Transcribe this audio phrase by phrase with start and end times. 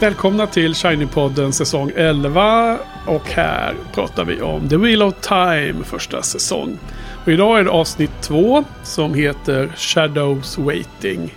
[0.00, 2.78] Välkomna till Shiny-podden säsong 11.
[3.06, 6.78] Och här pratar vi om The Wheel of Time första säsong.
[7.24, 11.34] Och idag är det avsnitt 2 som heter Shadows Waiting.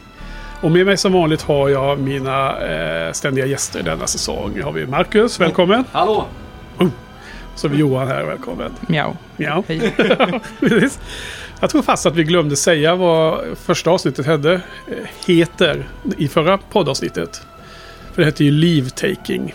[0.61, 4.51] Och med mig som vanligt har jag mina eh, ständiga gäster denna säsong.
[4.55, 5.83] Nu har vi Marcus, välkommen.
[5.91, 6.25] Hallå!
[7.55, 8.71] Så har vi Johan här, välkommen.
[8.87, 9.13] Miau.
[9.37, 9.93] Ja, Hej.
[11.59, 14.61] Jag tror fast att vi glömde säga vad första avsnittet hade, eh,
[15.25, 17.41] heter i förra poddavsnittet.
[18.13, 19.53] För det heter ju Leave Taking.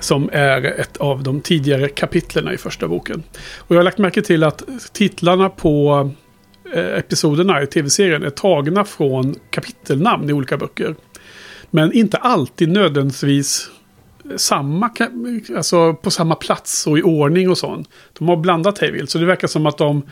[0.00, 3.22] Som är ett av de tidigare kapitlerna i första boken.
[3.58, 6.10] Och jag har lagt märke till att titlarna på
[6.74, 10.94] eh, episoderna i tv-serien är tagna från kapitelnamn i olika böcker.
[11.70, 13.70] Men inte alltid nödvändigtvis
[14.36, 14.90] samma,
[15.56, 17.88] alltså på samma plats och i ordning och sånt.
[18.18, 20.02] De har blandat hej vilt, så det verkar som att de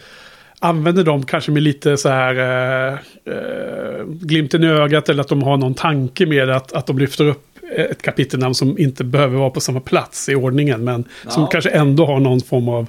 [0.61, 2.99] använder dem kanske med lite så här eh,
[3.35, 7.25] eh, glimten i ögat eller att de har någon tanke med att, att de lyfter
[7.25, 7.45] upp
[7.77, 11.47] ett kapitelnamn som inte behöver vara på samma plats i ordningen men som Ja.
[11.49, 12.87] kanske ändå har någon form av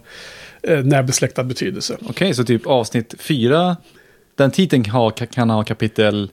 [0.64, 1.98] eh, närbesläktad betydelse.
[2.10, 3.78] Okej, så typ avsnitt fyra,
[4.36, 6.32] den titeln kan ha, kan ha kapitel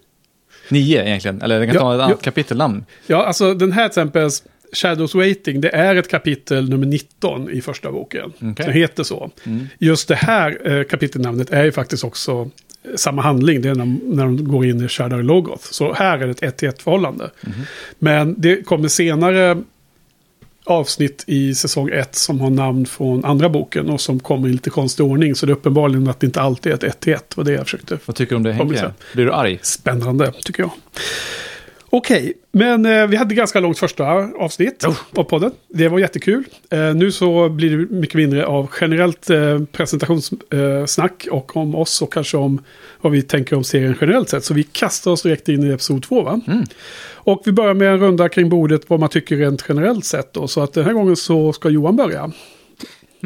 [0.68, 2.16] nio egentligen, eller den kan Ja, ta ett ja.
[2.16, 2.84] kapitelnamn.
[3.06, 4.28] Ja, alltså den här till exempel
[4.72, 8.32] Shadows Waiting, det är ett kapitel nummer 19 i första boken.
[8.36, 8.64] Okej.
[8.64, 9.30] Som heter så.
[9.44, 9.66] Mm.
[9.78, 12.50] Just det här eh, kapitelnamnet är ju faktiskt också
[12.82, 13.62] eh, samma handling.
[13.62, 15.64] Det är när, när de går in i Shadow Logoth.
[15.70, 17.30] Så här är det ett 1 till 1 förhållande.
[17.40, 17.62] Mhm.
[17.98, 19.62] Men det kommer senare
[20.66, 24.70] avsnitt i säsong 1 som har namn från andra boken och som kommer i lite
[24.70, 25.34] konstig ordning.
[25.34, 27.36] Så det är uppenbarligen att det inte alltid är ett 1 till 1.
[27.36, 28.92] vad det jag försökte Vad tycker du om det Henke?
[29.14, 29.58] Blir du arg?
[29.62, 30.70] Spännande, tycker jag.
[31.90, 34.04] Okej, men eh, vi hade ganska långt första
[34.38, 35.50] avsnitt av podden.
[35.68, 36.44] Det var jättekul.
[36.70, 42.02] Eh, nu så blir det mycket mindre av generellt eh, presentationssnack eh, och om oss
[42.02, 42.62] och kanske om
[43.00, 44.44] vad vi tänker om serien generellt sett.
[44.44, 46.40] Så vi kastar oss direkt in i episod två, va?
[47.14, 50.32] Och vi börjar med en runda kring bordet vad man tycker rent generellt sett.
[50.32, 50.48] Då.
[50.48, 52.30] Så att den här gången så ska Johan börja.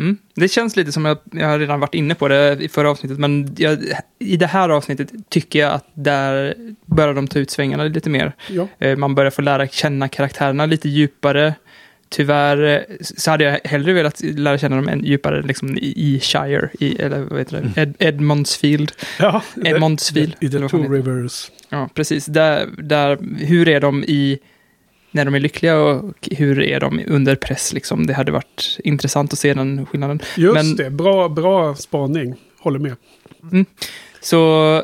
[0.01, 0.17] Mm.
[0.35, 3.55] Det känns lite som jag har redan varit inne på det i förra avsnittet, men
[3.59, 3.79] jag,
[4.19, 6.55] i det här avsnittet tycker jag att där
[6.87, 8.33] börjar de ta ut svängarna lite mer.
[8.49, 8.69] Ja.
[8.79, 11.55] Eh, Man börjar få lära känna karaktärerna lite djupare.
[12.09, 16.21] Tyvärr eh, så hade jag hellre velat lära känna dem än djupare liksom, i i
[16.21, 18.93] Shire, i, eller vad heter det, Ed, Edmondsfield.
[19.19, 19.43] ja.
[19.65, 20.35] Edmondsfield.
[20.41, 20.93] I The vad fan Two?
[20.93, 21.51] Rivers.
[21.69, 22.27] Ja, precis.
[22.27, 24.39] Där, där, hur är de i
[25.11, 27.73] när de är lyckliga och hur är de under press?
[27.73, 28.07] Liksom?
[28.07, 30.21] Det hade varit intressant att se den skillnaden.
[30.37, 32.35] Just Men- det, bra, bra spaning.
[32.59, 32.95] Håller med.
[34.21, 34.75] Så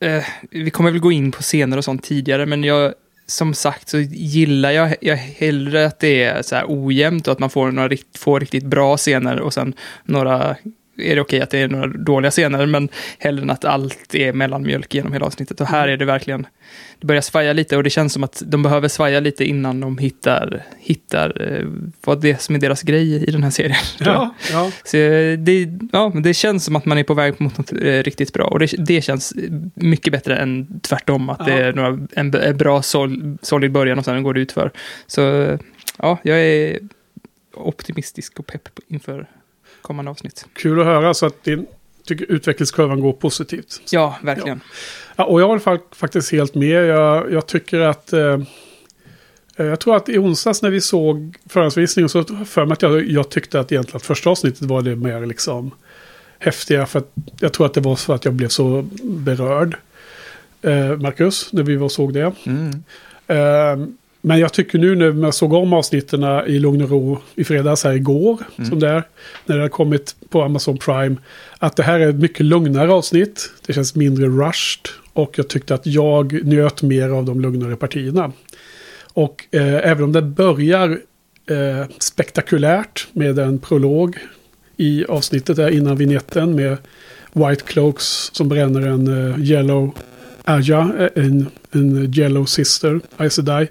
[0.00, 2.94] eh, vi kommer väl gå in på scener och sånt tidigare, men jag,
[3.26, 7.38] som sagt så gillar jag, jag hellre att det är så här ojämnt och att
[7.38, 10.56] man får några rikt, får riktigt bra scener och sen några
[10.98, 12.88] är det okej att det är några dåliga scener, men
[13.18, 15.60] hellre än att allt är mellanmjölk genom hela avsnittet.
[15.60, 16.46] Och här är det verkligen,
[17.00, 19.98] det börjar svaja lite och det känns som att de behöver svaja lite innan de
[19.98, 21.66] hittar, hittar eh,
[22.04, 23.76] vad det är som är deras grej i den här serien.
[24.00, 24.70] Ja, ja.
[24.84, 27.76] Så eh, det, ja, det känns som att man är på väg mot något eh,
[28.02, 28.44] riktigt bra.
[28.46, 29.34] Och det, det känns
[29.74, 31.30] mycket bättre än tvärtom.
[31.30, 31.56] Att det Ja.
[31.58, 34.70] är några, en, en bra sol, solid början och sen går det ut för.
[35.06, 35.20] Så
[35.98, 36.78] ja, jag är
[37.54, 39.26] optimistisk och pepp inför
[39.82, 40.46] kommande avsnitt.
[40.52, 41.66] Kul att höra så att din
[42.04, 43.82] tycker utvecklingskurvan går positivt.
[43.90, 44.60] Ja, verkligen.
[45.16, 46.86] Ja, och jag var fa- faktiskt helt med.
[46.86, 48.12] Jag, jag tycker att...
[48.12, 48.38] Eh,
[49.56, 53.30] jag tror att i onsdags när vi såg förhandsvisningen så för mig att jag, jag
[53.30, 55.70] tyckte att egentligen att första avsnittet var det mer liksom
[56.38, 56.86] häftiga.
[56.86, 59.76] För att jag tror att det var för att jag blev så berörd.
[60.62, 62.32] Eh, Marcus, när vi var såg det.
[62.46, 62.68] Mm.
[63.26, 63.86] Eh,
[64.20, 67.84] men jag tycker nu när jag såg om avsnitten i lugn och ro i fredags
[67.84, 68.38] här igår,
[68.68, 69.02] som det är,
[69.46, 71.16] när det har kommit på Amazon Prime,
[71.58, 73.50] att det här är ett mycket lugnare avsnitt.
[73.66, 78.32] Det känns mindre rushed och jag tyckte att jag njöt mer av de lugnare partierna.
[79.12, 81.00] Och eh, även om det börjar
[81.50, 84.18] eh, spektakulärt med en prolog
[84.76, 86.76] i avsnittet där innan vignetten med
[87.32, 89.94] White Cloaks som bränner en eh, Yellow
[90.44, 93.68] Aja, eh, en, en Yellow Sister, Aes Sedai.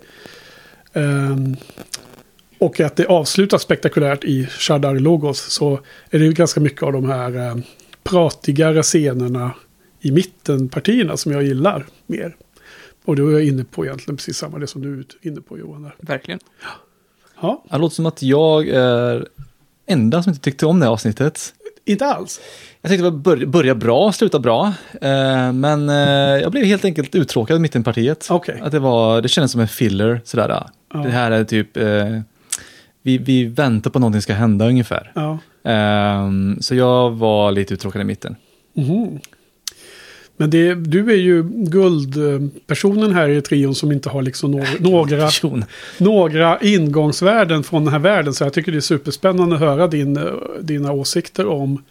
[0.98, 1.56] Ehm,
[2.60, 5.80] och att det avslutas spektakulärt i Shadar Logos så
[6.10, 7.56] är det ju ganska mycket av de här eh,
[8.04, 9.52] pratigare scenerna
[10.02, 12.36] i mittenpartierna som jag gillar mer.
[13.06, 15.58] Och då är jag inne på egentligen precis samma det som du är inne på
[15.58, 15.84] Johan.
[15.84, 15.96] Där.
[16.00, 16.40] Verkligen.
[17.42, 19.28] Ja, Det låter som att jag är
[19.86, 21.54] enda som inte tyckte om det här avsnittet.
[21.86, 22.40] Inte alls.
[22.82, 24.74] Jag tyckte det var bör, börja bra, sluta bra.
[25.02, 28.28] Eh, men eh, jag blev helt enkelt uttråkad i partiet.
[28.30, 28.60] Okej.
[28.64, 30.22] Att det, var, det kändes som en filler.
[30.26, 30.68] Sådär.
[30.94, 31.00] Ja.
[31.00, 32.20] Det här är typ, eh,
[33.02, 35.12] vi, vi väntar på någonting ska hända ungefär.
[35.16, 35.38] Ja.
[35.64, 38.36] Ehm, så jag var lite uttråkad i mitten.
[38.74, 39.20] Mhm.
[40.38, 45.30] Men det, du är ju guldpersonen här i trion som inte har liksom några, några,
[45.98, 48.34] några ingångsvärden från den här världen.
[48.34, 50.24] Så jag tycker det är superspännande att höra din, eh,
[50.62, 51.84] dina åsikter om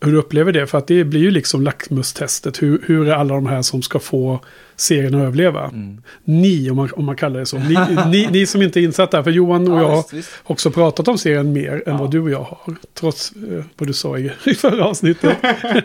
[0.00, 0.66] hur du upplever det.
[0.66, 2.62] För att det blir ju liksom lackmustestet.
[2.62, 4.40] Hur, hur är alla de här som ska få
[4.76, 5.64] serien att överleva?
[5.64, 6.02] Mm.
[6.24, 7.58] Ni, om man, om man kallar det så.
[7.58, 7.76] Ni,
[8.06, 9.24] ni, ni som inte är insatta.
[9.24, 10.30] För Johan och Ja, jag visst, visst.
[10.44, 11.96] har också pratat om serien mer än Ja.
[11.96, 12.58] vad du och jag har.
[12.94, 15.36] Trots eh, vad du sa i, i förra avsnittet.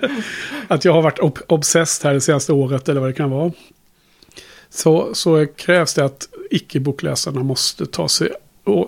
[0.67, 3.51] att jag har varit ob obsessed här det senaste året eller vad det kan vara.
[4.69, 8.29] Så, så krävs det att icke-bokläsarna måste ta, sig,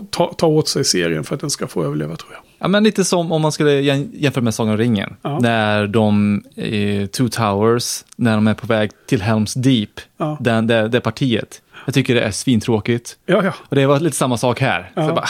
[0.10, 2.42] ta, ta åt sig serien för att den ska få överleva tror jag.
[2.60, 5.16] Ja, men lite som om man skulle jäm- jämföra med Sagan om ringen.
[5.22, 5.40] Ja.
[5.40, 10.38] När de, eh, Two Towers, när de är på väg till Helms Deep, Ja.
[10.40, 11.62] den, det, det partiet.
[11.86, 13.18] Jag tycker det är svintråkigt.
[13.26, 13.54] Ja, ja.
[13.60, 14.92] Och det var lite samma sak här.
[14.96, 15.02] Ja.
[15.02, 15.26] Så jag bara,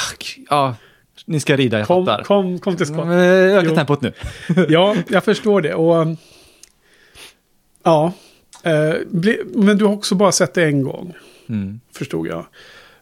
[0.50, 0.76] ja,
[1.26, 2.24] ni ska rida, jag Kom, fattar.
[2.24, 3.08] kom, kom till skott.
[3.08, 4.14] Men, eh, Öka tempot nu.
[4.70, 5.74] Ja, jag förstår det.
[5.74, 6.18] Och, um,
[7.84, 8.14] ja,
[8.64, 8.94] eh,
[9.56, 11.14] men du har också bara sett det en gång,
[11.50, 11.80] Mm.
[11.94, 12.46] förstod jag.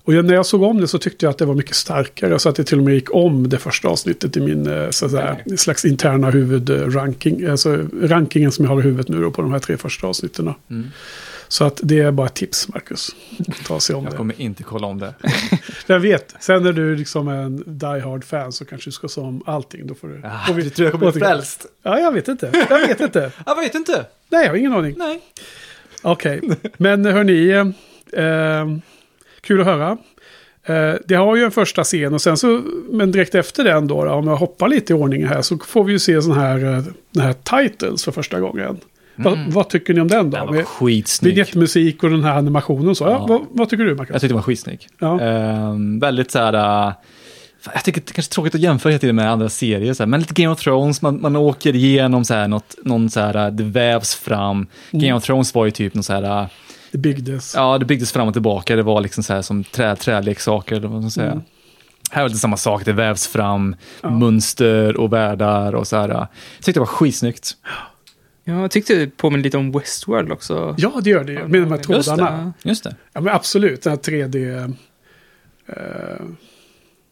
[0.06, 2.40] Och jag, när jag såg om det så tyckte jag att det var mycket starkare.
[2.40, 5.10] Så att det till och med gick om det första avsnittet i min eh, så
[5.10, 7.46] säga, slags interna huvudranking.
[7.48, 10.54] Alltså rankingen som jag har i huvudet nu då på de här tre första avsnitten.
[10.69, 10.88] Mm.
[11.48, 13.16] Så att det är bara ett tips, Marcus.
[13.68, 14.18] Ta sig om Jag det.
[14.18, 15.13] kommer inte kolla om det.
[15.88, 19.08] Jag vet, sen när du liksom är en die hard fan så kanske du ska
[19.08, 19.88] se om allting.
[19.88, 20.22] Då får du...
[20.24, 21.66] Ah, vi- du tror jag kommer bli frälst?
[21.84, 22.66] Ja, jag vet inte.
[22.69, 23.31] Jag vet inte.
[23.46, 24.06] Jag vet inte.
[24.30, 24.96] Nej, jag har ingen aning.
[24.98, 25.22] Nej.
[26.01, 26.42] Okej,
[26.78, 28.66] men hörni, eh, eh,
[29.45, 29.97] kul att höra.
[30.65, 32.62] Eh, det har ju en första scen och sen så,
[32.92, 35.92] men direkt efter den då, om jag hoppar lite i ordning här, så får vi
[35.94, 38.77] ju se sån här, eh, den här titles för första gången.
[39.15, 40.38] Vad, vad tycker ni om den då?
[40.38, 41.33] Den var skitsnygg.
[41.33, 43.03] Vignettmusik och den här animationen och så.
[43.03, 43.25] Ja, Ja.
[43.27, 44.13] vad, vad tycker du, Jag Marcus?
[44.13, 44.88] tyckte den var skitsnygg.
[45.00, 45.21] Ja.
[45.21, 46.88] Ehm, väldigt så här...
[46.88, 46.94] äh,
[47.74, 50.03] jag tycker det är kanske är tråkigt att jämföra hela tiden med andra serier, så
[50.03, 53.19] här, men lite Game of Thrones, man, man åker igenom så här, något, någon så
[53.19, 54.68] här, äh, det vävs fram.
[54.91, 56.48] Game of Thrones var ju typ någon så här,
[56.95, 57.53] Det byggdes.
[57.56, 60.88] ja det byggdes fram och tillbaka, det var liksom så här som trä, träleksaker, eller
[60.88, 61.31] vad man ska säga.
[61.31, 61.44] Mm.
[62.12, 64.09] Här var det samma sak, det vävs fram Ja.
[64.09, 66.09] mönster och världar och så här.
[66.09, 67.51] Jag tyckte det var skitsnyggt.
[68.44, 70.75] Ja, jag tyckte det påminner lite om Westworld också.
[70.77, 71.47] Ja, det gör det ju.
[71.47, 72.03] Med de här Just det.
[72.03, 72.53] trådarna.
[72.63, 72.95] Just det.
[73.13, 73.81] Ja, men absolut.
[73.83, 74.74] Den här 3D...
[75.68, 76.25] eh,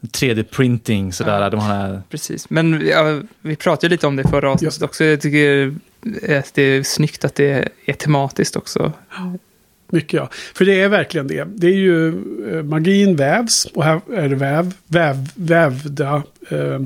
[0.02, 1.50] 3D-printing, sådär, Ja.
[1.50, 2.02] de här...
[2.10, 5.04] Precis, men ja, vi pratade lite om det förra avsnittet också.
[5.04, 5.74] Jag tycker
[6.40, 8.92] att det är snyggt att det är tematiskt också.
[9.94, 10.30] Mycket ja.
[10.32, 11.48] För det är verkligen det.
[11.56, 12.08] Det är ju
[12.52, 16.80] eh, magin vävs och här är det väv, väv, vävda eh,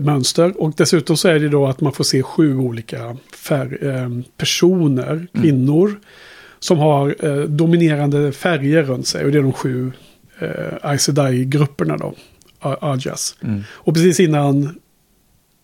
[0.00, 0.60] mönster.
[0.62, 5.26] Och dessutom så är det då att man får se sju olika färg, eh, personer,
[5.34, 6.00] kvinnor,
[6.58, 9.24] som har eh, dominerande färger runt sig.
[9.24, 9.92] Och det är de sju
[10.38, 10.48] eh,
[10.82, 12.14] Aes Sedai-grupperna då,
[12.60, 13.36] Ajas.
[13.42, 13.62] Mm.
[13.70, 14.78] Och precis innan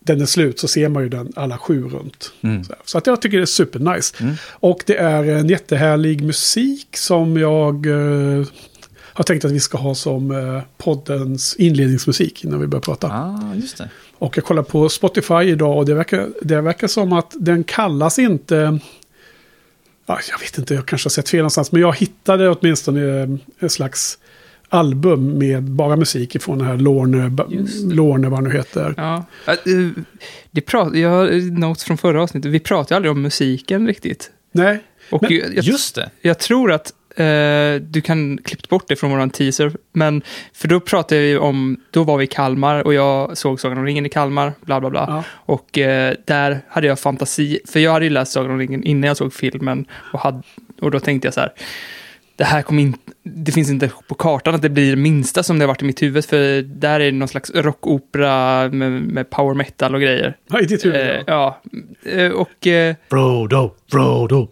[0.06, 2.32] den är slut så ser man ju den alla sju runt.
[2.40, 2.64] Mm.
[2.84, 4.14] Så, att jag tycker det är supernice.
[4.20, 4.34] Mm.
[4.50, 8.46] Och det är en jättehärlig musik som jag eh,
[8.96, 13.08] har tänkt att vi ska ha som eh, poddens inledningsmusik innan vi börjar prata.
[13.08, 13.88] Ah, just det.
[14.18, 18.18] Och jag kollar på Spotify idag och det verkar, det verkar som att den kallas
[18.18, 18.78] inte...
[20.06, 21.72] Ja, jag vet inte, jag kanske har sett fel någonstans.
[21.72, 23.28] Men jag hittade åtminstone eh,
[23.58, 24.18] en slags
[24.76, 27.30] album med bara musik ifrån den här Lorne.
[27.94, 28.94] Lorne vad nu heter.
[28.96, 29.24] Ja.
[29.46, 29.54] Eh,
[30.50, 32.50] Det prat, jag har notes från förra avsnittet.
[32.50, 34.30] Vi pratade aldrig om musiken riktigt.
[34.52, 34.78] Nej,
[35.10, 36.10] Och Men jag, jag, Just det.
[36.20, 39.72] jag tror att eh, du kan klippt bort det från våran teaser.
[39.92, 43.78] Men, för då pratade vi om, då var vi i Kalmar och jag såg Sagan
[43.78, 45.04] om ringen i Kalmar, bla bla bla.
[45.08, 45.24] Ja.
[45.54, 49.08] Och eh, där hade jag fantasi, för jag hade ju läst Sagan om ringen innan
[49.08, 49.86] jag såg filmen.
[50.12, 50.42] Och, hade,
[50.80, 51.52] och då tänkte jag så här,
[52.36, 55.58] det här kommer inte, det finns inte på kartan att det blir det minsta som
[55.58, 56.24] det har varit i mitt huvud.
[56.24, 60.36] För där är det någon slags rockopera med, med power metal och grejer.
[60.48, 61.00] Ja, i ditt huvud.
[61.00, 61.60] Eh, ja.
[62.02, 62.66] ja, eh, och...
[62.66, 64.48] Eh, Frodo, Frodo.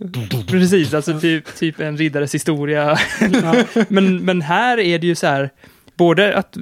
[0.49, 2.99] Precis, alltså typ, typ en riddares historia.
[3.88, 5.50] men, men här är det ju så här,
[5.97, 6.57] både att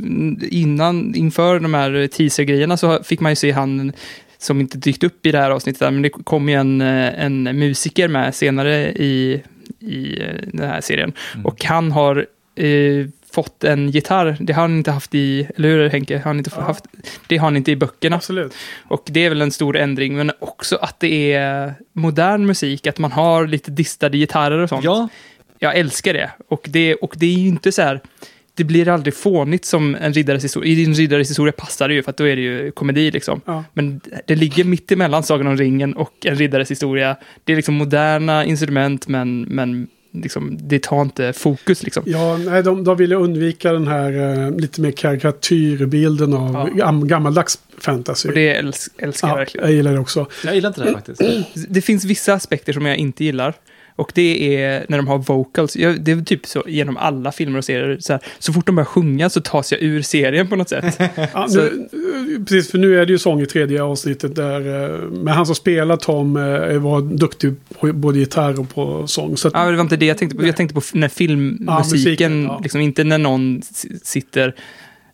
[0.51, 3.93] innan, inför de här teaser-grejerna så fick man ju se han
[4.39, 7.43] som inte dykt upp i det här avsnittet, men det kom ju en, eh, en
[7.43, 9.43] musiker med senare i,
[9.81, 11.13] i eh, den här serien.
[11.45, 15.89] Och han har eh, fått en gitarr, det har han inte haft i, eller hur
[15.89, 16.17] Henke?
[16.17, 16.63] Har han inte Ja.
[16.63, 16.85] haft,
[17.27, 18.17] det har han inte i böckerna.
[18.17, 18.55] Absolut.
[18.89, 22.99] Och det är väl en stor ändring, men också att det är modern musik, att
[22.99, 24.85] man har lite distade gitarrer och sånt.
[24.85, 25.09] Ja,
[25.59, 26.31] Jag älskar det.
[26.49, 28.01] Och det, och det är ju inte så här,
[28.55, 30.73] det blir aldrig fånigt som en riddares historia.
[30.73, 33.41] I din riddares historia passar det ju, för att då är det ju komedi liksom.
[33.45, 33.65] Ja.
[33.73, 37.17] Men det ligger mitt emellan Sagan om ringen och en riddares historia.
[37.45, 42.03] Det är liksom moderna instrument, men, men liksom, det tar inte fokus liksom.
[42.07, 44.13] Ja, nej, de, de ville undvika den här
[44.47, 46.69] eh, lite mer karikatyrbilden av Ja.
[46.75, 48.29] gam, gammaldags fantasy.
[48.29, 49.67] Och det äls- älskar jag ja, verkligen.
[49.67, 50.27] jag gillar det också.
[50.45, 51.21] Jag gillar inte det faktiskt.
[51.69, 53.55] Det finns vissa aspekter som jag inte gillar.
[53.97, 55.77] Och det är när de har vocals.
[55.77, 57.97] Jag, det är typ så genom alla filmer och serier.
[58.01, 61.01] Så, här, så fort de börjar sjunga så tas jag ur serien på något sätt.
[61.35, 61.89] Ja, nu,
[62.37, 64.93] eh, precis, för nu är det ju sång i tredje avsnittet där.
[64.95, 66.43] eh, Men han som spelar Tom eh,
[66.79, 69.37] var duktig på både gitarr och på sång.
[69.37, 70.47] Så att, Ja, det var inte det jag tänkte på.
[70.47, 72.61] Jag tänkte på när filmmusiken, musiken, ja.
[72.63, 73.63] liksom, inte när någon
[74.03, 74.55] sitter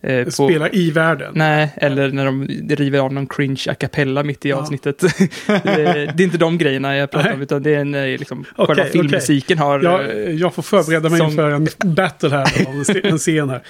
[0.00, 0.30] eh, på...
[0.30, 1.32] spelar i världen.
[1.36, 4.56] Nej, eller när de river av någon cringe a cappella mitt i Ja.
[4.56, 4.98] avsnittet.
[5.46, 5.86] det,
[6.18, 9.58] är inte de grejerna jag pratar om, utan det är när liksom, Okej, själva filmmusiken
[9.58, 9.82] har...
[9.82, 12.64] Jag, eh, jag får förbereda mig Som- inför en battle här.
[12.64, 13.60] då, En scen- en scen här.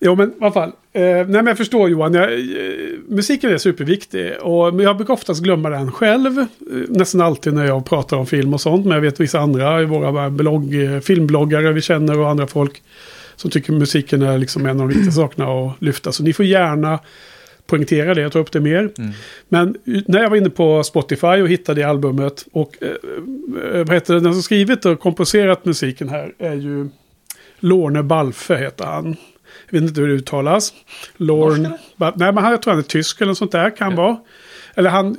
[0.00, 0.68] Jo, men i alla fall.
[0.92, 2.14] Eh, nej, men jag förstår Johan.
[2.14, 2.38] Jag, eh,
[3.08, 4.32] musiken är superviktig.
[4.40, 6.38] Och, jag brukar oftast glömma den själv.
[6.38, 6.46] Eh,
[6.88, 8.86] nästan alltid när jag pratar om film och sånt.
[8.86, 12.82] Men jag vet vissa andra våra blogg, eh, filmbloggare vi känner och andra folk.
[13.36, 16.12] Som tycker musiken är liksom en av de viktigaste sakerna att lyfta.
[16.12, 16.98] Så ni får gärna
[17.66, 18.90] poängtera det och ta upp det mer.
[18.98, 19.10] Mm.
[19.48, 23.92] Men när jag var inne på Spotify och hittade det albumet och eh, eh, vad
[23.92, 26.88] heter det, den som skrivit och komposerat musiken här är ju
[27.58, 29.16] Lorne Balfe heter han.
[29.70, 30.72] Jag vet inte hur det uttalas.
[31.16, 33.96] Lorne, ba, nej men han, jag tror han är tysk eller något sånt där kan
[33.96, 34.16] vara.
[34.74, 35.16] Eller han,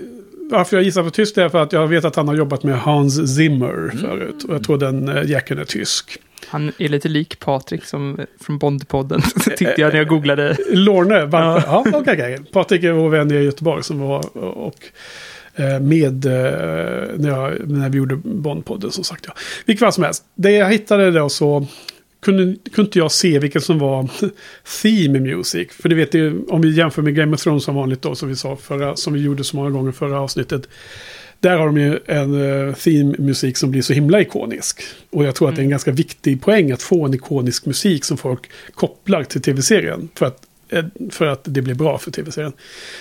[0.50, 2.64] varför jag gissar på tysk det är för att jag vet att han har jobbat
[2.64, 4.44] med Hans Zimmer förut.
[4.44, 6.20] Och jag tror den eh, jäkeln är tysk.
[6.48, 9.22] Han är lite lik Patrik som, från Bondpodden,
[9.58, 10.58] tyckte jag när jag googlade.
[10.70, 11.68] Lorne, varför?
[11.68, 12.38] Ja, okej, okej.
[12.52, 14.76] Patrik är vår vän i Göteborg som var och
[15.56, 16.32] eh, med eh,
[17.18, 19.24] när, jag, när vi gjorde Bondpodden som sagt.
[19.28, 19.34] Ja.
[19.66, 20.24] Vilket fall som helst.
[20.36, 21.68] Det jag hittade då så
[22.22, 24.10] kunde, kunde inte jag se vilken som var
[24.82, 25.68] theme music.
[25.72, 28.16] För du vet, det, är- om vi jämför med Game of Thrones som vanligt då,
[28.16, 30.70] som vi sa förra, som vi gjorde så många gånger förra avsnittet.
[31.40, 34.82] Där har de ju en uh, theme-musik som blir så himla ikonisk.
[35.10, 38.06] Och jag tror att det är en ganska viktig poäng att få en ikonisk musik
[38.06, 40.10] som folk kopplar till tv-serien.
[40.16, 42.54] För att, eh, för att det blir bra för tv-serien.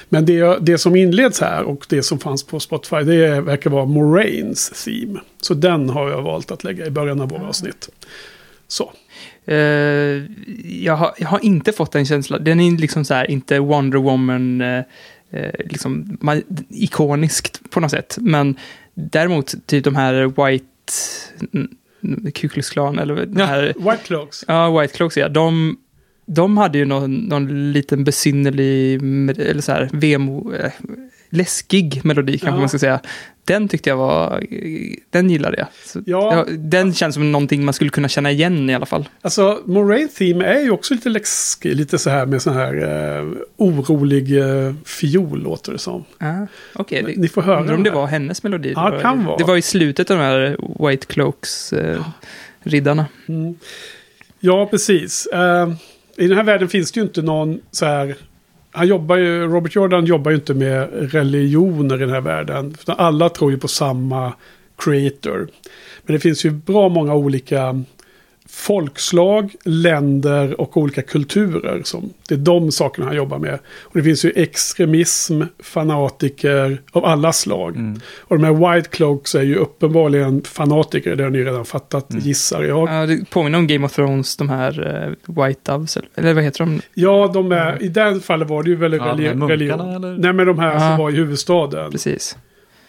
[0.09, 3.85] Men det, det som inleds här och det som fanns på Spotify det verkar vara
[3.85, 5.21] Moraines theme.
[5.41, 7.89] Så den har jag valt att lägga i början av våra avsnitt.
[8.69, 8.93] Så.
[9.47, 9.57] Eh,
[10.85, 12.45] jag, har, jag har inte fått den känslan.
[12.45, 14.85] Den är liksom så här, inte Wonder Woman, eh,
[15.35, 16.19] eh, liksom
[16.69, 18.19] ikoniskt på något sätt.
[18.21, 18.57] Men
[18.95, 20.65] däremot, typ de här White...
[22.35, 23.75] Ku Klux Klan, eller de här...
[23.79, 24.45] White Cloaks.
[24.49, 25.29] Ja, White Cloaks, ja.
[25.29, 25.77] De,
[26.27, 28.95] de hade ju någon, någon liten besynnerlig,
[29.41, 30.73] eller så här, vemo, eh,
[31.35, 32.61] läskig melodi kanske Ja.
[32.61, 33.01] man ska säga.
[33.47, 34.45] Den tyckte jag var,
[35.11, 35.67] den gillade jag.
[35.85, 36.35] Så, Ja.
[36.49, 39.09] ja, den känns som någonting man skulle kunna känna igen i alla fall.
[39.23, 41.77] Alltså, Moraine Theme är ju också lite läskig.
[41.77, 42.75] Lite så här med sån här
[43.19, 43.25] eh,
[43.57, 46.05] orolig eh, fiol låter det som.
[46.19, 47.61] Ah, Okej, det- Ni får höra.
[47.61, 48.73] undrar om det var hennes melodi.
[48.77, 49.37] Ja, det, var, kan vara.
[49.37, 50.57] det var i slutet av de här
[50.89, 52.01] White Cloaks eh,
[52.63, 53.07] riddarna.
[53.29, 53.55] Mm.
[54.41, 55.27] Ja, precis.
[55.27, 55.73] Eh,
[56.17, 58.17] I den här världen finns det ju inte någon så här...
[58.77, 62.75] Han jobbar ju, Robert Jordan jobbar ju inte med religioner i den här världen.
[62.87, 64.33] Alla tror ju på samma
[64.79, 65.49] creator.
[66.03, 67.85] Men det finns ju bra många olika
[68.55, 71.81] folkslag, länder och olika kulturer.
[71.85, 73.59] Som, det är de sakerna han jobbar med.
[73.83, 77.77] Och det finns ju extremism, fanatiker av alla slag.
[77.77, 78.01] Mm.
[78.21, 82.63] Och de här White Cloaks är ju uppenbarligen fanatiker, det har ni redan fattat, gissar
[82.63, 82.89] jag.
[82.89, 86.45] Ja, det påminner om Game of Thrones, de här eh, White Doves, eller, eller vad
[86.45, 86.81] heter de?
[86.95, 89.53] Ja, de är, i den fallet var det ju väldigt Ja, de här religi- munkarna,
[89.53, 89.81] religion.
[90.05, 90.19] eller?
[90.19, 90.81] Nej, men de här Ja.
[90.81, 91.91] som var i huvudstaden.
[91.91, 92.37] Precis.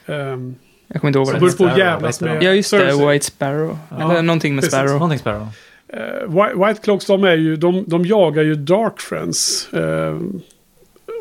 [0.06, 0.56] Um,
[0.88, 1.74] Jag kommer inte ihåg som vad höll det på heter.
[1.74, 2.44] att jävlas med?
[2.44, 2.80] Ja, just det.
[2.80, 3.08] Cersei.
[3.08, 3.78] White Sparrow.
[3.90, 4.74] Ja, eller någonting med precis.
[4.74, 4.94] Sparrow.
[4.94, 5.48] Någonting Sparrow.
[5.88, 9.70] Eh, White, White Cloaks, de, är ju, de, de jagar ju Dark Friends.
[9.74, 10.22] Uh,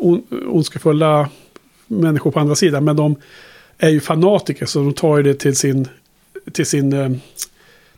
[0.00, 1.28] on, ondskefulla
[1.86, 2.84] människor på andra sidan.
[2.84, 3.16] Men de
[3.78, 5.88] är ju fanatiker så de tar ju det till sin...
[6.52, 7.10] Till sin eh,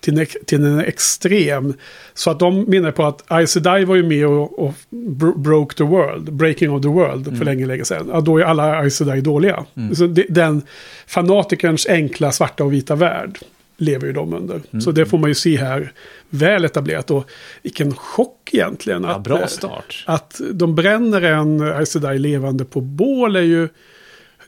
[0.07, 1.75] till en, till en extrem.
[2.15, 5.77] Så att de menar på att Aes Sedai var ju med och, och bro- broke
[5.77, 6.33] the world.
[6.33, 7.39] Breaking of the world Mm.
[7.39, 8.09] för länge, länge sedan.
[8.13, 9.65] Ja, då är alla Aes Sedai dåliga.
[9.95, 10.63] Så det, den
[11.07, 13.39] fanatikerns enkla svarta och vita värld
[13.77, 14.61] lever ju de under.
[14.71, 14.81] Mm.
[14.81, 15.93] Så det får man ju se här
[16.31, 17.11] väl etablerat.
[17.11, 17.31] Och
[17.63, 19.03] vilken chock egentligen.
[19.03, 20.05] Ja, att, bra eh, start.
[20.07, 23.69] Att de bränner en Aes Sedai levande på bål är ju...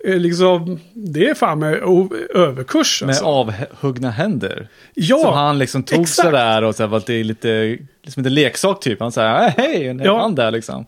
[0.05, 1.75] eh, Liksom, det är fan med
[2.35, 3.25] överkurs Med alltså.
[3.25, 4.69] avhuggna händer.
[4.95, 6.26] Ja, Som han liksom tog exakt.
[6.28, 7.78] sådär och så här, var det lite,
[8.09, 9.00] liksom inte leksak typ.
[9.00, 10.19] Han säger "Äh, hej, en Ja.
[10.21, 10.87] hand där liksom.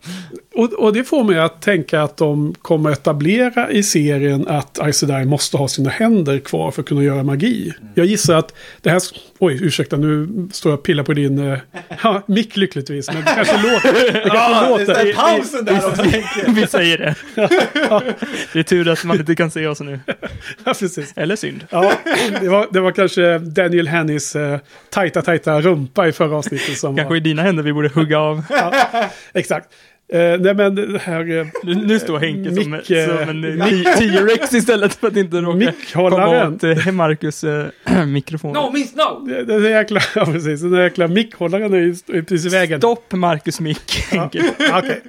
[0.55, 4.97] Och, och det får mig att tänka att de kommer etablera i serien att Aes
[4.97, 7.73] Sedai måste ha sina händer kvar för att kunna göra magi.
[7.95, 9.01] Jag gissar att det här...
[9.39, 11.57] Oj, ursäkta, nu står jag och pillar på din uh,
[12.03, 13.07] ja, mick lyckligtvis.
[13.07, 14.13] Men det kanske låter...
[14.13, 15.13] Det kanske låter.
[15.13, 16.03] pausen där också.
[16.47, 17.15] Vi säger det.
[18.53, 19.99] Det är tur att man inte kan se oss nu.
[20.65, 21.13] Ja, precis.
[21.15, 21.63] Eller synd.
[21.69, 21.91] Ja,
[22.41, 24.57] det var, det var kanske Daniel Hennys uh,
[24.89, 28.43] tajta, tajta rumpa i förra avsnittet som Kanske i dina händer vi borde hugga av.
[29.33, 29.69] Exakt.
[30.13, 31.39] Eh, nej men det här...
[31.39, 35.15] eh, Nu, nu står Henke som, Mick, som en eh, T- T-rex istället för att
[35.17, 37.65] inte råka komma åt eh, Marcus eh,
[38.07, 38.53] mikrofon.
[38.53, 39.25] No means no!
[39.47, 42.79] Den där jäkla, ja, precis, den jäkla mickhållaren är ju precis i vägen.
[42.79, 44.43] Stopp Marcus mick, Henke.
[44.73, 45.01] Okej.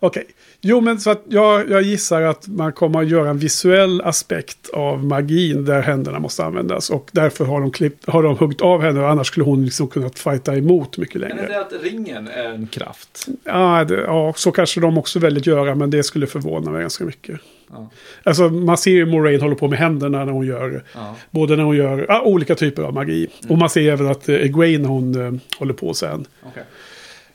[0.00, 0.26] Okej.
[0.62, 4.68] Jo, men så att jag, jag gissar att man kommer att göra en visuell aspekt
[4.72, 6.90] av magin där händerna måste användas.
[6.90, 10.18] Och därför har de, klippt, har de huggit av henne, annars skulle hon liksom kunnat
[10.18, 11.46] fighta emot mycket Kan det längre.
[11.46, 13.26] säga att ringen är en kraft?
[13.44, 17.04] Ja, det, ja, så kanske de också att göra, men det skulle förvåna mig ganska
[17.04, 17.40] mycket.
[17.72, 17.90] Ja.
[18.24, 21.16] Alltså, man ser ju Moraine håller på med händerna när hon gör, Ja.
[21.30, 23.26] både när hon gör ja, olika typer av magi.
[23.48, 26.24] Och man ser även att eh, Egwene hon eh, håller på sen.
[26.42, 26.62] Okej.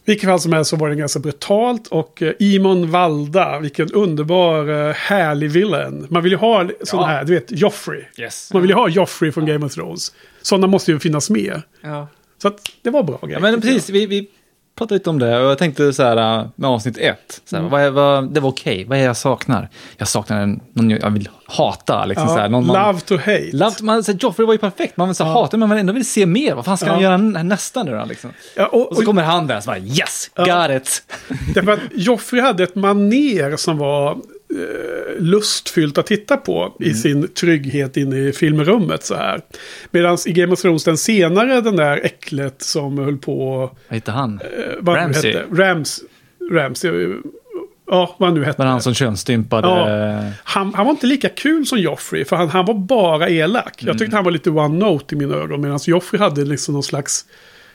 [0.06, 4.88] Vilket fall som helst så var det ganska brutalt och eh, Imon Valda, vilken underbar
[4.88, 6.08] eh, härlig villain.
[6.10, 7.18] Man vill ju ha sådana Ja.
[7.18, 8.02] här, du vet, Joffrey.
[8.18, 8.54] Yes.
[8.54, 10.12] Man vill ju ha Joffrey från Game of Thrones.
[10.42, 11.62] Sådana måste ju finnas med.
[11.82, 12.08] Ja.
[12.42, 13.36] Så att det var bra grejer.
[13.36, 14.28] Ja, men precis, vi, vi
[14.76, 17.42] pratade lite om det och jag tänkte så här äh, med avsnitt ett.
[17.46, 17.72] Så här, Mm.
[17.72, 19.70] vad är, vad, det var okej, vad är jag saknar?
[19.98, 22.06] Jag saknar en, någon jag vill hata.
[22.06, 22.32] Liksom, jag.
[22.34, 23.50] så här, Ja, någon, man, love to hate.
[23.54, 25.28] Love, man, så här, Joffrey var ju perfekt, man vill så Ja.
[25.34, 26.56] hata men man ändå vill se mer.
[26.56, 26.94] Vad fan ska Ja.
[26.94, 28.06] han göra nästa nu då?
[28.06, 28.32] Liksom?
[28.56, 30.68] Ja, och, Och så och, kommer han där och så bara yes, Ja.
[30.68, 31.04] got it.
[31.56, 34.18] därför att Joffrey hade ett maner som var
[35.20, 36.96] lustfyllt att titta på i Mm.
[36.96, 39.42] sin trygghet inne i filmrummet så här.
[39.92, 44.12] Medan i Game of Thrones den senare, den där äcklet som höll på Vad heter
[44.12, 44.40] han?
[44.58, 45.32] Eh, Ramsay.
[45.34, 45.46] hette.
[45.64, 46.02] Rams,
[46.52, 47.08] Ramsay.
[47.92, 48.64] Ja, vad han nu hette.
[48.64, 49.68] Det han som könsstympade?
[49.68, 50.32] Ja.
[50.44, 53.74] Han, han var inte lika kul som Joffrey, för han, han var bara elak.
[53.84, 56.84] Jag tyckte han var lite one note i mina ögon, medan Joffrey hade liksom någon
[56.84, 57.26] slags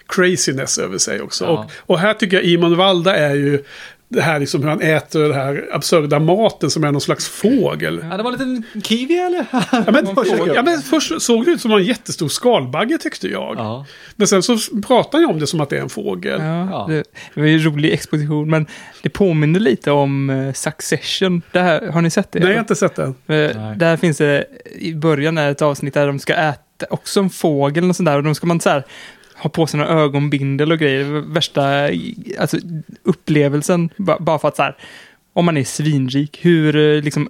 [0.06, 1.44] craziness över sig också.
[1.44, 1.50] Ja.
[1.50, 3.64] Och, och här tycker jag Iman Valda är ju
[4.12, 8.00] det här liksom hur han äter den här absurda maten som är någon slags fågel.
[8.10, 9.46] Ja, det var en liten kiwi eller?
[9.52, 13.54] Ja, men, Först- ja, men först såg det ut som en jättestor skalbagge tyckte jag.
[13.58, 13.86] Ja.
[14.16, 16.40] Men sen så pratar jag om det som att det är en fågel.
[16.40, 16.86] Ja, Ja.
[16.88, 18.66] Det, det var ju en rolig exposition, men
[19.02, 21.42] det påminner lite om eh, Succession.
[21.52, 22.38] Det här, har ni sett det?
[22.38, 23.08] Nej, jag har inte sett den.
[23.26, 23.72] Eh.
[23.76, 24.44] Där finns det,
[24.78, 28.06] i början är det ett avsnitt där de ska äta också en fågel och sånt
[28.06, 28.16] där.
[28.16, 28.84] Och då ska man så här
[29.42, 31.04] ha på sig några ögonbindel och grejer.
[31.32, 31.88] Värsta
[32.40, 32.56] alltså,
[33.02, 34.76] upplevelsen, ba- bara för att så här,
[35.32, 37.28] om man är svinrik, hur eh, liksom,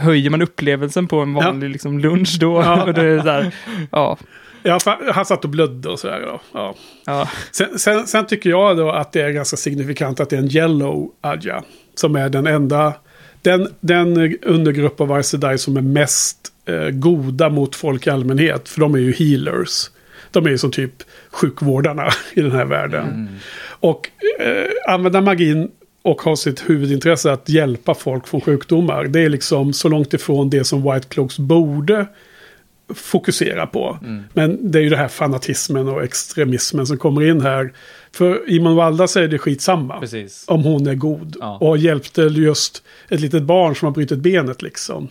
[0.00, 2.62] höjer man upplevelsen på en vanlig liksom, lunch då?
[2.62, 2.82] Ja.
[2.86, 3.54] och det är så här,
[3.90, 4.18] ja,
[4.62, 4.78] Ja,
[5.12, 6.20] han satt och blödde och sådär.
[6.26, 6.40] Ja.
[6.54, 6.74] Ja.
[7.06, 10.40] ja, Sen, sen, sen tycker jag då att det är ganska signifikant att det är
[10.40, 11.62] en yellow Adja.
[11.94, 12.94] Som är den enda,
[13.42, 16.36] den, den undergrupp av Sedai som är mest
[16.66, 18.68] eh, goda mot folk i allmänhet.
[18.68, 19.90] För de är ju healers.
[20.30, 20.92] De är ju som typ
[21.30, 23.28] sjukvårdarna i den här världen.
[23.68, 25.70] Och eh, använda magin
[26.02, 29.04] och ha sitt huvudintresse att hjälpa folk från sjukdomar.
[29.04, 32.06] Det är liksom så långt ifrån det som White Cloaks borde
[32.94, 33.98] fokusera på.
[34.32, 37.72] Men det är ju det här fanatismen och extremismen som kommer in här.
[38.12, 40.00] För Iman Valda säger det skitsamma.
[40.00, 40.44] Precis.
[40.48, 41.36] Om hon är god.
[41.40, 41.58] Ja.
[41.58, 45.08] Och hjälpte just ett litet barn som har brutit benet liksom.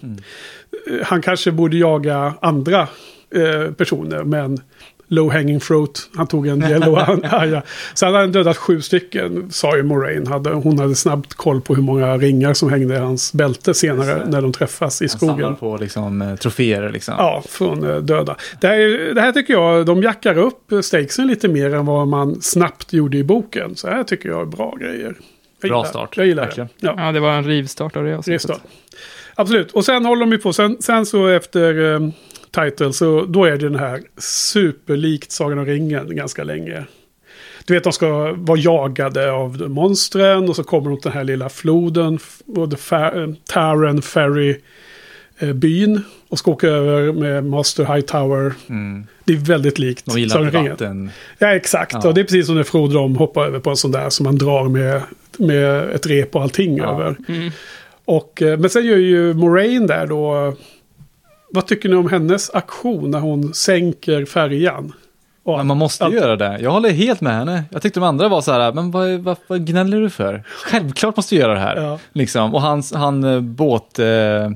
[0.90, 2.88] Eh, Han kanske borde jaga andra
[3.36, 4.24] eh, personer.
[4.24, 4.62] Men
[5.12, 6.10] low hanging fruit.
[6.16, 7.62] Han tog en yellow aja.
[7.94, 9.52] Så han hade dödat sju stycken.
[9.52, 10.28] Sa ju Moraine.
[10.28, 14.26] Hade, hon hade snabbt koll på hur många ringar som hängde i hans bälte senare.
[14.28, 15.56] När de träffas i Han samlar skogen.
[15.56, 17.14] på liksom, eh, troféer liksom.
[17.18, 18.36] Ja, från eh, döda.
[18.62, 22.42] Det här, det här tycker jag, de jackar upp stakesen lite mer än vad man
[22.42, 23.76] snabbt gjorde i boken.
[23.76, 25.16] Så här tycker jag är bra grejer.
[25.62, 26.70] Jag Bra start, Jag gillar verkligen.
[26.80, 26.88] det.
[26.88, 28.50] Ja, ja, det var en rivstart av det avsnittet.
[28.50, 28.62] restart.
[29.36, 29.72] Absolut.
[29.72, 30.54] Och sen håller de ju på.
[30.54, 32.12] Sen, sen så efter um,
[32.52, 36.84] title så då är det den här superlikt Sagan om ringen ganska länge.
[37.66, 41.24] Du vet, de ska vara jagade av monstren och så kommer de till den här
[41.24, 42.20] lilla floden.
[42.56, 44.56] eh, Taren Ferry
[45.40, 46.02] eh, byn.
[46.30, 48.54] Och ska åka över med Master Hightower.
[48.70, 49.06] Mm.
[49.26, 51.10] Det är väldigt likt De gillar Sagan vatten.
[51.38, 51.94] Ja, exakt.
[51.94, 52.08] Ja.
[52.08, 54.24] Och det är precis som när Frodo de hoppar över på en sån där som
[54.24, 55.02] man drar med,
[55.38, 56.94] med ett rep och allting Ja.
[56.94, 57.16] över.
[57.28, 57.52] Mm.
[58.06, 60.54] Och, eh, men sen gör ju Moraine där då...
[61.52, 64.94] Vad tycker ni om hennes aktion när hon sänker färjan?
[65.58, 66.60] Men man måste allt- göra det.
[66.62, 67.64] Jag håller helt med henne.
[67.72, 70.44] Jag tyckte de andra var så här, men vad, vad, vad gnäller du för?
[70.66, 71.76] Självklart måste du göra det här.
[71.76, 72.00] Ja.
[72.14, 72.56] Liksom.
[72.56, 74.06] Och hans, han eh, båt, eh,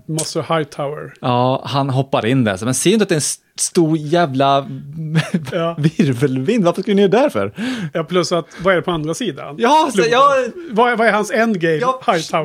[0.08, 1.14] Monster Hightower.
[1.22, 2.66] ja, han hoppar in där.
[2.66, 4.58] Men ser inte att det är en st- stor jävla
[5.52, 5.76] Ja.
[5.80, 6.64] virvelvind?
[6.66, 7.54] Varför skulle ni göra det för?
[7.94, 9.56] Ja, plus att, vad är det på andra sidan?
[9.58, 10.30] Ja, så, jag,
[10.72, 11.76] Vad, är- vad är hans endgame?
[11.76, 11.96] jag,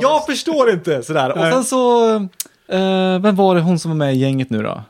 [0.01, 1.31] jag förstår inte sådär.
[1.33, 2.05] Och sen så,
[2.69, 4.83] eh, vem var det hon som var med i gänget nu då?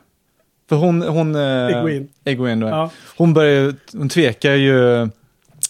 [0.69, 1.35] För hon, hon...
[1.35, 2.01] Eh.
[2.25, 2.71] Egwene då.
[2.71, 2.89] Ja.
[3.17, 5.09] Hon börjar, hon tvekar ju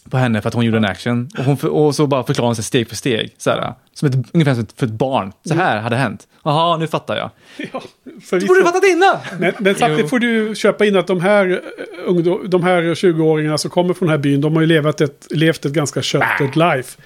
[0.09, 1.29] på henne för att hon gjorde en action.
[1.37, 3.33] Och, hon, för- och så bara förklarar hon sig steg för steg.
[3.37, 5.31] Såhär, som ett, ungefär som för ett barn.
[5.45, 6.27] Så här hade hänt.
[6.43, 7.29] Jaha, nu fattar jag.
[7.73, 7.81] Ja,
[8.31, 9.17] Du borde ha fattat innan!
[9.39, 11.61] Men, men samtidigt får du köpa in att de här,
[12.07, 12.13] eh,
[12.47, 15.65] de här 20-åringarna som kommer från den här byn, de har ju levat ett, levt
[15.65, 17.01] ett ganska köttet life.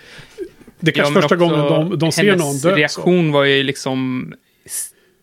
[0.79, 2.59] Det är kanske men första gången de, de ser hennes någon dö.
[2.59, 2.75] så.
[2.75, 4.33] reaktion var ju liksom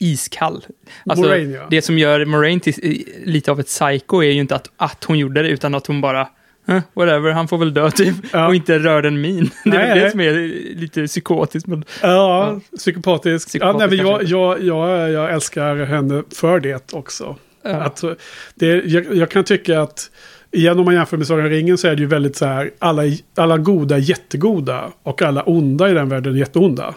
[0.00, 0.64] iskall.
[1.06, 1.66] Alltså, Moraine, ja.
[1.70, 5.18] Det som gör Moraine till lite av ett psycho är ju inte att, att hon
[5.18, 6.28] gjorde det, utan att hon bara
[6.68, 8.14] "Eh, Whatever, han får väl dö typ.
[8.32, 8.46] Ja.
[8.48, 9.50] Och inte rör en min.
[9.64, 10.10] Det är Nej, det nej.
[10.10, 10.32] som är
[10.76, 11.66] lite psykotiskt.
[11.66, 13.48] Men, Ja, psykopatisk.
[13.48, 17.36] Psykopatisk ja, nej, men jag, jag, jag, jag älskar henne för det också.
[17.62, 17.70] ja.
[17.70, 18.10] Att, eh,
[18.54, 20.10] det, jag, jag kan tycka att,
[20.52, 23.02] igen om man jämför med Sagan ringen så är det ju väldigt så här, alla,
[23.34, 26.94] alla goda är jättegoda och alla onda i den världen är jätteonda.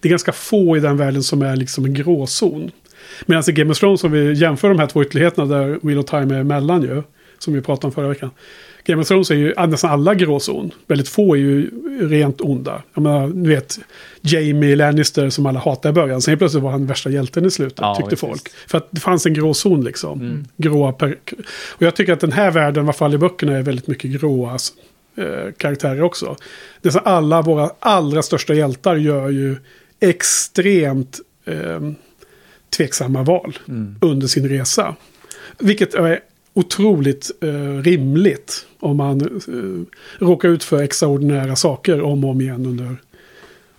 [0.00, 2.70] Det är ganska få i den världen som är liksom en gråzon.
[3.26, 6.06] Medan i Game of Thrones, om vi jämför de här två ytterligheterna där Wheel of
[6.06, 7.02] Time är emellan ju,
[7.38, 8.30] som vi pratade om förra veckan.
[8.88, 10.70] Game of Thrones är ju nästan alla gråzon.
[10.86, 11.70] Väldigt få är ju
[12.08, 12.82] rent onda.
[12.94, 13.78] Jag menar, du vet,
[14.20, 16.22] Jamie Lannister som alla hatade i början.
[16.22, 18.20] Sen plötsligt var han värsta hjälten i slutet, Ja, tyckte visst.
[18.20, 18.48] folk.
[18.66, 20.44] För att det fanns en gråzon liksom.
[20.56, 21.16] Gråa per...
[21.70, 24.10] Och jag tycker att den här världen, i alla fall i böckerna, är väldigt mycket
[24.10, 24.58] gråa
[25.16, 26.36] eh, karaktärer också.
[26.82, 29.56] Nästan alla våra allra största hjältar gör ju
[30.00, 31.80] extremt eh,
[32.76, 33.58] tveksamma val
[34.00, 34.94] under sin resa.
[35.58, 36.20] Vilket är
[36.58, 42.66] otroligt eh, rimligt om man eh, råkar ut för extraordinära saker om och om igen
[42.66, 42.96] under...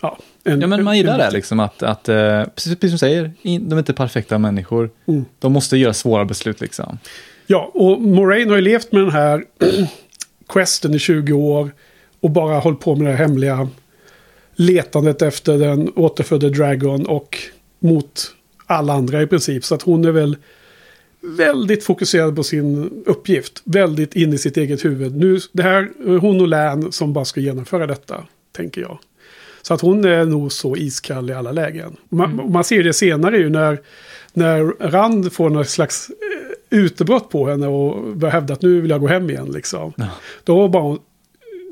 [0.01, 2.91] Ja, en, Ja, men man gillar en- det liksom att, att eh, precis, precis som
[2.91, 4.89] du säger, in, de är inte perfekta människor.
[5.07, 5.25] Mm.
[5.39, 6.97] De måste göra svåra beslut liksom.
[7.47, 9.43] Ja, och Moraine har ju levt med den här
[10.49, 11.71] questen i 20 år
[12.19, 13.69] och bara hållit på med det hemliga
[14.55, 17.37] letandet efter den återfödde Dragon och
[17.79, 18.21] mot
[18.65, 19.65] alla andra i princip.
[19.65, 20.37] Så att hon är väl
[21.21, 23.61] väldigt fokuserad på sin uppgift.
[23.63, 25.15] Väldigt in i sitt eget huvud.
[25.15, 28.99] Nu, det här är hon och Län som bara ska genomföra detta, tänker jag.
[29.61, 31.95] Så att hon är nog så iskall i alla lägen.
[32.09, 33.79] Man, och man ser det senare ju när,
[34.33, 38.91] när Rand får någon slags eh, utbrott på henne och börjar hävda att nu vill
[38.91, 39.93] jag gå hem igen liksom.
[40.43, 40.99] Då bara hon,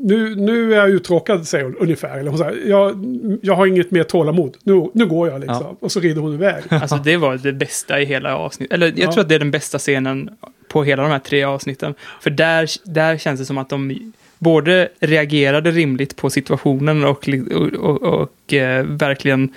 [0.01, 2.17] nu, nu är jag uttråkad, säger hon ungefär.
[2.17, 3.05] Eller hon säger, jag,
[3.41, 5.77] jag har inget mer tålamod, nu, nu går jag liksom.
[5.79, 6.63] Och så rider hon iväg.
[6.69, 8.73] Alltså det var det bästa i hela avsnittet.
[8.73, 9.11] Eller jag Ja.
[9.11, 10.29] tror att det är den bästa scenen
[10.67, 11.93] på hela de här tre avsnitten.
[12.21, 17.73] För där, där känns det som att de både reagerade rimligt på situationen och, och,
[17.73, 19.53] och, och eh, verkligen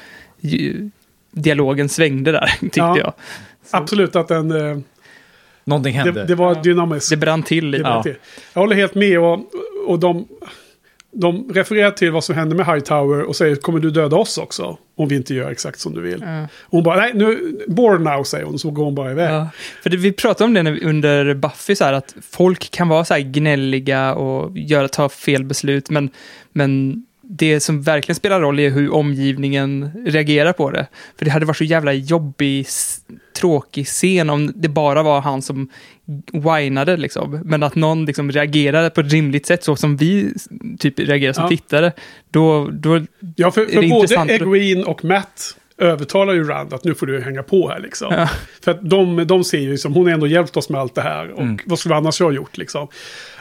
[1.32, 2.98] dialogen svängde där, tyckte Ja.
[2.98, 3.12] jag.
[3.70, 4.78] Absolut att den, eh,
[5.70, 6.12] Någonting hände.
[6.12, 6.62] det, det var Ja.
[6.62, 7.10] dynamiskt.
[7.10, 8.00] Det brann till lite.
[8.04, 8.16] det.
[8.52, 9.40] Jag håller helt med och,
[9.86, 10.28] och de,
[11.12, 14.78] de refererar till vad som hände med Hightower och säger kommer du döda oss också?
[14.96, 16.24] Om vi inte gör exakt som du vill.
[16.26, 16.46] Ja.
[16.70, 19.30] Hon bara, nej nu, born now säger hon, så går hon bara iväg.
[19.30, 19.48] Ja,
[19.82, 22.88] för det, vi pratade om det när vi, under Buffy, så här, att folk kan
[22.88, 26.10] vara så här gnälliga och göra, ta fel beslut, men,
[26.52, 30.86] men det som verkligen spelar roll är hur omgivningen reagerar på det.
[31.18, 32.66] För det hade varit så jävla jobbig,
[33.36, 35.68] tråkig scen om det bara var han som
[36.32, 37.40] whinade, liksom.
[37.44, 40.32] Men att någon liksom reagerade på ett rimligt sätt, så som vi
[40.78, 41.48] typ reagerar som Ja.
[41.48, 41.92] tittare,
[42.30, 43.00] då, då
[43.36, 44.30] Ja, för, Är för det både intressant?
[44.30, 48.14] Egwene och Matt övertalar ju Rand att nu får du hänga på här liksom.
[48.14, 48.28] Ja.
[48.64, 51.02] För att de, de ser ju som, hon har ändå hjälpt oss med allt det
[51.02, 51.30] här.
[51.30, 51.58] Och Mm.
[51.66, 52.88] vad skulle vi annars ha gjort liksom.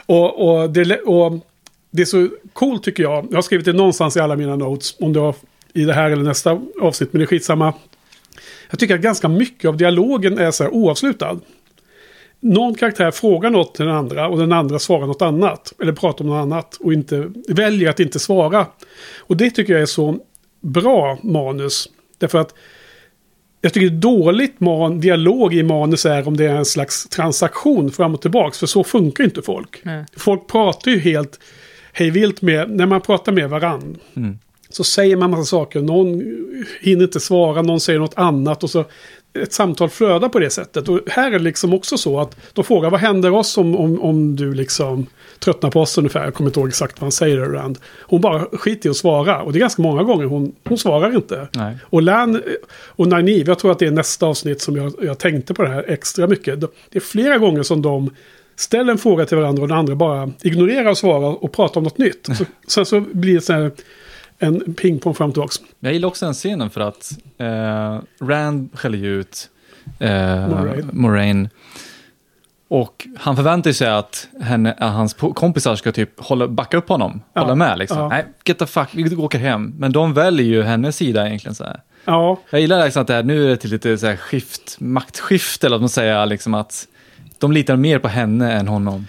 [0.06, 1.46] Och, och, det, och
[1.90, 3.26] det är så coolt tycker jag.
[3.30, 4.96] Jag har skrivit det någonstans i alla mina notes.
[5.00, 5.34] Om det var
[5.72, 7.12] i det här eller nästa avsnitt.
[7.12, 7.74] Men det är skitsamma.
[8.70, 11.40] Jag tycker att ganska mycket av dialogen är så här oavslutad.
[12.40, 15.72] Någon karaktär frågar något till den andra och den andra svarar något annat.
[15.82, 18.66] Eller pratar om något annat och inte, väljer att inte svara.
[19.18, 20.18] Och det tycker jag är så
[20.60, 21.88] bra manus.
[22.18, 22.54] Därför att
[23.60, 28.14] jag tycker dåligt man, dialog i manus är om det är en slags transaktion fram
[28.14, 28.58] och tillbaks.
[28.58, 29.80] För så funkar inte folk.
[29.82, 30.04] Nej.
[30.16, 31.40] Folk pratar ju helt
[31.92, 33.96] hejvilt med, när man pratar med varann.
[34.14, 34.38] Mm.
[34.70, 36.22] Så säger man massa saker, någon
[36.80, 38.84] hinner inte svara, någon säger något annat och så
[39.34, 40.88] ett samtal flödar på det sättet.
[40.88, 44.00] Och här är det liksom också så att de frågar vad händer oss om, om,
[44.00, 45.06] om du liksom
[45.38, 46.24] tröttnar på oss ungefär.
[46.24, 47.78] Jag kommer inte ihåg exakt vad han säger Rand.
[48.00, 51.16] Hon bara skiter i att svara och det är ganska många gånger hon, hon svarar
[51.16, 51.48] inte.
[51.52, 51.76] Nej.
[51.82, 52.42] Och Lan
[52.86, 55.68] och Nynaeve, jag tror att det är nästa avsnitt som jag, jag tänkte på det
[55.68, 56.60] här extra mycket.
[56.60, 58.10] Det är flera gånger som de
[58.60, 61.84] ställ en fråga till varandra och den andra bara ignorerar och svarar och pratar om
[61.84, 62.28] något nytt.
[62.36, 63.70] Så, sen så blir det så här
[64.38, 65.54] en pingpong fram och tillbaka.
[65.80, 69.48] Jag gillar också den scenen för att eh, Rand skäller ju ut
[69.98, 70.90] eh, Moraine.
[70.92, 71.48] Moraine.
[72.68, 77.40] Och han förväntar sig att, henne, hans kompisar ska typ hålla, backa upp honom, Ja.
[77.40, 77.98] hålla med liksom.
[77.98, 78.08] Ja.
[78.08, 79.74] Nej, get the fuck, vi åker hem.
[79.78, 81.80] Men de väljer ju hennes sida egentligen så här.
[82.04, 84.76] Ja, Jag gillar liksom att det här, nu är det till lite så här skift,
[84.80, 86.86] maktskifte, eller att man säger liksom att
[87.40, 89.06] de litar mer på henne än honom.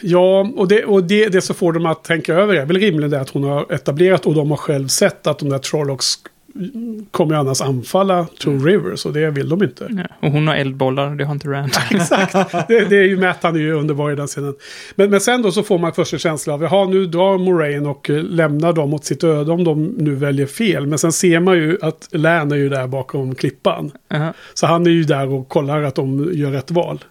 [0.00, 3.10] ja och, det, och det, det så får de att tänka över är väl rimligen
[3.10, 6.18] det att hon har etablerat och de har själv sett att de där Trollocs
[7.10, 9.88] kommer ju annars anfalla Two Rivers och det vill de inte.
[9.90, 10.26] Ja.
[10.26, 11.72] Och hon har eldbollar, det har inte Rand.
[11.90, 12.32] Exakt,
[12.68, 14.54] det, det är ju Matt, han är ju underbar i den scenen.
[14.94, 17.86] Men, men sen då så får man först en känsla av, jaha nu drar Moraine
[17.86, 20.86] och eh, lämnar dem åt sitt öde om de nu väljer fel.
[20.86, 23.90] Men sen ser man ju att Lan är ju där bakom klippan.
[24.08, 24.32] Jaha.
[24.54, 27.04] Så han är ju där och kollar att de gör rätt val.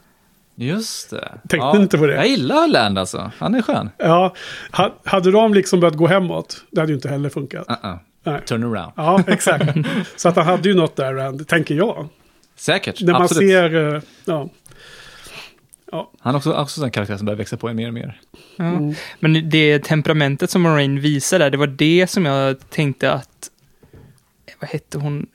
[0.55, 1.31] Just det.
[1.49, 2.15] Tänkte inte på det.
[2.15, 3.89] Jag gillar Land alltså, han är skön.
[3.97, 4.35] Ja,
[4.71, 7.67] ha- hade de liksom börjat gå hemåt, det hade ju inte heller funkat.
[7.67, 7.97] Uh-uh.
[8.23, 8.41] Nej.
[8.45, 8.91] Turn around.
[8.95, 9.77] Ja, exakt.
[10.15, 12.07] Så att han hade ju något där, Rand, tänker jag.
[12.55, 13.49] Säkert, När man absolut.
[13.49, 14.49] ser, eh, ja.
[16.19, 18.19] Han är också, också en karaktär som börjar växa på en mer och mer.
[18.55, 18.63] Ja.
[18.65, 18.93] Mm.
[19.19, 23.49] Men det temperamentet som Moraine visar där, det var det som jag tänkte att...
[24.59, 25.27] Vad hette hon?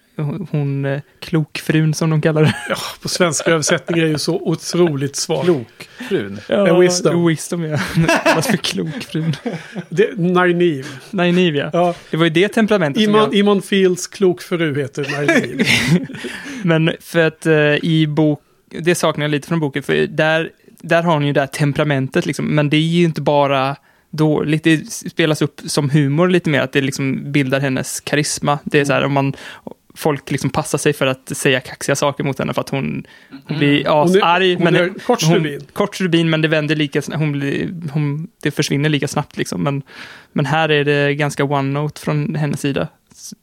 [0.50, 2.54] Hon, eh, klokfrun som de kallar det.
[2.68, 5.44] ja, på svenska översättning är ju så otroligt svag.
[5.44, 6.40] Klokfrun.
[6.48, 7.26] Ja, wisdom.
[7.26, 7.78] Wisdom, ja.
[8.24, 9.36] Kallas för klokfrun.
[9.88, 10.88] Det, Nynaeve.
[11.10, 11.70] Nynaeve, ja.
[11.72, 13.34] Ja, Det var ju det temperamentet som Imon, jag...
[13.34, 15.64] Imon Fields klok fru heter Nynaeve.
[16.62, 18.40] Men för att eh, i bok...
[18.80, 22.26] Det saknar jag lite från boken, för där, där har hon ju det här temperamentet
[22.26, 22.46] liksom.
[22.46, 23.76] Men det är ju inte bara
[24.10, 28.58] dåligt, det spelas upp som humor lite mer, att det liksom bildar hennes karisma.
[28.64, 29.34] Det är så här om man...
[30.00, 33.04] Folk liksom passar sig för att säga kaxiga saker mot henne för att hon,
[33.48, 34.54] hon blir Hon är- asarg.
[34.54, 35.60] hon men kort hon- stubin.
[35.72, 37.20] Kort stubin, men det vänder lika snabbt.
[37.20, 39.62] Hon blir, hon, det försvinner lika snabbt liksom.
[39.62, 39.82] Men,
[40.32, 42.88] men här är det ganska one-note från hennes sida.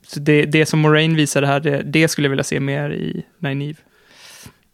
[0.08, 3.24] Så det, det som Moraine visade här, det, det skulle jag vilja se mer i
[3.40, 3.78] Nynaeve.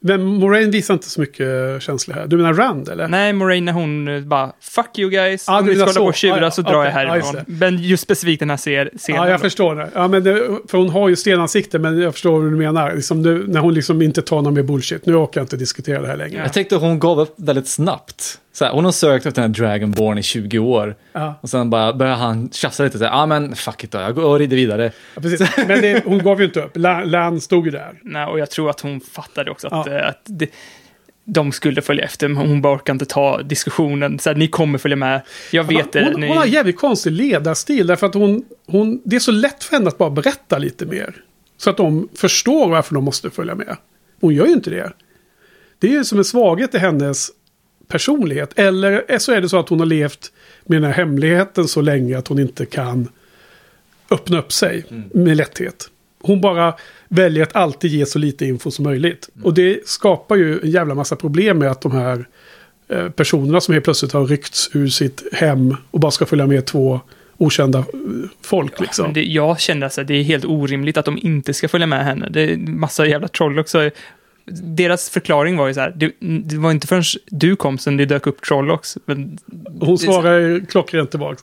[0.05, 2.27] Men Moraine visar inte så mycket känslor här.
[2.27, 3.07] Du menar Rand eller?
[3.07, 5.99] Nej, Moraine när hon eh, bara “fuck you guys, Ah, om du ni ska hålla
[5.99, 6.17] på och så.
[6.19, 6.85] tjura Ah, ja, så drar okej.
[6.85, 7.41] jag härifrån”.
[7.47, 9.21] Men just specifikt den här ser- scenen.
[9.21, 9.41] Ja, jag då.
[9.41, 9.89] förstår det.
[9.93, 10.47] Ja, men det.
[10.69, 12.95] För hon har ju stenansikte, men jag förstår vad du menar.
[12.95, 15.05] Liksom nu, när hon liksom inte tar någon mer bullshit.
[15.05, 16.37] Nu orkar jag inte diskutera det här längre.
[16.37, 18.39] Jag tänkte att hon gav upp väldigt snabbt.
[18.55, 20.95] Så här, hon har sökt efter den här Dragonborn i 20 år.
[21.13, 22.97] Ja, Och sen bara börjar han tjafsa lite.
[22.97, 24.91] Ja, ah, men fuck it då, jag går och rider vidare.
[25.15, 25.49] ja, precis.
[25.67, 26.77] Men det, hon gav ju inte upp.
[26.77, 27.99] La- Lan stod ju där.
[28.03, 29.93] Nej, och jag tror att hon fattade också att, Ja.
[29.99, 30.49] eh, att det,
[31.25, 34.19] de skulle följa efter, men hon bara orkar inte ta diskussionen.
[34.19, 35.21] Så här, ni kommer följa med.
[35.51, 36.03] Jag vet det.
[36.11, 36.27] hon, ni...
[36.27, 37.87] hon har jävligt konstig ledarstil.
[37.87, 41.15] Därför att hon, hon, det är så lätt för henne att bara berätta lite mer.
[41.57, 43.77] Så att de förstår varför de måste följa med.
[44.21, 44.91] Hon gör ju inte det.
[45.79, 47.29] Det är ju som en svaghet i hennes
[47.88, 48.60] personlighet.
[48.60, 50.32] Eller så är det så att hon har levt
[50.65, 53.08] med den här hemligheten så länge att hon inte kan
[54.12, 55.89] öppna upp sig med lätthet.
[56.22, 56.74] Hon bara
[57.08, 59.30] väljer att alltid ge så lite info som möjligt.
[59.43, 62.26] Och det skapar ju en jävla massa problem med att de här
[62.88, 66.65] eh, personerna som helt plötsligt har ryckts ur sitt hem och bara ska följa med
[66.65, 67.02] två
[67.38, 67.86] okända eh,
[68.41, 68.80] folk.
[68.80, 69.06] Liksom.
[69.06, 72.06] Men det, jag kände att det är helt orimligt att de inte ska följa med
[72.06, 72.30] henne.
[72.30, 73.89] Det är massa jävla troll också.
[74.45, 78.06] Deras förklaring var ju så här, det, det var inte förrän du kom som det
[78.06, 78.99] dök upp troll också.
[79.06, 79.38] Men
[79.79, 81.41] Hon svarar ju klockrent tillbaka.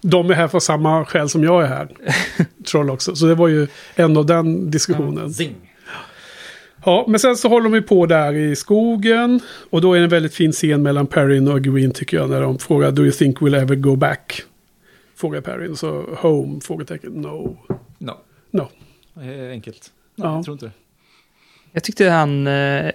[0.00, 1.88] De är här för samma skäl som jag är här.
[2.70, 3.16] Troll också.
[3.16, 5.34] Så det var ju en av den diskussionen.
[5.34, 5.54] Zing.
[6.84, 9.40] Ja, men sen så håller de ju på där i skogen.
[9.70, 12.30] Och då är det en väldigt fin scen mellan Perrin och Green tycker jag.
[12.30, 14.42] När de frågar Do you think we'll ever go back?
[15.16, 15.76] Frågar Perrin.
[15.76, 16.60] Så home?
[16.60, 17.12] Frågetecken.
[17.12, 17.56] No.
[17.98, 18.12] No.
[18.50, 18.68] No.
[19.22, 19.92] Eh, Enkelt.
[20.16, 20.34] Ja.
[20.36, 20.72] Jag tror inte det.
[21.72, 22.90] Jag tyckte han, eh,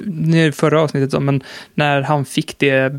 [0.00, 1.42] nu är det förra avsnittet men
[1.74, 2.94] när han fick det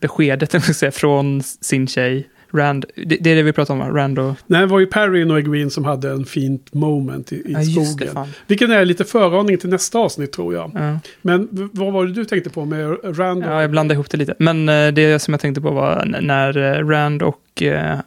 [0.00, 3.94] beskedet säga, från sin tjej, Rand, det, det är det vi pratar om?
[3.96, 4.34] Rand och...
[4.46, 7.58] Nej, det var ju Perrin och Egwene som hade en fint moment i, i Ja,
[7.58, 8.14] det, skogen.
[8.14, 8.28] fan.
[8.46, 10.70] Vilken är lite föraning till nästa avsnitt tror jag.
[10.74, 10.98] Ja.
[11.22, 13.44] Men vad var det du tänkte på med Rand?
[13.44, 14.34] och- Ja, jag blandade ihop det lite.
[14.38, 17.98] Men eh, det som jag tänkte på var när eh, Rand och eh,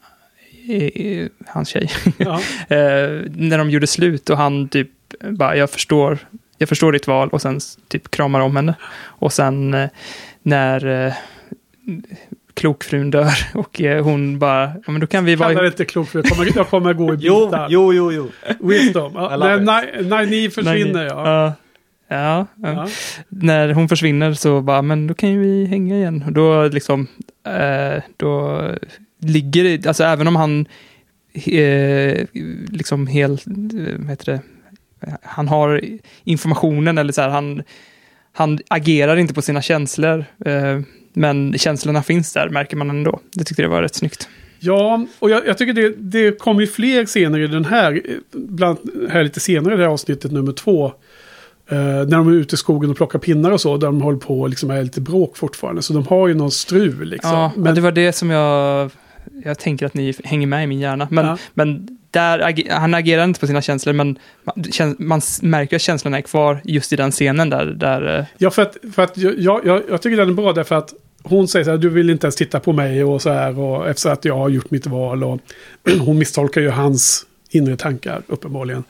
[1.48, 2.34] hans tjej, Ja.
[2.68, 2.78] eh,
[3.36, 4.90] när de gjorde slut och han typ
[5.30, 6.18] bara, jag förstår,
[6.58, 8.74] jag förstår ditt val och sen typ kramar om henne.
[9.06, 9.90] Och sen eh,
[10.44, 11.14] när eh,
[12.54, 15.86] klokfrun dör och eh, hon bara, ja men då kan vi vara Kalla det inte
[15.86, 17.68] klokt för jag kommer, jag kommer gå i Jo, bitar.
[17.70, 18.30] jo, jo, jo.
[18.60, 19.12] Wisdom.
[19.16, 20.26] Ja, I love när.
[20.26, 21.10] Ni- försvinner ja.
[21.32, 21.54] Ja.
[22.12, 22.74] Ja, ja.
[22.74, 22.88] ja.
[23.30, 26.24] när hon försvinner så bara, men då kan ju vi hänga igen.
[26.28, 27.08] Och då liksom,
[27.48, 28.62] eh, då
[29.22, 30.66] ligger det, alltså även om han
[31.34, 32.26] eh,
[32.70, 33.44] liksom helt,
[33.98, 34.42] vad heter det,
[35.22, 35.82] han har
[36.24, 37.64] informationen eller så här, han,
[38.34, 40.26] han agerar inte på sina känslor.
[40.46, 40.80] Eh,
[41.14, 43.20] men känslorna finns där, märker man ändå.
[43.34, 44.30] Det tyckte jag var rätt snyggt.
[44.60, 48.78] Ja, och jag, jag tycker det, det kommer fler scener i den här, bland,
[49.12, 50.86] här lite senare i det här avsnittet nummer två.
[51.72, 54.18] Eh, när de är ute i skogen och plockar pinnar och så, där de håller
[54.18, 55.82] på och liksom är lite bråk fortfarande.
[55.82, 57.32] Så de har ju någon strul liksom.
[57.32, 58.92] Ja, men det var det som jag...
[59.46, 61.08] Jag tänker att ni hänger med i min hjärna.
[61.12, 61.38] Men, Ja.
[61.54, 66.22] men där, han agerar inte på sina känslor, men man, man märker att känslorna är
[66.22, 67.66] kvar just i den scenen där.
[67.66, 70.54] där eh, Ja, för att, för att jag, jag, jag, jag tycker den är bra
[70.54, 73.30] därför att hon säger så här, du vill inte ens titta på mig och så
[73.30, 75.24] här, och efter att jag har gjort mitt val.
[75.24, 75.40] Och
[76.00, 78.84] hon misstolkar ju hans inre tankar, uppenbarligen.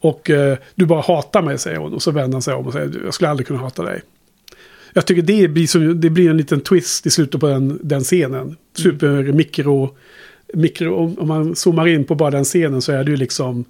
[0.00, 1.94] Och eh, du bara hatar mig, säger hon.
[1.94, 4.00] Och så vänder han sig om och säger, jag skulle aldrig kunna hata dig.
[4.96, 8.00] Jag tycker det blir, som, det blir en liten twist i slutet på den, den
[8.00, 8.56] scenen.
[8.76, 9.96] Super mikro,
[10.54, 13.64] mikro, om om man zoomar in på bara den scenen så är det ju liksom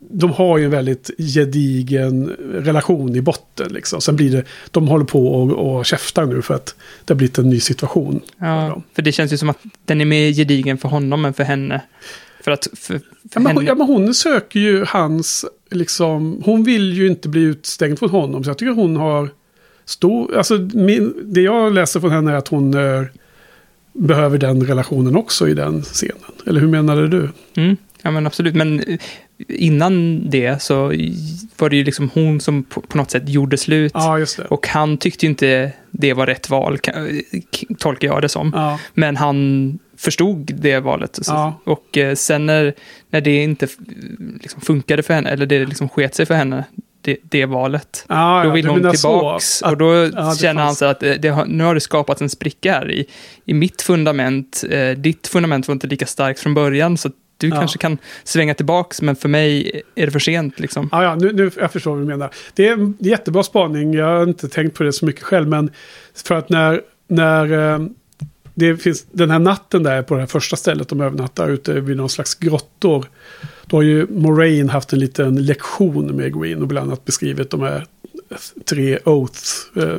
[0.00, 3.72] de har ju en väldigt gedigen relation i botten.
[3.72, 4.00] Liksom.
[4.00, 7.38] Sen blir det, de håller på och, och käftar nu för att det har blivit
[7.38, 8.20] en ny situation.
[8.38, 11.34] för ja, för det känns ju som att den är mer gedigen för honom än
[11.34, 11.82] för henne.
[12.44, 12.68] För att...
[12.74, 13.00] För, för
[13.34, 17.40] Ja, men, hon, ja, men hon söker ju hans, liksom, hon vill ju inte bli
[17.40, 18.44] utstängd från honom.
[18.44, 19.30] Så jag tycker hon har
[19.88, 23.02] stor, alltså min, det jag läser från henne är att hon eh,
[23.92, 26.16] behöver den relationen också i den scenen.
[26.46, 27.28] Eller hur menade du?
[27.56, 28.54] Mm, ja, men absolut.
[28.54, 28.98] Men eh,
[29.48, 30.86] innan det så
[31.58, 33.92] var det ju liksom hon som på, något sätt gjorde slut.
[33.94, 34.26] Ja.
[34.48, 36.92] Och han tyckte inte det var rätt val, k-
[37.78, 38.52] tolkar jag det som.
[38.54, 41.18] Ja, Men han förstod det valet.
[41.26, 41.60] Ja.
[41.64, 42.74] Och eh, sen när,
[43.10, 43.68] när det inte
[44.42, 46.64] liksom funkade för henne, eller det liksom sket sig för henne,
[47.08, 49.62] det, det valet, ja, då ja, vill du hon tillbaks.
[49.62, 52.22] Att- och då det känner han fanns- sig att det, det nu har det skapats
[52.22, 53.06] en spricka här i,
[53.44, 54.64] i mitt fundament.
[54.70, 57.56] Eh, ditt fundament var inte lika starkt från början, så att du Ja.
[57.56, 60.60] kanske kan svänga tillbaks, men för mig är det för sent.
[60.60, 60.88] Liksom.
[60.92, 62.30] Ja, ja nu, nu jag förstår vad du menar.
[62.54, 63.94] Det är en jättebra spaning.
[63.94, 65.48] Jag har inte tänkt på det så mycket själv.
[65.48, 65.70] Men
[66.26, 67.78] för att när, när eh,
[68.58, 71.96] det finns den här natten där på det här första stället de övernattar ute vid
[71.96, 73.06] någon slags grottor.
[73.66, 77.60] Då har ju Moraine haft en liten lektion med Green och bland annat beskrivit de
[77.60, 77.86] här
[78.64, 79.98] tre oaths eh,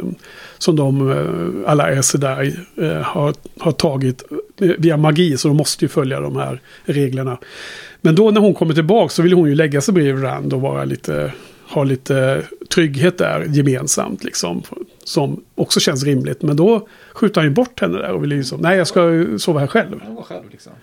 [0.58, 4.24] som de, eh, alla Aes Sedai, eh, har, har tagit
[4.58, 5.38] via magi.
[5.38, 7.38] Så de måste ju följa de här reglerna.
[8.02, 10.62] Men då när hon kommer tillbaka så vill hon ju lägga sig bredvid Rand och
[10.62, 11.34] vara lite,
[11.70, 14.24] ha lite trygghet där gemensamt.
[14.24, 14.64] Liksom,
[15.04, 16.42] som också känns rimligt.
[16.42, 19.60] Men då skjuter han ju bort henne där och vill liksom, nej jag ska sova
[19.60, 20.02] här själv.
[20.52, 20.74] liksom.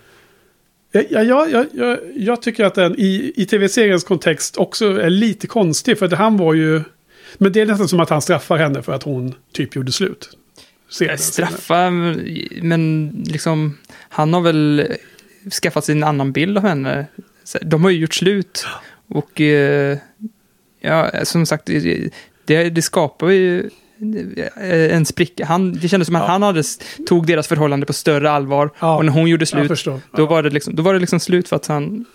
[0.91, 5.09] Ja, ja, ja, ja, ja, jag tycker att den i, i tv-seriens kontext också är
[5.09, 5.99] lite konstig.
[5.99, 6.81] För att han var ju...
[7.37, 10.29] Men det är nästan som att han straffar henne för att hon typ gjorde slut.
[10.89, 11.17] Scenen.
[11.17, 11.89] Straffa,
[12.61, 13.77] men liksom,
[14.09, 14.87] han har väl
[15.63, 17.05] skaffat sig en annan bild av henne.
[17.61, 18.65] De har ju gjort slut.
[19.07, 19.97] Och eh,
[20.79, 21.65] ja, som sagt,
[22.45, 23.69] det, det skapar ju
[24.91, 25.45] en spricka.
[25.45, 26.27] Han, det kändes som att Ja.
[26.27, 26.63] han hade,
[27.07, 28.69] tog deras förhållande på större allvar.
[28.79, 30.01] Ja, och när hon gjorde slut, förstår.
[30.11, 30.25] då, Ja.
[30.25, 32.05] var det liksom, då var det liksom slut för att han...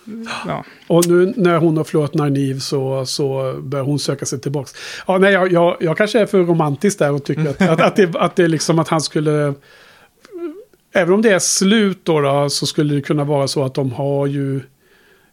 [0.47, 0.63] Ja.
[0.87, 4.69] Och nu när hon har förlorat Nynaeve så, så börjar hon söka sig tillbaka.
[5.07, 7.95] Ja, nej, jag, jag, jag kanske är för romantisk där och tycker att, att, att,
[7.95, 9.53] det, att det är liksom att han skulle...
[10.95, 13.91] Även om det är slut då, då så skulle det kunna vara så att de
[13.91, 14.61] har ju...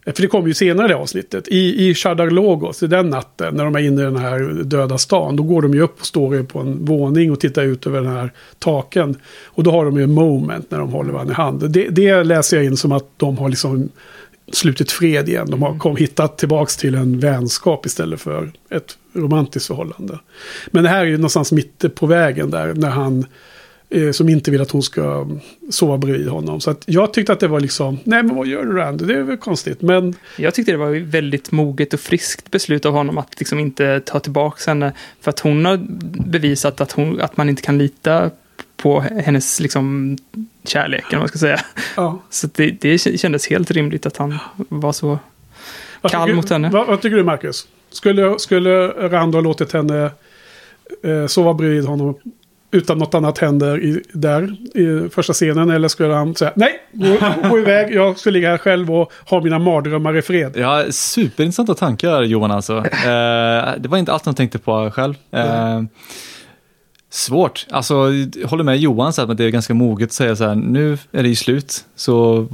[0.05, 1.47] För det kommer ju senare i det avsnittet.
[1.47, 1.95] I, i
[2.29, 5.35] Logos, i den natten, när de är inne i den här döda stan.
[5.35, 8.11] Då går de ju upp och står på en våning och tittar ut över den
[8.11, 9.15] här taken.
[9.45, 11.71] Och då har de ju en moment när de håller varandra i hand.
[11.71, 13.89] Det, det läser jag in som att de har liksom
[14.51, 15.49] slutit fred igen.
[15.49, 20.19] De har kom, hittat tillbaks till en vänskap istället för ett romantiskt förhållande.
[20.71, 23.25] Men det här är ju någonstans mitt på vägen där, när han
[23.91, 25.27] eh, som inte vill att hon ska
[25.69, 26.61] sova bredvid honom.
[26.61, 29.05] Så jag tyckte att det var liksom, nej men vad gör du Randy?
[29.05, 29.81] Det är väl konstigt.
[29.81, 33.99] Men Jag tyckte det var väldigt moget och friskt beslut av honom att liksom inte
[33.99, 34.91] ta tillbaka henne.
[35.21, 35.77] För att hon har
[36.29, 38.29] bevisat att, hon, att man inte kan lita
[38.77, 40.17] på hennes liksom,
[40.63, 41.59] kärlek, eller vad man ska säga.
[41.95, 42.21] ja.
[42.29, 45.19] Så det, det kändes helt rimligt att han var så...
[46.01, 46.69] Vad Kall tycker- mot henne.
[46.69, 47.67] Vad, vad tycker du Marcus?
[47.89, 50.11] Skulle, skulle Rand ha låtit henne
[51.03, 52.15] eh, sova bredvid honom
[52.71, 55.69] utan något annat händer i, där i första scenen?
[55.69, 57.17] Eller skulle han säga nej, gå,
[57.49, 60.51] gå iväg, jag ska ligga här själv och ha mina mardrömmar i fred?
[60.57, 62.77] Ja, superintressanta tankar Johan alltså.
[62.77, 65.13] Eh, det var inte allt jag tänkte på själv.
[65.31, 65.81] Eh,
[67.09, 67.65] svårt.
[67.69, 67.95] Alltså,
[68.41, 70.97] jag håller med Johan så att det är ganska moget att säga så här, nu
[71.11, 71.85] är det ju slut.
[71.95, 72.47] Så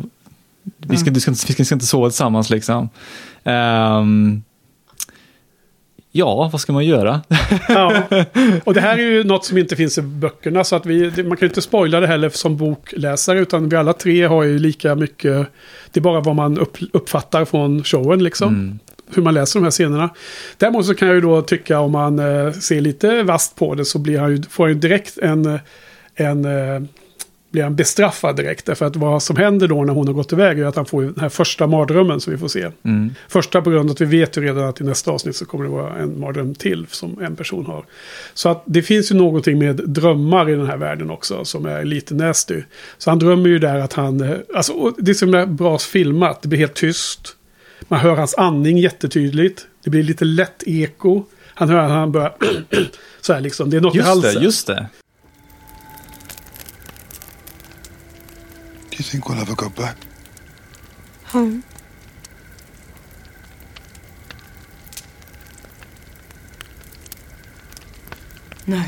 [0.77, 2.89] vi ska, du ska, inte- vi ska inte sova tillsammans liksom.
[3.43, 4.43] Ehm,
[6.17, 7.21] ja, vad ska man göra?
[7.67, 8.03] Ja.
[8.63, 10.63] Och det här är ju något som inte finns i böckerna.
[10.63, 13.39] Så att vi, man kan ju inte spoila det heller som bokläsare.
[13.39, 15.47] Utan vi alla tre har ju lika mycket.
[15.91, 18.47] Det är bara vad man upp, uppfattar från showen liksom.
[18.47, 18.79] Mm.
[19.13, 20.09] hur man läser de här scenerna.
[20.57, 23.85] Däremot så kan jag ju då tycka om man eh, ser lite vast på det
[23.85, 25.59] så blir han ju, får han ju direkt en,
[26.15, 26.81] en eh,
[27.51, 28.65] blir han bestraffad direkt.
[28.65, 31.01] Därför att vad som händer då när hon har gått iväg är att han får
[31.03, 32.67] den här första mardrömmen som vi får se.
[32.83, 33.15] Mm.
[33.27, 35.65] Första på grund av att vi vet ju redan att i nästa avsnitt så kommer
[35.65, 37.85] det vara en mardröm till som en person har.
[38.33, 41.85] Så att det finns ju någonting med drömmar i den här världen också som är
[41.85, 42.61] lite nasty.
[42.97, 46.47] Så han drömmer ju där att han, eh, alltså det är så bra filmat, det
[46.47, 47.35] blir helt tyst.
[47.87, 49.67] Man hör hans andning jättetydligt.
[49.83, 51.23] Det blir lite lätt eko.
[51.53, 52.35] Han hör att han börjar
[53.21, 54.33] så här liksom, det är något i Just halsen.
[54.35, 54.87] det, just det.
[58.97, 59.95] Do you think we'll ever go back?
[61.25, 61.63] Home.
[68.65, 68.83] No.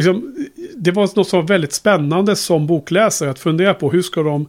[0.00, 0.46] Liksom,
[0.76, 3.90] det var något som var väldigt spännande som bokläsare att fundera på.
[3.90, 4.48] Hur ska de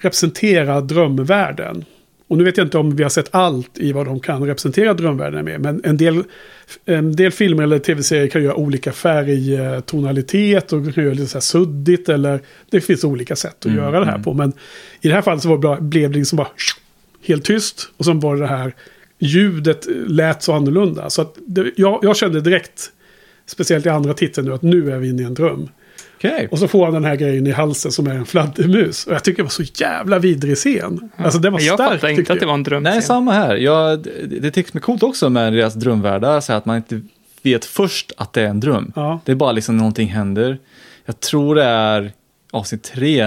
[0.00, 1.84] representera drömvärlden?
[2.28, 4.94] Och nu vet jag inte om vi har sett allt i vad de kan representera
[4.94, 5.60] drömvärlden med.
[5.60, 6.24] Men en del,
[6.84, 11.40] en del filmer eller tv-serier kan göra olika färgtonalitet och kan göra lite så här
[11.40, 12.08] suddigt.
[12.08, 14.24] Eller det finns olika sätt att Mm, göra det här mm.
[14.24, 14.34] på.
[14.34, 14.52] Men
[15.00, 16.48] i det här fallet så var det blev det liksom bara
[17.22, 17.90] helt tyst.
[17.96, 18.74] Och sen var det det här
[19.18, 21.10] ljudet lät så annorlunda.
[21.10, 22.90] Så att det, jag, jag kände direkt,
[23.48, 25.68] speciellt i andra titeln nu, att nu är vi inne i en dröm.
[26.16, 26.48] Okej.
[26.50, 29.06] Och så får han den här grejen i halsen som är en fladdermus.
[29.06, 31.10] Och jag tycker det var så jävla vidrig scen.
[31.16, 32.46] Alltså det var jag starkt fattar inte att det jag.
[32.46, 32.82] var en dröm.
[32.82, 33.56] Nej, samma här.
[33.56, 37.00] Jag, det, det tycks mig coolt också med deras drömvärldar, så att man inte
[37.42, 38.92] vet först att det är en dröm.
[38.96, 40.58] Ja, Det är bara liksom någonting händer.
[41.04, 42.12] Jag tror det är
[42.50, 43.24] avsnitt tre.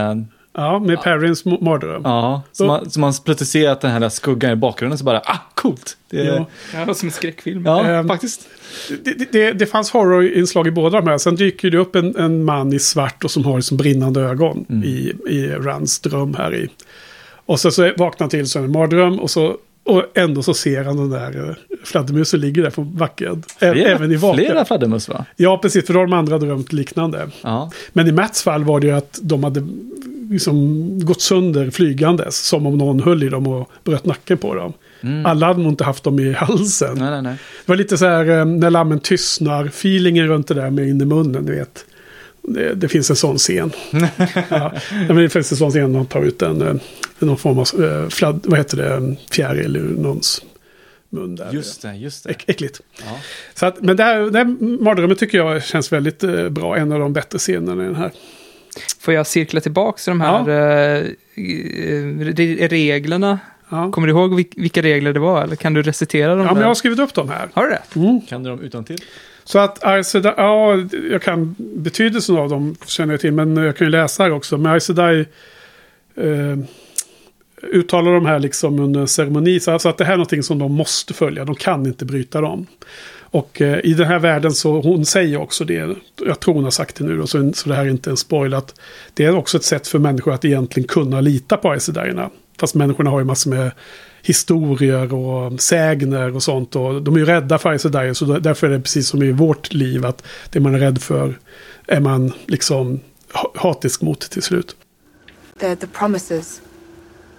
[0.53, 2.01] Ja med Perrins mo- mardröm.
[2.05, 5.19] Ja, så man, så man plötsligt ser att den här skuggan i bakgrunden så bara,
[5.25, 5.97] ah, coolt.
[6.09, 6.45] Det, Ja.
[6.73, 7.67] ja, Ja, som en skräckfilm.
[7.67, 8.47] Ehm, faktiskt.
[9.03, 11.17] Det, det- det, fanns horrorinslag i båda de här.
[11.17, 14.65] Sen dyker det upp en, en man i svart och som har liksom brinnande ögon
[14.69, 14.83] Mm.
[14.83, 16.67] i, i Rans dröm här i.
[17.45, 20.43] Och så, så vaknar han till så är det en mardröm och så och ändå
[20.43, 23.43] så ser han den där eh, fladdermusen ligger där på backen.
[23.59, 24.45] Flera, Även i vaken.
[24.45, 25.25] flera fladdermöss va?
[25.35, 25.85] Ja, precis.
[25.87, 27.29] För då har de andra drömt liknande.
[27.41, 27.71] Ja.
[27.93, 29.67] Men i Mats fall var det ju att de hade
[30.31, 32.37] liksom gått sönder flygandes.
[32.37, 34.73] Som om någon höll i dem och bröt nacken på dem.
[35.01, 35.25] Mm.
[35.25, 36.97] Alla hade nog inte haft dem i halsen.
[36.97, 37.35] Nej, nej, nej.
[37.65, 39.65] Det var lite så här eh, när lammen tystnar.
[39.65, 41.85] Feelingen runt det där med in i munnen, du vet.
[42.41, 43.71] Det, det finns en sån scen.
[44.49, 44.73] ja,
[45.07, 46.73] men det finns en sån scen när de tar ut en, eh,
[47.19, 50.41] någon form av eh, fladd, vad heter det, fjäril ur någons
[51.11, 51.51] mun där.
[51.51, 52.29] Just det, just det.
[52.29, 52.81] Äck, äckligt.
[53.05, 53.19] Ja.
[53.53, 54.45] Så att, men det här, det här
[54.83, 56.77] mardrömmen tycker jag känns väldigt eh, bra.
[56.77, 58.11] En av de bättre scenerna i den här.
[58.99, 61.05] Får jag cirkla tillbaka till de här eh,
[61.35, 63.39] eh, reglerna?
[63.69, 65.43] Ja, Kommer du ihåg vil- vilka regler det var?
[65.43, 66.39] Eller kan du recitera dem?
[66.39, 66.61] ja men där?
[66.61, 67.49] jag har skrivit upp dem här.
[67.53, 67.99] Har du det?
[67.99, 68.21] Mm.
[68.21, 68.99] Kan du dem utan till?
[69.43, 70.77] Så att Aes Sedai, ja,
[71.11, 74.57] jag kan betydelsen av dem känner jag till, men jag kan ju läsa här också.
[74.57, 75.19] Men Aes Sedai
[76.15, 76.57] eh,
[77.73, 80.59] uttalar de här liksom under en ceremoni, så alltså att det här är någonting som
[80.59, 82.67] de måste följa, de kan inte bryta dem.
[83.31, 86.71] Och eh, i den här världen så, hon säger också det, jag tror hon har
[86.71, 88.79] sagt det nu då, så, så det här är inte en spoil, att
[89.13, 92.29] det är också ett sätt för människor att egentligen kunna lita på Aes Sedaierna.
[92.59, 93.71] Fast människorna har ju massor med
[94.21, 96.75] historier och sägner och sånt.
[96.75, 99.31] Och de är ju rädda för Aes Sedaier, så därför är det precis som i
[99.31, 101.39] vårt liv att det man är rädd för
[101.87, 102.99] är man liksom
[103.33, 104.75] ha- hatisk mot till slut.
[105.59, 106.61] They're the promises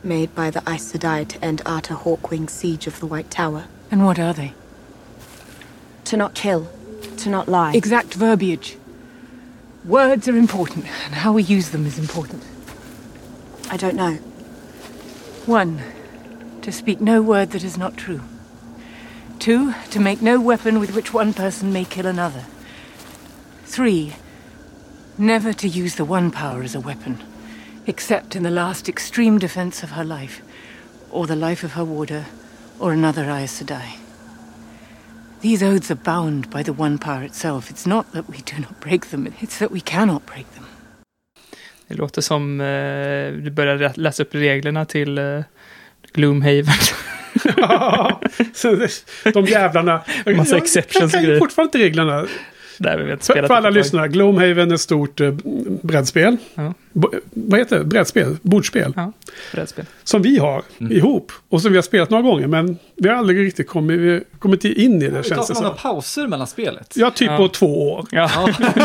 [0.03, 3.63] made by the Aes Sedai to end Arthur Hawkwing's siege of the White Tower.
[3.91, 4.53] And what are they?
[6.07, 6.69] To not kill,
[7.19, 7.73] to not lie.
[7.75, 8.77] Exact verbiage.
[9.85, 12.45] Words are important, and how we use them is important.
[13.71, 14.15] I don't know.
[15.47, 15.83] One,
[16.61, 18.21] to speak no word that is not true.
[19.39, 22.45] Two, to make no weapon with which one person may kill another.
[23.65, 24.15] Three,
[25.19, 27.23] never to use the one power as a weapon,
[27.87, 30.43] except in the last extreme defense of her life,
[31.11, 32.27] or the life of her warder,
[32.79, 34.02] or another Aes Sedai.
[35.43, 37.71] These oaths are bound by the one power itself.
[37.71, 40.65] It's not that we do not break them, it's that we cannot break them.
[41.89, 45.41] Det låter som eh, du börjar lä- läsa upp reglerna till eh,
[46.13, 46.65] Gloomhaven.
[48.55, 50.03] Så det- de jävlarna.
[50.37, 52.27] Massa Jag exceptions och kan ju fortfarande inte reglerna.
[52.83, 55.33] Där vi vet För, spelat för alla lyssnare, Gloomhaven är ett stort eh,
[55.83, 56.37] brädspel.
[56.55, 56.75] Ja.
[57.33, 57.85] Vad heter det?
[57.85, 58.37] Brädspel?
[58.43, 58.93] Bordspel.
[58.97, 59.13] Ja,
[59.53, 59.85] brädspel.
[60.05, 60.93] Som vi har Mm.
[60.93, 61.33] ihop.
[61.49, 62.47] Och som vi har spelat några gånger.
[62.47, 65.63] Men vi har aldrig riktigt kommit, kommit in i det Det tar känns det så
[65.63, 65.83] många som.
[65.93, 66.93] pauser mellan spelet.
[66.97, 67.37] Ja, typ Ja.
[67.37, 68.07] på två år.
[68.11, 68.31] Ja.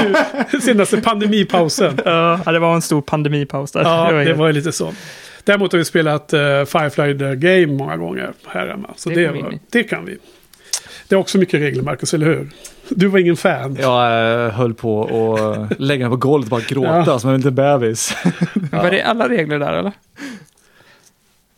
[0.62, 2.00] Senaste pandemipausen.
[2.06, 3.82] ja, det var en stor pandemipaus där.
[3.82, 4.94] Ja, det var ju lite så.
[5.44, 8.90] Däremot har vi spelat uh, Firefly the Game många gånger här hemma.
[8.96, 10.18] Så Det det, kan vi var, det kan vi.
[11.08, 12.50] Det är också mycket regler, Marcus, eller hur?
[12.90, 13.78] Du var ingen fan.
[13.80, 15.04] Jag höll på
[15.70, 17.20] att lägga mig på golvet och bara gråta Ja.
[17.20, 18.14] som en liten bebis.
[18.72, 19.92] Var det alla regler där eller?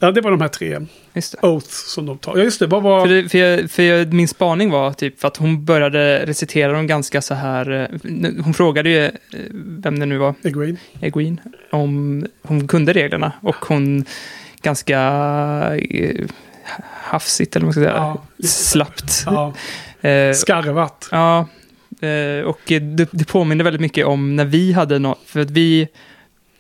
[0.01, 0.79] Ja, det var de här tre.
[1.13, 1.47] Just det.
[1.47, 2.37] Oaths som de tar.
[2.37, 2.67] Ja, just det.
[2.67, 3.01] Vad var...
[3.07, 6.71] För, det, för, jag, för jag, min spaning var typ för att hon började recitera
[6.73, 7.71] dem ganska så här.
[7.71, 9.11] eh, Hon frågade ju eh,
[9.53, 10.77] vem det nu var, Egwene.
[11.01, 11.37] Egwene,
[11.71, 13.31] om hon kunde reglerna.
[13.41, 14.05] Och hon
[14.61, 14.99] ganska
[15.89, 16.25] eh,
[17.03, 19.23] hafsigt, eller vad man ska säga, Ja, slappt.
[19.25, 19.53] Ja,
[20.01, 21.09] Eh, skarvat.
[21.11, 21.47] Ja,
[22.01, 25.87] eh, och det, det påminner väldigt mycket om när vi hade något, för att vi,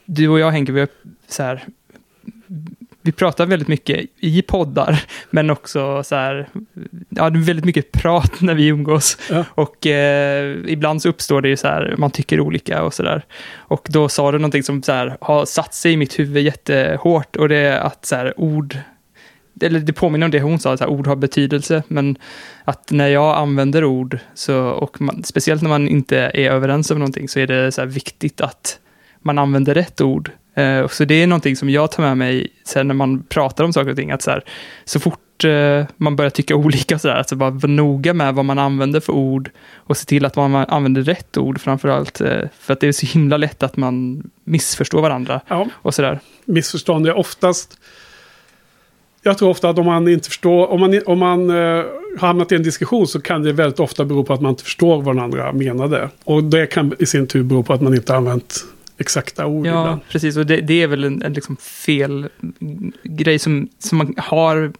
[0.05, 0.89] du och jag Henke, vi har
[1.27, 1.65] så här,
[3.01, 6.49] vi pratar väldigt mycket i poddar, men också så här,
[7.09, 9.17] ja, det är väldigt mycket prat när vi umgås.
[9.29, 9.45] Ja.
[9.51, 13.25] Och eh, ibland så uppstår det ju så här, man tycker olika och så där.
[13.55, 17.35] Och då sa du någonting som så här, har satt sig i mitt huvud jättehårt,
[17.35, 18.77] och det är att så här, ord,
[19.63, 22.17] eller det påminner om det hon sa, att ord har betydelse, men
[22.63, 26.99] att när jag använder ord, så, och man, speciellt när man inte är överens om
[26.99, 28.79] någonting, så är det så viktigt att
[29.21, 30.31] man använder rätt ord.
[30.53, 33.73] Eh, så det är någonting som jag tar med mig sen när man pratar om
[33.73, 34.43] saker och ting, att så, här,
[34.85, 38.45] så fort eh, man börjar tycka olika, så där, alltså bara vara noga med vad
[38.45, 42.21] man använder för ord och se till att man använder rätt ord framför allt.
[42.21, 46.19] Eh, för att det är så himla lätt att man missförstår varandra Ja, och sådär.
[46.45, 47.79] missförstånd är oftast...
[49.23, 51.83] Jag tror ofta att om man inte förstår, om man, om man eh,
[52.19, 55.01] hamnat i en diskussion så kan det väldigt ofta bero på att man inte förstår
[55.01, 56.09] vad den andra menade.
[56.23, 58.65] Och det kan i sin tur bero på att man inte använt
[58.97, 60.01] exakta ord Ja, ibland.
[60.09, 60.37] precis.
[60.37, 62.27] Och det, det är väl en, en liksom fel
[63.03, 64.71] grej som, som man har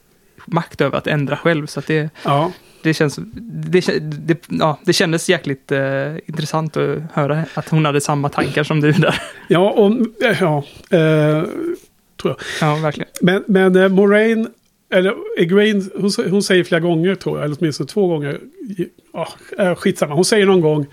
[0.46, 1.68] makt över att ändra själv.
[1.68, 2.52] Så att det, Ja,
[2.84, 3.20] det känns...
[3.42, 8.64] Det, det, ja, det kändes jäkligt eh, intressant att höra att hon hade samma tankar
[8.64, 9.22] som du där.
[9.48, 9.92] ja, och,
[10.24, 10.64] eh, ja
[10.98, 11.44] eh,
[12.22, 12.70] tror jag.
[12.70, 13.10] Ja, verkligen.
[13.22, 14.48] Men, men eh, Moraine,
[14.94, 18.40] eller Egwene, hon, hon säger flera gånger tror jag, eller åtminstone två gånger.
[19.14, 20.86] Ja, eh, skitsamma, hon säger någon gång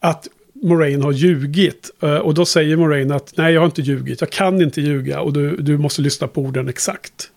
[0.00, 1.90] att Moraine har ljugit.
[2.02, 5.20] Eh, Och då säger Moraine att nej, jag har inte ljugit, jag kan inte ljuga
[5.20, 7.30] och du, du måste lyssna på orden exakt.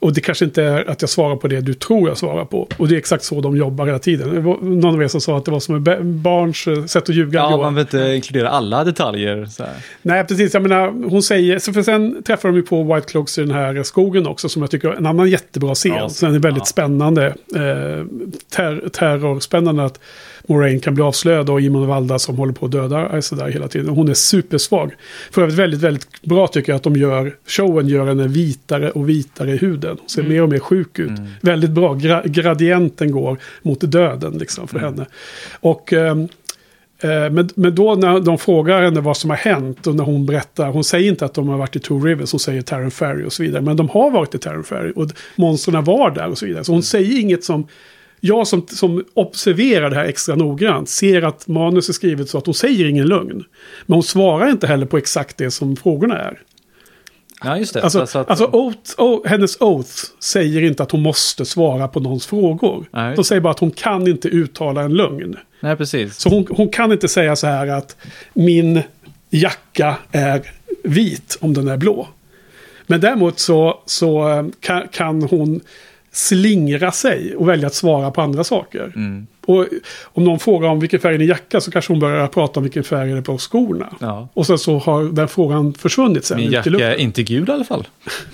[0.00, 2.68] Och det kanske inte är att jag svarar på det du tror jag svarar på.
[2.76, 4.42] Och det är exakt så de jobbar hela tiden.
[4.60, 7.14] Någon av er som sa att det var som ett ba- barns eh, sätt att
[7.14, 7.40] ljuga.
[7.40, 9.48] Ja, man vill inte inkludera alla detaljer.
[10.02, 10.54] Nej, precis.
[10.54, 11.58] Jag menar, hon säger...
[11.58, 14.62] Så för sen träffar de ju på White Cloaks i den här skogen också, som
[14.62, 15.92] jag tycker är en annan jättebra scen.
[15.94, 16.64] Ja, så den är väldigt ja.
[16.64, 17.26] spännande.
[17.26, 18.06] Eh,
[18.56, 20.00] ter terrorspännande att
[20.48, 23.88] Moraine kan bli avslöjad och Imon Valda som håller på att döda Sedai hela tiden.
[23.88, 24.94] Hon är supersvag.
[25.30, 27.36] För övrigt väldigt, väldigt bra tycker jag att de gör...
[27.46, 29.96] Showen gör henne vitare och vitare i huden.
[30.00, 31.10] Hon ser mer och mer sjuk ut.
[31.40, 31.94] Väldigt bra.
[31.94, 35.06] Gra gradienten går mot döden liksom för henne.
[35.60, 35.92] Och...
[35.92, 36.16] Eh,
[37.30, 40.68] Men, men då när de frågar henne vad som har hänt och när hon berättar,
[40.70, 43.32] hon säger inte att de har varit i Two Rivers, hon säger Terran Ferry och
[43.32, 43.62] så vidare.
[43.62, 46.64] Men de har varit i Terran Ferry och monstren var där och så vidare.
[46.64, 47.66] Så hon säger inget som,
[48.20, 52.46] jag som, som observerar det här extra noggrant ser att manus är skrivet så att
[52.46, 53.44] hon säger ingen lögn.
[53.86, 56.40] Men hon svarar inte heller på exakt det som frågorna är.
[57.44, 57.82] Ja, just det.
[57.82, 59.90] Alltså, Så att- alltså oath, oh, hennes oath
[60.20, 62.88] säger inte att hon måste svara på någons frågor.
[62.92, 63.16] Nej.
[63.16, 65.36] De säger bara att hon kan inte uttala en lögn.
[65.60, 66.16] Nej, precis.
[66.18, 67.96] Så hon, hon kan inte säga så här att
[68.34, 68.82] min
[69.30, 70.50] jacka är
[70.82, 72.08] vit om den är blå.
[72.86, 75.60] Men däremot så, så eh, kan, kan hon
[76.12, 78.92] slingra sig och välja att svara på andra saker.
[78.96, 79.26] Mm.
[79.46, 79.66] Och
[80.02, 82.64] om någon frågar om vilken färg är din jacka så kanske hon börjar prata om
[82.64, 83.88] vilken färg är det på skorna.
[84.00, 84.28] Ja.
[84.34, 86.36] Och sen så har den frågan försvunnit sen.
[86.36, 87.88] Min jacka är inte gul i alla fall.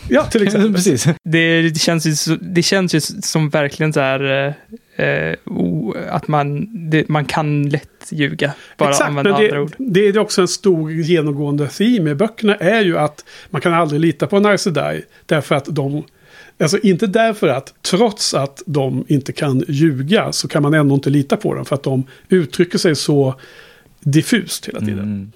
[0.08, 0.72] Ja, till exempel.
[0.74, 1.06] precis.
[1.24, 4.54] Det, känns ju, så- det känns ju som verkligen så här
[4.96, 8.52] eh, eh, o, att man, det, man kan lätt ljuga.
[8.78, 9.74] Bara Exakt, använda men andra ord.
[9.78, 14.00] det är också en stor genomgående theme i böckerna är ju att man kan aldrig
[14.00, 16.02] lita på en Aes Sedai därför att de
[16.62, 21.10] Alltså inte därför att, trots att de inte kan ljuga, så kan man ändå inte
[21.10, 21.64] lita på dem.
[21.64, 23.34] För att de uttrycker sig så
[24.00, 24.98] diffust hela tiden.
[24.98, 25.32] Mm.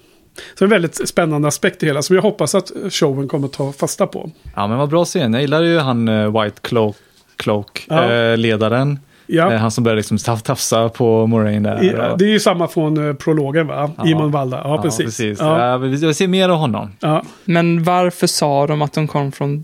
[0.59, 4.07] Så en väldigt spännande aspekt i hela, som jag hoppas att showen kommer ta fasta
[4.07, 4.31] på.
[4.55, 5.33] Ja, men vad bra scen.
[5.33, 6.95] Jag gillar ju han eh, White Cloak,
[7.35, 8.11] Cloak Ja.
[8.13, 8.99] eh, ledaren.
[9.31, 11.83] Ja, Eh, han som börjar liksom taf- tafsa på Moraine där.
[11.83, 13.91] i- det är ju samma från eh, prologen va?
[13.97, 14.07] Ja.
[14.07, 15.19] Imon Valda, ja, precis.
[15.39, 16.91] Ja, Ja, vi vill se mer av honom.
[16.99, 17.23] ja.
[17.45, 19.63] Men varför sa de att de kom från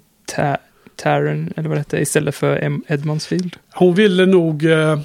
[0.96, 3.56] Ta- Tarren, eller vad det hette, istället för Edmondsfield?
[3.74, 4.66] Hon ville nog...
[4.66, 5.00] Eh,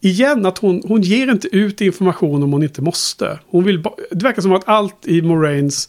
[0.00, 3.38] igen att hon, hon ger inte ut information om hon inte måste.
[3.46, 5.88] Hon vill det verkar som att allt i Moraines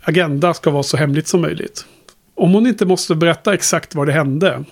[0.00, 1.84] agenda ska vara så hemligt som möjligt.
[2.34, 4.64] Om hon inte måste berätta exakt vad det hände.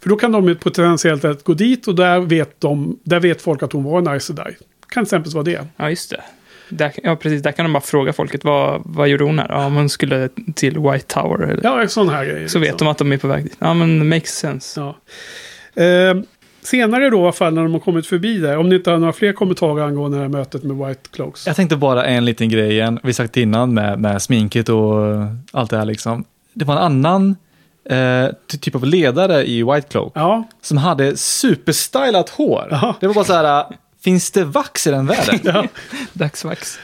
[0.00, 3.72] För då kan de potentiellt gå dit och där vet, de, där vet folk att
[3.72, 4.56] hon var en Sedai.
[4.88, 5.66] Kan till exempel vara det.
[5.76, 6.22] Ja, just det.
[6.70, 7.42] Där, ja, precis.
[7.42, 9.46] Där kan de bara fråga folket, vad, vad gjorde hon här?
[9.48, 11.42] Ja, om hon skulle till White Tower.
[11.42, 12.48] Eller, Ja, sån här grejer.
[12.48, 12.84] så vet liksom.
[12.86, 13.56] de att de är på väg dit.
[13.58, 14.80] Ja, men makes sense.
[14.80, 14.96] Ja.
[15.82, 16.16] Eh,
[16.62, 18.56] senare då i alla fall när de har kommit förbi där.
[18.58, 21.46] Om ni inte har några fler kommentarer angående det här mötet med White Cloaks.
[21.46, 22.98] Jag tänkte bara en liten grej igen.
[23.02, 24.94] Vi sagt innan med, med sminket och
[25.52, 26.24] allt det här liksom.
[26.52, 27.36] Det var en annan
[27.90, 32.68] eh, ty- typ av ledare i White Cloak Ja, som hade superstylat hår.
[32.70, 32.94] Jaha.
[33.00, 33.64] Det var bara så här,
[34.04, 35.38] finns det vax i den världen?
[35.44, 35.66] ja.
[36.12, 36.78] Dagsvax.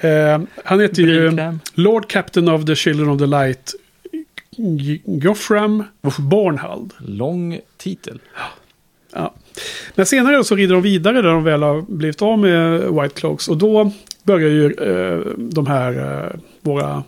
[0.00, 1.58] Eh, han heter ju.
[1.74, 3.74] Lord Captain of the Children of the Light.
[4.56, 5.84] G- Gothram
[6.18, 6.92] Bornhald.
[6.98, 8.18] Lång titel.
[9.14, 9.34] Ja.
[9.94, 13.48] Men senare så rider de vidare där de väl har blivit av med White Cloaks.
[13.48, 13.92] Och då
[14.22, 17.02] börjar ju eh, de här, eh, våra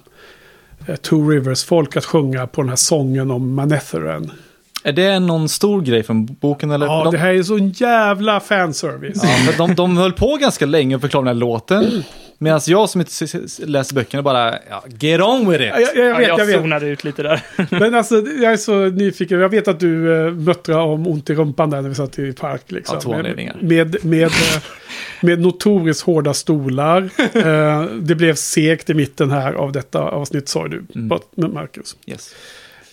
[0.86, 4.30] eh, Two Rivers-folk att sjunga på den här sången om Manetheren.
[4.86, 6.70] Är det någon stor grej från boken?
[6.70, 6.86] Eller?
[6.86, 9.20] Ja, de, det här är så en jävla fanservice.
[9.22, 12.02] ja, men de, de höll på ganska länge att förklara den här låten.
[12.38, 13.10] Medan jag som inte
[13.66, 15.68] läser böckerna bara, ja, get on with it.
[15.74, 16.56] Ja, jag, jag Ja, vet, jag jag vet.
[16.60, 17.42] zonade ut lite där.
[17.70, 19.40] Men alltså, jag är så nyfiken.
[19.40, 22.32] Jag vet att du uh, muttrade om ont i rumpan där när vi satt i
[22.32, 22.62] park.
[22.66, 22.98] Liksom.
[23.04, 23.22] Ja.
[23.22, 24.62] Med, med, med, eh,
[25.22, 27.10] med notoriskt hårda stolar.
[27.34, 31.18] Eh, det blev segt i mitten här av detta avsnitt, sa du, Mm.
[31.36, 31.96] med Marcus.
[32.06, 32.34] Yes.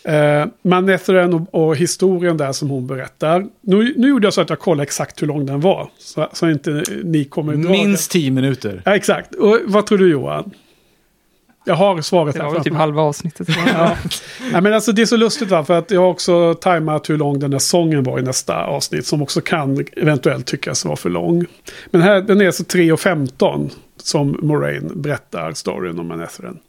[0.09, 3.45] Uh, Manetheren och, och historien där som hon berättar.
[3.61, 5.89] Nu, nu gjorde jag så att jag kollade exakt hur lång den var.
[5.97, 8.81] Så, så inte ni kommer dra Minst tio minuter.
[8.85, 9.35] Ja, exakt.
[9.35, 10.51] Och vad tror du Johan?
[11.65, 13.47] Jag har svaret Det här var väl framför typ halva avsnittet.
[13.73, 13.97] Ja.
[14.53, 17.17] ja, men alltså det är så lustigt va, för att jag har också tajmat hur
[17.17, 19.05] lång den här sången var i nästa avsnitt.
[19.05, 21.45] Som också kan eventuellt tyckas vara för lång.
[21.91, 26.59] Men här, den är alltså 3.15 som Moraine berättar storyn om Manetheren.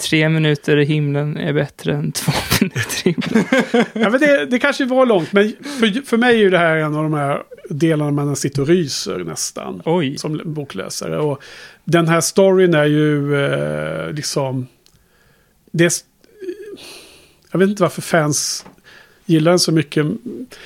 [0.00, 3.44] Tre minuter i himlen är bättre än två minuter i himlen.
[3.92, 6.76] Ja, men det, det kanske var långt, men för, för mig är ju det här
[6.76, 9.82] en av de här delarna man sitter och ryser nästan.
[9.84, 10.18] Oj.
[10.18, 11.18] Som bokläsare.
[11.18, 11.42] Och
[11.84, 14.66] den här storyn är ju eh, liksom...
[15.70, 15.92] Det är,
[17.52, 18.66] jag vet inte varför fans
[19.26, 20.06] gillar den så mycket.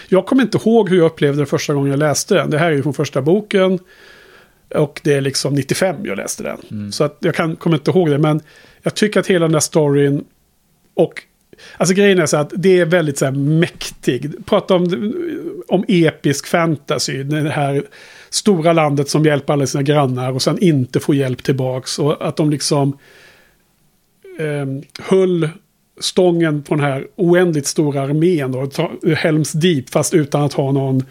[0.09, 2.51] Jag kommer inte ihåg hur jag upplevde det första gången jag läste den.
[2.51, 3.79] Det här är ju från första boken.
[4.75, 6.93] Och det är liksom 95 jag läste den.
[6.93, 8.19] Så att jag kan, kommer inte ihåg det.
[8.19, 8.41] Men
[8.83, 10.25] jag tycker att hela den här storyn
[10.95, 11.23] och
[11.77, 14.47] Alltså grejen är så att det är väldigt så här mäktig.
[14.47, 15.15] Prata om,
[15.69, 17.23] om episk fantasy.
[17.23, 17.83] Det här
[18.31, 21.99] stora landet som hjälper alla sina grannar och sen inte får hjälp tillbaks.
[21.99, 22.99] Och att de liksom
[24.39, 24.67] eh,
[25.05, 25.49] höll
[26.01, 28.55] stången på den här oändligt stora armén.
[28.55, 28.73] Och
[29.17, 31.05] Helms Deep fast utan att ha någon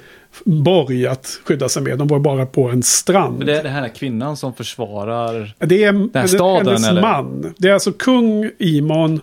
[0.45, 1.97] borg att skydda sig med.
[1.97, 3.37] De var bara på en strand.
[3.37, 5.55] Men det är den här kvinnan som försvarar...
[5.59, 7.01] Det är här staden, hennes eller?
[7.01, 7.53] man.
[7.57, 9.21] Det är alltså kung Imon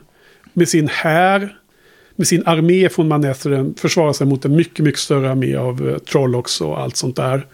[0.53, 1.57] med sin här,
[2.17, 5.99] med sin armé från Manetheren försvarar sig mot en mycket, mycket större armé av uh,
[5.99, 7.47] Trollocs och allt sånt där.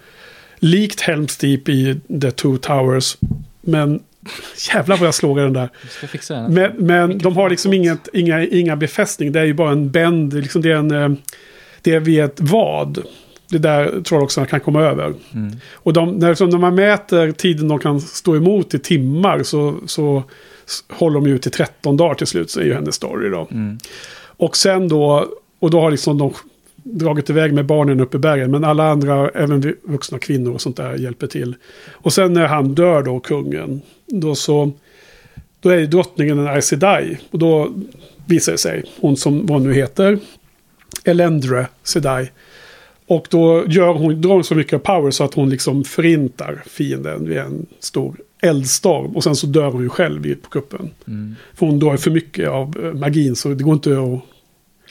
[0.59, 3.17] Likt Helms Deep i The Two Towers.
[3.61, 4.01] Men
[4.75, 5.69] jävlar vad jag slår i den där.
[6.29, 6.55] Den.
[6.55, 9.33] Men, men de har liksom inget, inga, inga befästning.
[9.33, 10.35] Det är ju bara en bänd.
[10.35, 11.11] Liksom det, är en, eh,
[11.83, 12.99] det är vid ett vad.
[13.51, 15.15] Det är där Trollocsarna kan komma över.
[15.75, 19.75] Och de, när, så när man mäter tiden de kan stå emot i timmar så,
[19.87, 20.23] så
[20.89, 22.51] håller de ju ut i 13 dagar till slut.
[22.51, 23.49] Så är ju hennes story då.
[24.23, 25.27] Och sen då,
[25.59, 26.33] och då har liksom de
[26.83, 28.51] dragit iväg med barnen upp i bergen.
[28.51, 31.55] Men alla andra, även vuxna kvinnor och sånt där hjälper till.
[31.91, 34.73] Och sen när han dör då, kungen, då så...
[35.61, 37.19] Då är ju drottningen en Aes Sedai.
[37.31, 37.73] Och då
[38.27, 40.19] visar det sig, hon som vad hon nu heter,
[41.05, 42.31] Elendre Sedai.
[43.11, 47.29] Och då gör hon, drar hon så mycket power så att hon liksom förintar fienden
[47.29, 49.17] vid en stor eldstorm.
[49.17, 50.91] Och sen så dör hon ju själv på kuppen.
[51.55, 54.21] För hon drar för mycket av eh, magin så det går inte att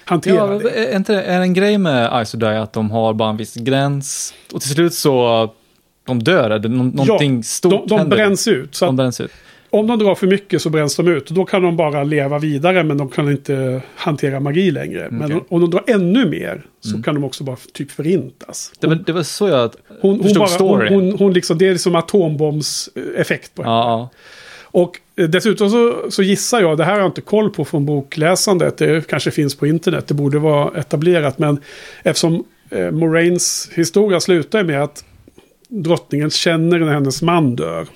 [0.06, 0.70] hantera Ja, det.
[0.94, 4.34] är, inte, är en grej med Ice Die att de har bara en viss gräns
[4.54, 5.50] och till slut så
[6.06, 8.18] de dör, nå- någonting stort de, de händer?
[8.18, 8.76] bränns ut.
[8.76, 9.32] Så de bränns ut.
[9.70, 11.30] Om de drar för mycket så bränns de ut.
[11.30, 15.08] Och då kan de bara leva vidare men de kan inte hantera magi längre.
[15.12, 15.32] Men Okej.
[15.32, 15.44] Mm.
[15.50, 18.72] om de drar ännu mer så kan de också bara typ förintas.
[18.80, 20.94] Det var, det var så jag Hon, hon, förstod bara, hon, storyn.
[20.94, 23.76] hon, hon liksom, det är liksom atombombseffekt på henne.
[23.76, 24.10] ja,
[24.62, 27.86] Och eh, dessutom så, så gissar jag, det här har jag inte koll på från
[27.86, 31.60] bokläsandet, det kanske finns på internet, det borde vara etablerat, men
[32.04, 35.06] eftersom eh, Moraines historia slutar med att
[35.68, 37.88] drottningen känner när hennes man dör,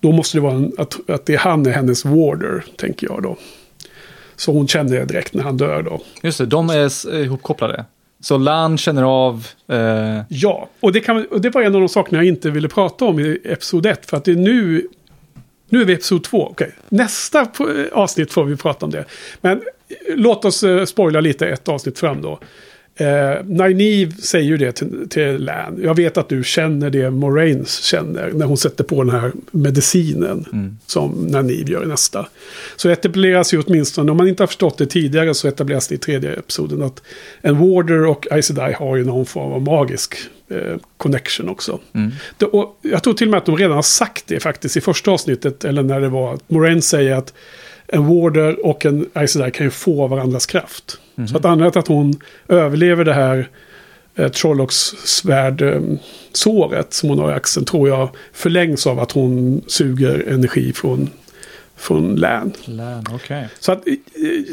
[0.00, 3.22] då måste det vara en, att, att det är han är hennes warder, tänker jag
[3.22, 3.36] då.
[4.36, 6.00] Så hon känner det direkt när han dör då.
[6.22, 7.84] just det, de är ihopkopplade.
[8.20, 9.46] Så Lan känner av...
[9.68, 12.68] Eh, Ja, och det, kan, och det var en av de sakerna jag inte ville
[12.68, 14.06] prata om i episod 1.
[14.06, 14.88] För att det är nu...
[15.68, 16.48] Nu är vi i episod 2.
[16.50, 17.46] Okej, nästa
[17.92, 19.04] avsnitt får vi prata om det.
[19.40, 19.62] Men eh,
[20.16, 22.38] låt oss eh, spoila lite ett avsnitt fram då.
[23.00, 25.80] Eh, Nynaeve säger ju det till, till Lan.
[25.82, 30.78] Jag vet att du känner det Moraine känner när hon sätter på den här medicinen.
[30.86, 32.28] Som Nynaeve gör i nästa.
[32.76, 35.98] Så etableras ju åtminstone, om man inte har förstått det tidigare så etableras det i
[35.98, 37.02] tredje episoden att
[37.40, 40.16] en Warder och Aes har ju någon form av magisk
[40.50, 41.78] eh, connection också.
[42.36, 44.80] Det, och jag tror till och med att de redan har sagt det faktiskt i
[44.80, 47.34] första avsnittet, eller när det var att Moraine säger att
[47.88, 50.98] en Warder och en Sedai kan ju få varandras kraft.
[51.30, 53.48] Så att anledningen till att hon överlever det här
[54.14, 60.72] eh, Trollocs-svärd-såret som hon har i axeln tror jag förlängs av att hon suger energi
[60.72, 61.10] från,
[61.76, 62.52] från Lan.
[62.64, 63.48] Lan, okej.
[63.58, 63.94] Så att, eh,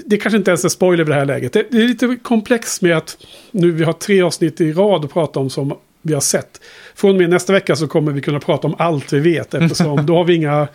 [0.05, 1.53] det kanske inte ens är spoiler vid det här läget.
[1.53, 3.17] Det, det är lite komplext med att
[3.51, 6.61] nu vi har tre avsnitt i rad att prata om som vi har sett.
[6.95, 10.05] Från och med nästa vecka så kommer vi kunna prata om allt vi vet eftersom
[10.05, 10.67] då har vi inga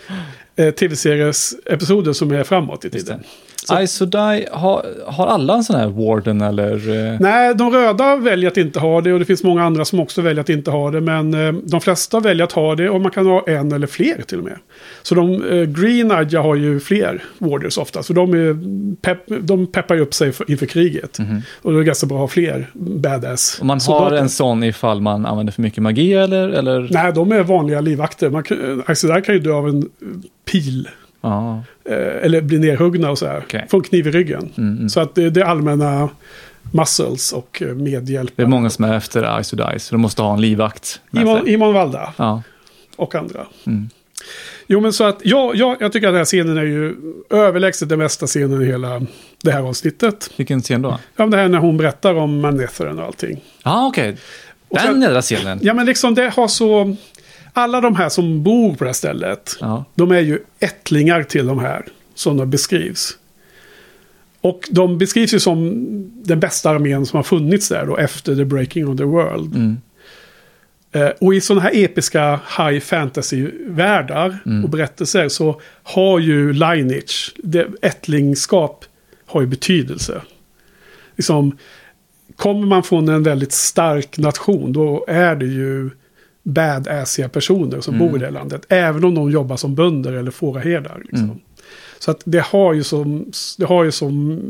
[0.57, 3.20] eh, tv-series-episoder som är framåt i tiden.
[3.86, 6.88] Ice Die, har, har alla en sån här Warden eller?
[7.12, 10.01] eh, Nej, de röda väljer att inte ha det och det finns många andra som
[10.01, 11.01] också väljer att inte ha det.
[11.01, 14.22] Men eh, de flesta väljer att ha det och man kan ha en eller fler
[14.22, 14.57] till och med.
[15.03, 18.03] Så de eh, Green Adja har ju fler Warders ofta.
[18.03, 18.59] Så de, är
[19.03, 21.18] pepp, de peppar ju upp sig för, inför kriget.
[21.62, 25.01] Och det är ganska bra att ha fler badass Om man har en sån ifall
[25.01, 26.48] man använder för mycket magi eller?
[26.48, 26.88] eller?
[26.90, 28.30] Nej, de är vanliga livvakter.
[28.30, 29.88] Man kan, ju dö av en
[30.51, 30.88] pil.
[31.20, 33.38] Ja, Eh, eller bli nerhuggna och så här.
[33.46, 33.66] Okej.
[33.70, 34.53] Få en kniv i ryggen.
[34.59, 36.09] Mm, Så att det, det är allmänna
[36.72, 38.32] muscles och eh, medhjälp.
[38.36, 41.01] det är många som är efter Ice to så de måste ha en livvakt.
[41.46, 42.42] Imon, Valda Ja.
[42.96, 43.46] och andra.
[43.66, 43.88] Mm.
[44.66, 46.94] Jo, men så att ja, ja, jag tycker att den här scenen är ju
[47.30, 49.03] överlägset den bästa scenen i hela
[49.42, 50.30] det här avsnittet.
[50.36, 50.88] Vilken scen då?
[50.90, 53.40] Ja, men det här när hon berättar om Manetheren och allting.
[53.62, 54.16] Ja, okej.
[54.68, 55.59] Och Den jädra scenen.
[55.62, 56.96] Ja, men liksom det har så...
[57.53, 59.84] Alla de här som bor på det här stället, Ja.
[59.94, 61.84] de är ju ättlingar till de här
[62.14, 63.16] som de beskrivs.
[64.40, 65.74] Och de beskrivs ju som
[66.24, 69.55] den bästa armén som har funnits där då efter the breaking of the world.
[69.57, 69.76] Mm.
[70.92, 74.64] Eh, och i sådana här episka high fantasy-världar Mm.
[74.64, 78.84] och berättelser så har ju lineage, det, ättlingskap
[79.26, 80.22] har ju betydelse.
[81.16, 81.57] Liksom,
[82.36, 85.90] kommer man från en väldigt stark nation då är det ju
[86.43, 88.66] badassiga personer som bor i det landet.
[88.68, 91.03] Även om de jobbar som bönder eller fåraherdar.
[91.05, 91.41] Liksom.
[91.99, 94.41] Så att det har ju som, det har ju som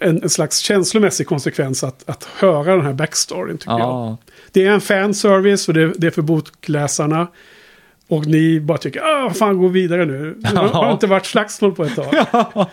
[0.00, 3.80] en, en slags känslomässig konsekvens att, att höra den här backstoryn tycker jag.
[3.80, 4.16] Ja.
[4.52, 7.26] Det är en fanservice och det, det är för bokläsarna.
[8.08, 10.34] Och ni bara tycker, ah, fan gå vidare nu.
[10.38, 12.14] Det har har inte varit slagsmål på ett tag.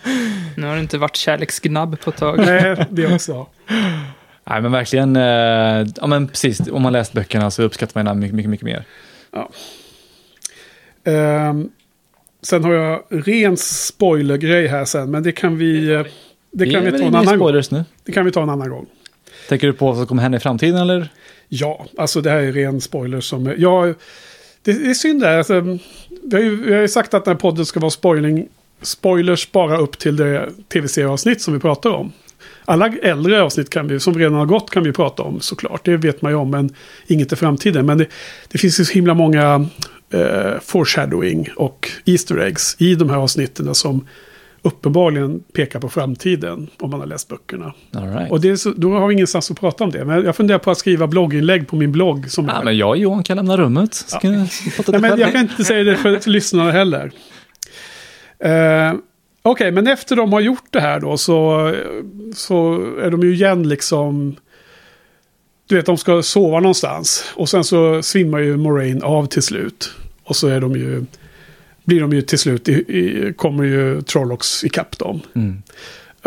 [0.58, 2.38] Nu har det inte varit kärleksgnabb på ett tag.
[2.38, 3.48] Nej, det också.
[4.50, 5.16] Nej, men verkligen.
[5.16, 6.60] Eh, ja, men precis.
[6.72, 8.84] Om man läst böckerna så uppskattar man den mycket, mycket, mycket mer.
[11.04, 11.70] Ehm,
[12.42, 16.04] sen har jag ren spoilergrej här sen, men det kan vi, eh,
[16.52, 17.54] det kan är vi väl ta en annan gång.
[17.72, 17.84] nu.
[18.04, 18.86] Det kan vi ta en annan gång.
[19.50, 21.10] Tänker du på vad som kommer hända i framtiden eller?
[21.50, 23.48] Ja, alltså det här är ren spoiler som...
[23.48, 23.86] är- Ja,
[24.64, 25.38] det, det är synd där.
[25.38, 25.60] Alltså,
[26.24, 28.48] vi, har ju, vi har ju sagt att den här podden ska vara spoiling,
[28.82, 32.12] spoilers bara upp till det tv-serieavsnitt som vi pratar om.
[32.72, 35.86] Alla äldre avsnitt kan vi, som redan har gått kan vi prata om såklart.
[35.86, 36.70] Det vet man ju om, men
[37.08, 37.86] inget i framtiden.
[37.86, 38.06] Men det,
[38.52, 39.70] det finns ju så himla många
[40.14, 44.08] eh, foreshadowing och Easter eggs i de här avsnitten som
[44.62, 47.74] uppenbarligen pekar på framtiden om man har läst böckerna.
[47.92, 48.32] Right.
[48.54, 50.06] Och så, då har vi ingenstans att prata om det.
[50.06, 52.32] Men jag funderar på att skriva blogginlägg på min blogg.
[52.32, 53.94] Som Ja, är- men jag och Johan kan lämna rummet.
[53.94, 54.48] Så kan jag
[54.88, 57.12] Nej, men jag kan inte säga det för, lyssnarna heller.
[58.40, 58.94] Eh,
[59.42, 61.72] Okej, men efter de har gjort det här då så,
[62.36, 64.36] så är de ju igen liksom...
[65.68, 67.34] Du vet, de ska sova någonstans.
[67.36, 69.92] Och sen så svimmar ju Moraine av till slut.
[70.24, 71.06] Och så är de ju...
[71.84, 75.22] Blir de ju till slut, i, i, kommer ju Trollocs ikapp dem.
[75.36, 75.62] Mm.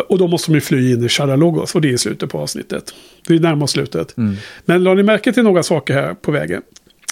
[0.09, 1.75] Och då måste de ju fly in i Shadalogos.
[1.75, 2.95] Och det är i slutet på avsnittet.
[3.29, 4.17] Vi närmar oss slutet.
[4.17, 4.37] Mm.
[4.65, 6.62] Men la ni märke till några saker här på vägen?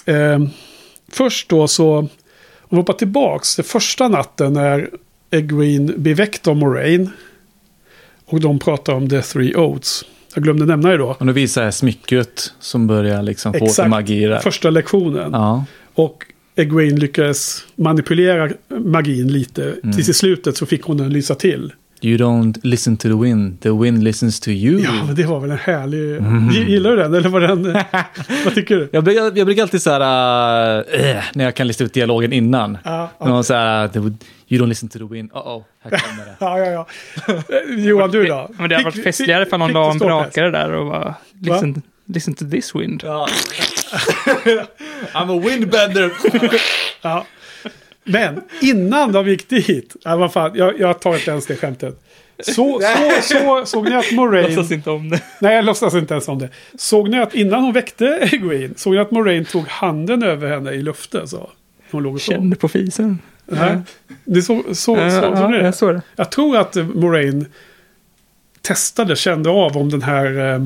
[0.05, 0.39] Eh,
[1.11, 2.09] först då så, om
[2.69, 4.89] vi hoppar tillbaks, det första natten när
[5.33, 7.09] Egwene blir väckt av Moraine.
[8.25, 10.05] Och de pratar om The Three Oaths.
[10.35, 11.15] Jag glömde nämna det då.
[11.19, 13.89] Och nu visar jag smycket som börjar liksom få Exakt.
[13.89, 14.39] magi där.
[14.39, 15.29] Första lektionen.
[15.31, 15.65] Ja.
[15.93, 16.25] Och
[16.55, 19.75] Egwene lyckades manipulera magin lite.
[19.83, 19.95] Mm.
[19.95, 21.73] Tills i slutet så fick hon den lysa till.
[22.05, 24.81] You don't listen to the wind, the wind listens to you.
[24.81, 26.17] Ja, men det var väl en härlig...
[26.17, 26.49] Mm.
[26.49, 27.13] Gi- Gillar du den?
[27.13, 27.63] Eller var den...
[28.45, 28.89] vad tycker du?
[28.91, 32.77] Jag, brukar, jag brukar alltid så här, äh, när jag kan lista ut dialogen innan.
[32.83, 36.25] Ja, Någon så här, the, you don't listen to the wind, uh oh, här kommer
[36.25, 36.35] det.
[36.39, 36.87] Ja, ja, ja.
[37.27, 38.49] Eh, Johan, du då?
[38.57, 42.33] Men det hade varit festligare ifall någon du en brakare där och bara listen, listen
[42.33, 43.01] to this wind.
[43.05, 43.27] Ja.
[45.13, 46.11] I'm a windbender.
[47.01, 47.25] Ja.
[48.03, 51.99] Men innan de gick dit, ja, vad fan, jag, jag tar inte ens det skämtet.
[52.43, 54.55] Så, så, så såg ni att Moraine...
[54.55, 55.21] Låtsas inte om det.
[55.41, 56.49] Nej, jag låtsas inte ens om det.
[56.77, 60.71] Såg ni att innan hon väckte Egwene, såg ni att Moraine tog handen över henne
[60.71, 61.49] i luften så?
[61.91, 62.33] Hon låg och sov.
[62.33, 63.19] Kände på fisen.
[63.45, 63.77] Nej.
[64.25, 65.65] Det så, så, så, så, ja, det.
[65.65, 66.01] jag såg det.
[66.15, 67.45] Jag tror att Moraine
[68.61, 70.65] testade, kände av om den här eh,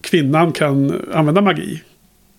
[0.00, 1.82] kvinnan kan använda magi.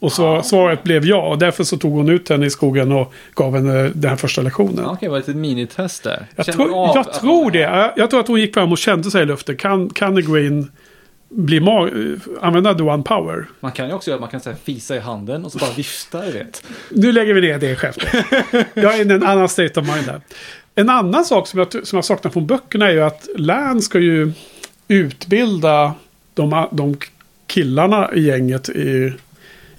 [0.02, 3.14] Och så svaret blev ja, och därför så tog hon ut henne i skogen och
[3.36, 4.86] gav henne den här första lektionen.
[4.86, 6.28] Okej, var det ett minitest där?
[6.36, 7.94] Jag, av jag att tror det.
[7.96, 9.58] Jag, tror att hon gick fram och kände sig i luften.
[9.58, 10.68] Kan, kan Egwene
[11.30, 13.46] bli ma- eh, använda the one power?
[13.60, 16.26] Man kan ju också göra, man kan här, fisa i handen och så bara vifta,
[16.26, 16.64] du vet.
[16.90, 18.26] Nu lägger vi ner det skämtet.
[18.74, 20.22] jag är i en annan state of mind här.
[20.76, 24.00] En annan sak som jag, som jag saknar från böckerna är ju att Lan ska
[24.00, 24.32] ju
[24.88, 25.94] utbilda
[26.34, 26.98] de, de
[27.48, 29.14] killarna i gänget i,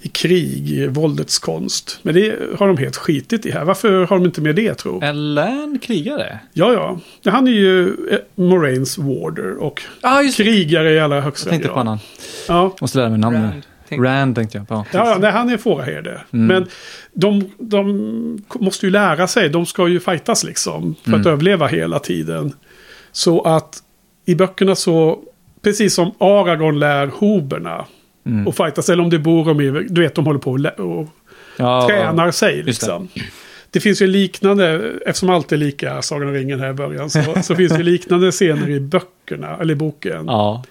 [0.05, 1.99] i krig, i våldets konst.
[2.01, 3.63] Men det har de helt skitit i här.
[3.65, 5.01] Varför har de inte med det tro?
[5.01, 6.39] Eller en krigare.
[6.53, 6.99] Ja, ja.
[7.21, 11.67] Ja, Han är ju eh, Moraines warder och ah, krigare i allra högsta Jag tänkte
[11.67, 11.73] grad.
[11.75, 11.97] på annan.
[12.47, 12.75] Ja.
[12.81, 13.41] Måste lära mig namnet.
[13.41, 14.73] Rand, tänkte Rand tänkte jag på.
[14.73, 16.21] Ja, ja nej, han är fåraherde.
[16.33, 16.47] Mm.
[16.47, 16.67] Men
[17.13, 19.49] de, de måste ju lära sig.
[19.49, 20.95] De ska ju fightas liksom.
[21.03, 21.27] För att Mm.
[21.33, 22.53] överleva hela tiden.
[23.11, 23.77] Så att
[24.25, 25.19] i böckerna så,
[25.61, 27.85] precis som Aragorn lär hoberna.
[28.25, 28.47] Mm.
[28.47, 30.51] Och fightas, eller om det bor de i, du vet de håller på
[30.83, 31.07] och,
[31.57, 32.63] Ja, tränar sig det.
[32.63, 33.07] liksom.
[33.71, 33.79] Det.
[33.79, 37.55] finns ju liknande, eftersom allt är lika Sagan om ringen här i början, så, så
[37.55, 40.25] finns det liknande scener i böckerna, eller i boken.
[40.27, 40.63] Ja,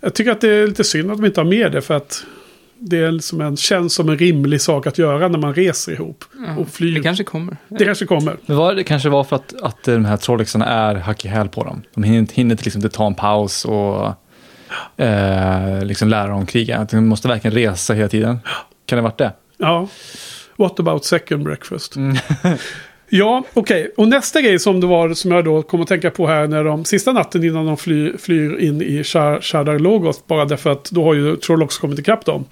[0.00, 2.24] Jag tycker att det är lite synd att de inte har med det för att
[2.78, 6.24] det är liksom en, känns som en rimlig sak att göra när man reser ihop
[6.58, 6.96] och flyger.
[6.98, 7.56] Det kanske kommer.
[7.68, 8.36] Det kanske kommer.
[8.46, 11.48] men var det kanske var för att, att de här trollexarna är hack i häl
[11.48, 11.82] på dem.
[11.94, 14.12] De hinner, inte- hinner liksom inte ta en paus och
[14.96, 16.78] eh, liksom lära dem kriga.
[16.78, 18.38] Att De måste verkligen resa hela tiden.
[18.86, 19.32] Kan det ha varit det?
[19.58, 19.88] Ja.
[20.56, 21.96] What about second breakfast?
[21.96, 22.16] Mm.
[23.08, 23.90] ja, okej.
[23.96, 26.64] Och nästa grej som det var som jag då kom att tänka på här när
[26.64, 30.26] de sista natten innan de fly, flyr in i Shar- Shadar Logos.
[30.26, 32.44] Bara därför att då har ju Trollocs kommit ikapp dem.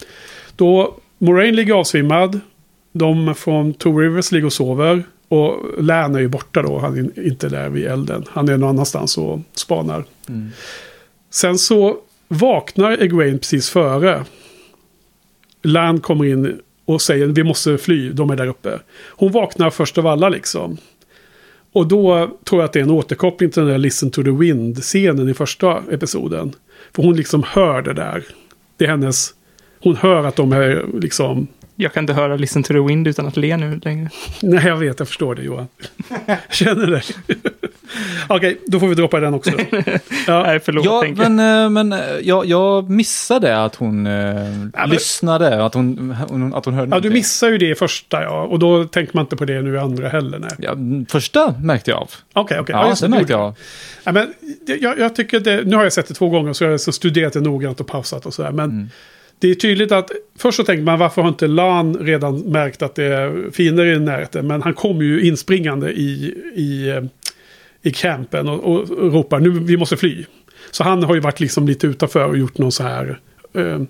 [0.57, 2.41] Då Moraine ligger avsvimmad.
[2.93, 5.05] De från Two Rivers ligger och sover.
[5.29, 6.79] Och Lan är ju borta då.
[6.79, 8.25] Han är inte där vid elden.
[8.31, 10.05] Han är någon annanstans och spanar.
[11.31, 11.97] Sen så
[12.33, 14.24] vaknar Egwene precis före.
[15.62, 18.78] Lan kommer in och säger vi måste fly, de är där uppe.
[19.09, 20.76] Hon vaknar först av alla liksom.
[21.72, 24.30] Och då tror jag att det är en återkoppling till den där Listen to the
[24.30, 26.53] Wind-scenen i första episoden.
[26.93, 28.24] För hon liksom hör det där.
[28.76, 29.35] Det är hennes...
[29.83, 31.47] Hon hör att de är liksom...
[31.77, 34.11] Jag kan inte höra Listen to the Wind utan att le nu längre.
[34.43, 35.66] Nej, jag vet, jag förstår det Johan.
[36.51, 37.03] Känner det.
[38.29, 39.51] Okej, då får vi droppa den också.
[40.27, 40.85] Ja, Nej, förlåt.
[40.85, 41.33] Ja, tänker jag.
[41.33, 44.12] men, eh, men eh, jag, jag missade att hon eh,
[44.75, 47.12] men- lyssnade, att hon, hon, att hon hörde ja, du någonting.
[47.12, 48.43] missar ju det i första ja.
[48.43, 50.39] Och då tänker man inte på det nu i andra heller.
[50.39, 50.51] Nej.
[50.59, 52.11] Ja, mm, första märkte jag av.
[52.33, 52.73] Okej, okej.
[52.79, 53.55] Ja, just det du märkte jag.
[54.05, 54.35] Ja, men
[54.81, 57.33] jag, jag tycker det, nu har jag sett det två gånger så jag har studerat
[57.33, 58.51] det noggrant och pausat och sådär.
[58.51, 58.91] Men Mm
[59.43, 62.95] det är tydligt att först så tänker man varför har inte Lan redan märkt att
[62.95, 64.47] det är fiender i närheten.
[64.47, 67.03] Men han kommer ju inspringande i, i, eh,
[67.82, 70.24] i campen och, och, ropar nu vi måste fly.
[70.70, 73.20] Så han har ju varit liksom lite utanför och gjort någon så här
[73.55, 73.82] eh,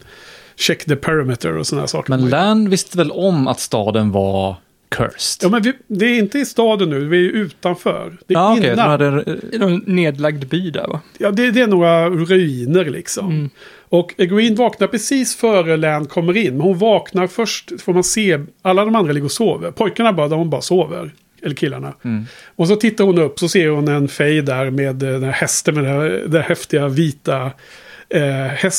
[0.56, 2.10] check the perimeter och sådana här saker.
[2.10, 4.56] Men Lan visste väl om att staden var
[4.92, 5.42] cursed?
[5.46, 8.16] Ja, men vi, det är inte i staden nu, vi är utanför.
[8.26, 8.72] Det är Ja, okej.
[8.72, 8.98] innan.
[9.00, 11.00] de hade- I någon nedlagd by där va?
[11.18, 13.30] Ja, det, det är några ruiner liksom.
[13.30, 13.50] Mm.
[13.88, 16.52] Och Egwene vaknar precis före Lan kommer in.
[16.52, 19.70] Men hon vaknar först, får man se, alla de andra ligger och sover.
[19.70, 21.10] Pojkarna bara, de bara sover.
[21.42, 21.94] Eller killarna.
[22.04, 22.24] Mm.
[22.56, 25.32] Och så tittar hon upp så ser hon en fej där med eh, den här
[25.32, 27.50] hästen med det här, det här häftiga vita
[28.08, 28.22] eh,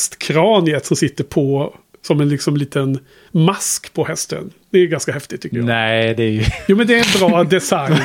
[0.07, 2.99] hästkraniet som sitter på som en liksom liten
[3.31, 4.51] mask på hästen.
[4.73, 5.65] Det är ganska häftigt tycker jag.
[5.65, 7.95] Nej, det är ju Jo men det är en bra design.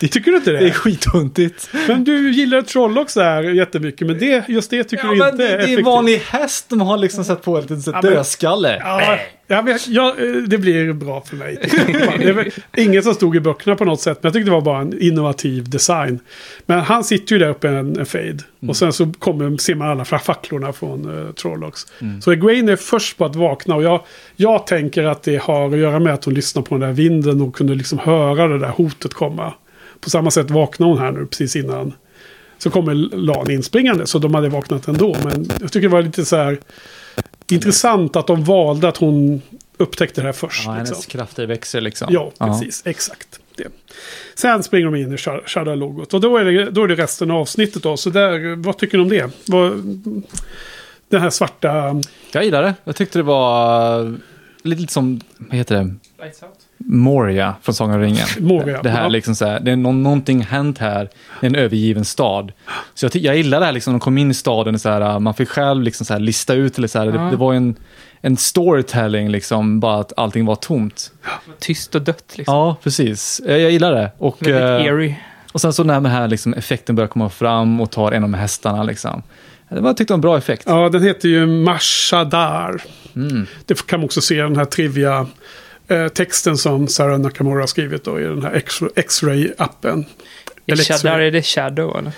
[0.00, 0.58] tycker du inte det?
[0.58, 1.70] det är skithuntigt.
[1.88, 4.06] Men du gillar Trollocs där jättemycket.
[4.06, 5.86] Men det, just det tycker Ja, du inte det, är det är en effektivt.
[5.86, 8.76] vanlig häst de har liksom satt på en liten Ja, dödskalle.
[8.80, 9.18] Ja,
[9.48, 11.58] ja, men, ja, eh, det blir bra för mig.
[12.76, 14.18] Inget som stod i böckerna på något sätt.
[14.22, 16.20] Men jag tyckte det var bara en innovativ design.
[16.66, 18.38] Men han sitter ju där uppe en, en fade.
[18.68, 21.86] Och sen så kommer, ser man alla facklorna från uh, Trollocs.
[22.20, 23.74] Så Egwene är först på att vakna.
[23.74, 24.04] Och jag,
[24.36, 27.40] jag tänker att det har att göra med att hon lyssnar på den där vinden.
[27.40, 29.52] Och kunde liksom höra det där hotet komma.
[30.00, 31.92] På samma sätt vaknar hon här nu precis innan
[32.58, 35.16] Så kommer Lan inspringande, så de hade vaknat ändå.
[35.24, 36.58] Men jag tycker det var lite så här
[37.50, 39.42] intressant att de valde att hon
[39.76, 40.62] upptäckte det här först.
[40.66, 41.10] Ja, hennes liksom.
[41.10, 42.08] krafter växer liksom.
[42.10, 42.82] Ja, precis.
[42.86, 43.40] Exakt.
[43.56, 43.68] Det.
[44.34, 46.14] Sen springer de in i Shad- Shadow-logot.
[46.14, 47.96] Och då är, det, då är det resten av avsnittet då.
[47.96, 49.30] Så där, vad tycker ni om det?
[49.46, 49.72] Vad,
[51.08, 52.02] den här svarta...
[52.32, 52.74] Jag gillar det.
[52.84, 54.18] Jag tyckte det var
[54.62, 55.94] lite, som, vad heter det?
[56.78, 58.26] Moria från Sagan om ringen.
[58.40, 59.08] Moria, Det här ja.
[59.08, 61.08] liksom så här, det är nå- någonting hänt här
[61.42, 62.52] i en övergiven stad.
[62.94, 65.34] Så jag, jag gillar det här liksom, de kom in i staden, så här, man
[65.34, 67.12] fick själv liksom så här lista ut, eller så här, Ja.
[67.12, 67.76] det, det var en,
[68.20, 71.12] en storytelling, liksom, bara att allting var tomt.
[71.58, 72.54] Tyst och dött liksom.
[72.54, 73.40] Ja, precis.
[73.46, 74.10] Jag, jag gillar det.
[74.18, 75.16] Och, Väldigt eh, eerie.
[75.52, 78.30] och sen så när den här liksom, effekten börjar komma fram och tar en av
[78.30, 78.82] de hästarna.
[78.82, 79.22] Liksom.
[79.70, 80.62] Det var, jag tyckte en bra effekt.
[80.66, 82.82] Ja, den heter ju Mashadar.
[83.16, 83.46] Mm.
[83.66, 85.26] Det kan man också se i den här trivia
[86.14, 88.62] texten som Sarah Nakamura har skrivit då i den här
[88.96, 90.04] X-ray-appen.
[90.66, 91.26] I Eller Shadow, X-ray.
[91.26, 92.12] är det Shadow eller?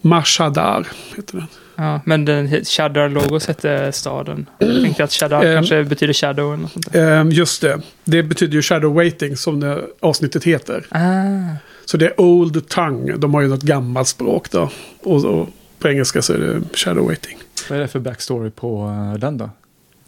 [0.00, 1.46] Mashadar heter den.
[1.76, 4.46] Ja, men den he- Shadow-logos hette staden.
[4.58, 5.54] Jag tänkte att Shadow Ehm.
[5.56, 7.20] kanske betyder Shadow eller något sånt där.
[7.20, 7.80] Eh, just det.
[8.04, 10.86] Det betyder ju shadow waiting som det avsnittet heter.
[10.90, 13.16] Ah, Så det är old tongue.
[13.16, 14.70] De har ju något gammalt språk då.
[15.02, 15.48] Och, och
[15.78, 17.38] på engelska så är det shadow waiting.
[17.68, 19.50] Vad är det för backstory på eh, den då?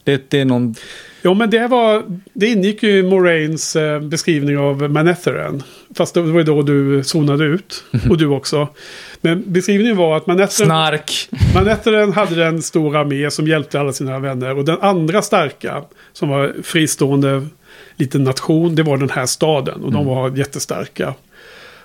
[0.04, 0.74] Det, det är någon...
[1.22, 2.02] Jo, men det var...
[2.32, 5.62] Det ingick ju i Moraines eh, beskrivning av Manetheren.
[5.94, 7.84] Fast det var ju då du zonade ut.
[8.10, 8.68] Och du också.
[9.20, 10.68] Men beskrivningen var att Manetheren...
[10.68, 11.28] Snark!
[11.54, 14.58] Manetheren hade den stora armé som hjälpte alla sina vänner.
[14.58, 15.82] Och den andra starka,
[16.12, 17.46] som var fristående
[17.96, 19.84] liten nation, det var den här staden.
[19.84, 21.14] Och de var jättestarka.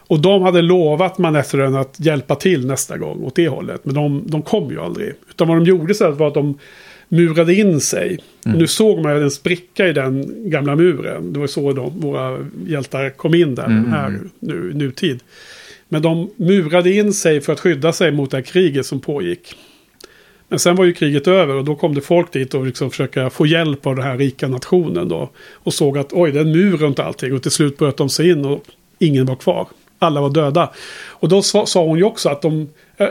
[0.08, 3.82] Och de hade lovat Manetheren att hjälpa till nästa gång åt det hållet.
[3.84, 5.14] Men de, de kom ju aldrig.
[5.30, 6.58] Utan vad de gjorde istället var att de
[7.10, 8.20] murade in sig.
[8.46, 11.34] Och nu såg man en spricka i den gamla muren.
[11.34, 15.20] Det var så de, våra hjältar kom in där här nu, nutid.
[15.90, 19.56] Men de murade in sig för att skydda sig mot det här kriget som pågick.
[20.48, 23.30] Men sen var ju kriget över och då kom det folk dit och liksom försöka
[23.30, 25.30] få hjälp av den här rika nationen då.
[25.54, 27.34] Och såg att oj, det är en mur runt allting.
[27.34, 28.64] Och till slut bröt de sig in och
[29.00, 29.68] ingen var kvar.
[30.00, 30.70] Alla var döda.
[31.08, 32.70] Och då sa, sa hon ju också att de...
[32.98, 33.08] Eh,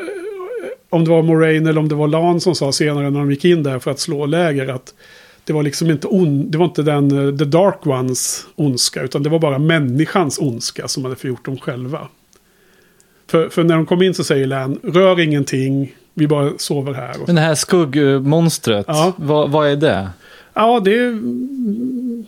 [0.91, 3.45] om det var Moraine eller om det var Lan som sa senare när de gick
[3.45, 4.95] in där för att slå läger att
[5.45, 9.23] det var liksom inte, on, det var inte den eh, The Dark Ones ondska utan
[9.23, 12.09] det var bara människans ondska som hade förgjort dem själva.
[13.31, 17.15] För, för när de kom in så säger Lan, rör ingenting, vi bara sover här.
[17.27, 19.13] Men det här skuggmonstret, Ja.
[19.17, 20.09] vad, vad är det?
[20.55, 20.99] Ja, det...
[21.07, 22.27] mm,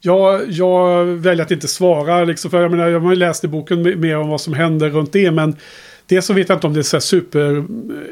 [0.00, 3.86] Jag, jag väljer att inte svara, liksom, för jag, menar, jag har läst i boken
[3.86, 5.56] me- mer om vad som händer runt det, men
[6.06, 7.64] det så vet jag inte om det är så super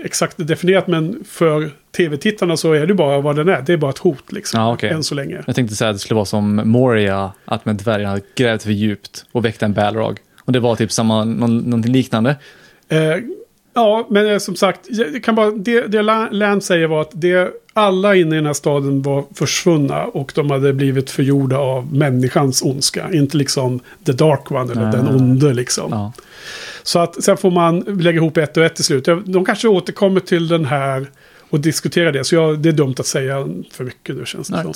[0.04, 3.62] exakt definierat, men för tv-tittarna så är det bara vad den är.
[3.66, 4.90] Det är bara ett hot, liksom, Ja, okej.
[4.90, 5.42] än så länge.
[5.46, 9.24] Jag tänkte säga att det skulle vara som Moria, att med dvärgarna grävt för djupt
[9.32, 10.18] och väckt en Balrog.
[10.44, 12.36] Och det var typ samma, någon, någonting liknande.
[12.88, 12.98] Eh,
[13.74, 17.10] ja, men eh, som sagt, jag kan bara, det, det La- Lamb säger var att
[17.12, 21.94] det, alla inne i den här staden var försvunna och de hade blivit förgjorda av
[21.94, 23.08] människans ondska.
[23.12, 24.92] Inte liksom the dark one eller Ah.
[24.92, 25.88] den onde liksom.
[25.90, 26.12] Ja.
[26.82, 29.08] Så att sen får man lägga ihop ett och ett till slut.
[29.24, 31.06] De kanske återkommer till den här
[31.50, 32.24] och diskuterar det.
[32.24, 34.64] Så jag, det är dumt att säga för mycket nu känns det Nej.
[34.64, 34.74] som.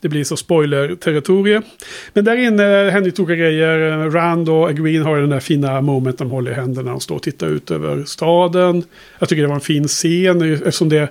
[0.00, 1.62] Det blir så spoiler-territorium.
[2.12, 4.10] Men där inne händer tokiga grejer.
[4.10, 7.22] Rand och Egwene har den där fina moment de håller i händerna och står och
[7.22, 8.84] tittar ut över staden.
[9.18, 11.08] Jag tycker det var en fin scen eftersom det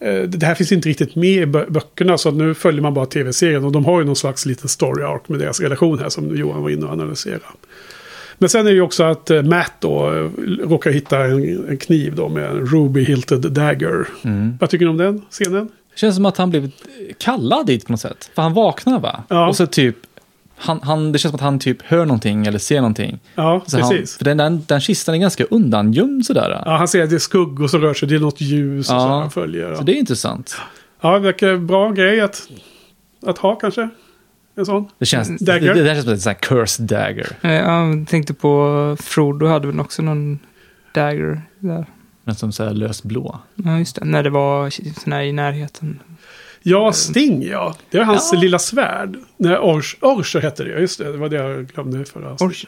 [0.00, 3.06] eh, det här finns inte riktigt med i bö- böckerna så nu följer man bara
[3.06, 6.36] tv-serien och de har ju någon slags liten story arc med deras relation här som
[6.36, 7.44] Johan var inne och analyserade.
[8.38, 10.30] Men sen är det ju också att eh, Matt då eh,
[10.68, 14.08] råkar hitta en, en kniv då med en Ruby Hilted Dagger.
[14.24, 14.56] Mm.
[14.60, 15.68] Vad tycker ni om den scenen?
[15.96, 16.70] Känns som att han blev
[17.18, 18.30] kallad dit på något sätt.
[18.34, 19.24] För han vaknar va?
[19.28, 19.48] Ja.
[19.48, 19.96] Och så typ,
[20.56, 23.18] han, han, det känns som att han typ hör någonting eller ser någonting.
[23.34, 24.16] Ja, Så han, precis.
[24.16, 26.62] för den, den, den kistan är ganska undangömd sådär.
[26.66, 28.94] Ja, han ser att det är skuggor som rör sig, det är något ljus och
[28.96, 29.00] Ja.
[29.00, 29.74] så han följer.
[29.74, 30.56] Så det är intressant.
[31.00, 32.48] ja det verkar bra grej att,
[33.26, 33.88] att ha kanske.
[34.58, 34.88] En sån.
[34.98, 35.74] Det känns, det, Dagger?
[35.74, 37.26] det, det känns som en sån här cursed dagger.
[37.40, 40.38] Jag tänkte på Frodo hade väl också någon
[40.94, 41.86] dagger där.
[42.24, 43.38] Men som så här löst blå.
[43.54, 44.04] Ja, just det.
[44.04, 46.00] När det var sån här i närheten.
[46.62, 47.74] Ja, Sting ja.
[47.90, 48.40] Det är hans Ja.
[48.40, 49.16] lilla svärd.
[49.36, 51.12] Nej, Ors, Orsher hette det, just det.
[51.12, 52.66] Det var det jag glömde förra Ors,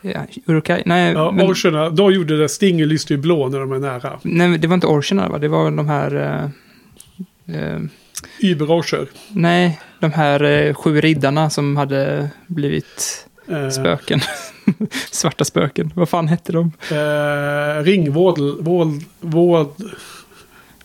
[0.00, 0.82] ja, Urukai?
[0.86, 4.18] Nej, Ja, men, Orsherna, då gjorde det, Sting lyste ju blå när de är nära.
[4.22, 5.38] nej, det var inte Orcherna va?
[5.38, 6.14] Det var de här...
[7.46, 7.80] Eh, eh,
[8.40, 9.06] Uber-Orsher.
[9.28, 14.20] nej, de här eh, sju riddarna som hade blivit Eh, spöken.
[15.10, 15.92] Svarta spöken.
[15.94, 16.72] Vad fan hette de?
[16.90, 19.68] eh, Ringvåld, våld, våld.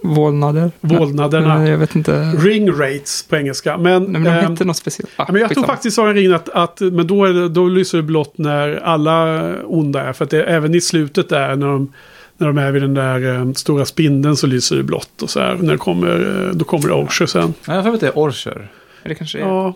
[0.01, 0.71] Vålnader.
[0.81, 1.57] Vålnaderna.
[1.57, 2.21] Nej, Jag vet inte.
[2.37, 3.77] Ring rates på engelska.
[3.77, 5.11] Men, Nej, men de ehm, hette något speciellt.
[5.15, 7.67] Ah, Ja, men jag tror faktiskt Sagan ringen att, att men då, är det, då
[7.67, 10.13] lyser det blått när alla onda är.
[10.13, 11.93] För att det, även i slutet där när de,
[12.37, 15.21] när de är vid den där eh, stora spindeln så lyser det blått.
[15.21, 17.53] Och så här, när det kommer, eh, då kommer det Orcher sen.
[17.67, 18.67] Ja, jag får att det är Orcher.
[19.03, 19.41] Det kanske är.
[19.41, 19.73] Ja,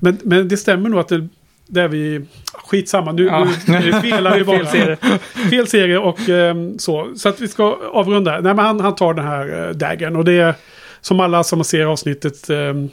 [0.00, 1.28] men, men det stämmer nog att det,
[1.66, 2.20] det är vi...
[2.52, 3.44] Skitsamma, nu, Ja.
[3.66, 4.58] nu, nu felar vi bara.
[4.66, 4.96] Fel serie.
[5.50, 7.12] Fel serie och ehm, så.
[7.16, 8.32] Så att vi ska avrunda.
[8.32, 10.16] Nej, men han, han tar den här äh, daggern.
[10.16, 10.54] Och det är
[11.00, 12.88] som alla som ser avsnittet ehm,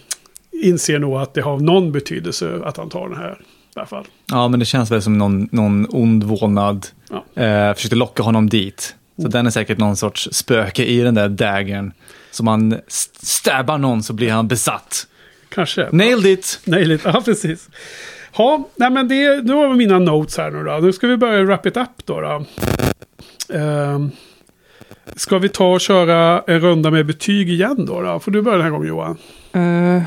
[0.64, 3.32] inser nog att det har någon betydelse att han tar den här.
[3.76, 4.06] I alla fall.
[4.32, 7.44] Ja, men det känns väl som någon, någon ond vålnad Ja.
[7.44, 8.96] eh, försökte locka honom dit.
[9.22, 11.92] Så den är säkert någon sorts spöke i den där daggern.
[12.32, 15.08] Så man st- stabbar någon så blir han besatt.
[15.56, 15.90] Kanske.
[15.92, 16.60] Nailed it!
[16.66, 17.10] Nej, lite.
[17.14, 17.70] Ja, precis.
[18.38, 20.78] Ja, nej men det, nu har vi mina notes här nu då.
[20.78, 22.22] Nu ska vi börja wrap it up då.
[22.22, 22.46] då.
[23.58, 24.12] Ehm,
[25.16, 28.02] ska vi ta och köra en runda med betyg igen då?
[28.02, 28.20] då?
[28.20, 29.18] Får du börja den här gången Johan?
[29.54, 30.04] Eh,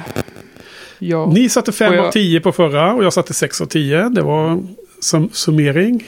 [0.98, 1.26] ja.
[1.34, 4.08] Ni satte 5 Och jag- av 10 på förra och jag satte 6 av 10.
[4.08, 4.62] Det var
[5.00, 6.04] som summering.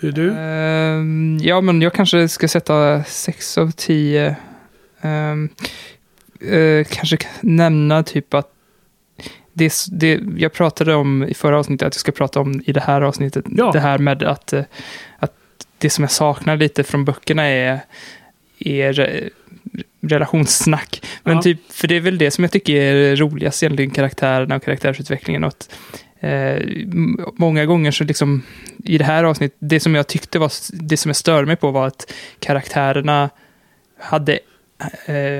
[0.00, 0.32] Hur är du?
[0.32, 4.36] Ehm, ja, men jag kanske ska sätta 6 av 10.
[6.40, 8.50] Eh, kanske nämna typ att
[9.52, 12.80] det, det jag pratade om i förra avsnittet, att jag ska prata om i det
[12.80, 13.70] här avsnittet, Ja.
[13.72, 14.62] det här med att, eh,
[15.18, 15.32] att
[15.78, 17.80] det som jag saknar lite från böckerna är,
[18.58, 19.30] är re-
[20.00, 21.06] relationssnack.
[21.22, 21.42] Men Ja.
[21.42, 25.44] typ, för det är väl det som jag tycker är roligast egentligen, karaktärerna och karaktärsutvecklingen.
[25.44, 25.74] Och att,
[26.20, 26.56] eh,
[27.36, 28.42] många gånger så liksom,
[28.84, 31.70] i det här avsnittet, det som jag tyckte var, det som jag störde mig på
[31.70, 33.30] var att karaktärerna
[33.98, 34.38] hade,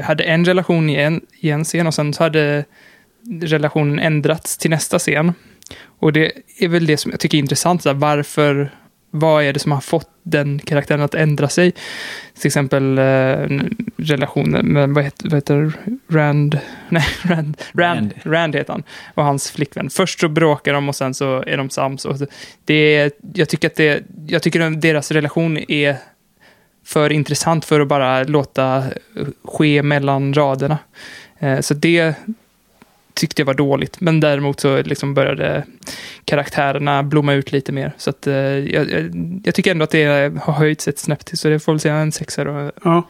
[0.04, 2.64] hade en relation i en, i en scen och sen så hade
[3.42, 5.32] relationen ändrats till nästa scen.
[5.98, 8.70] Och det är väl det som jag tycker är intressant, så här, varför,
[9.10, 11.72] vad är det som har fått den karaktären att ändra sig?
[12.38, 13.60] Till exempel eh,
[13.96, 15.72] relationen med, vad heter, vad heter
[16.08, 16.58] Rand?
[16.88, 18.14] Nej, Rand, Rand, Rand.
[18.22, 18.82] Rand heter han.
[19.14, 19.90] Och hans flickvän.
[19.90, 22.04] Först så bråkar de och sen så är de sams.
[22.04, 22.16] Och
[22.64, 25.96] det jag tycker att det, jag tycker att deras relation är
[26.84, 30.78] för intressant för att bara låta eh, ske mellan raderna.
[31.38, 32.14] Eh, så det
[33.14, 34.00] tyckte jag var dåligt.
[34.00, 35.64] Men däremot så liksom började
[36.24, 37.92] karaktärerna blomma ut lite mer.
[37.98, 41.38] Så att, eh, jag, jag, jag tycker ändå att det har höjts ett snäpp till.
[41.38, 42.70] Så det får väl säga en sexa då.
[42.84, 43.02] Ja,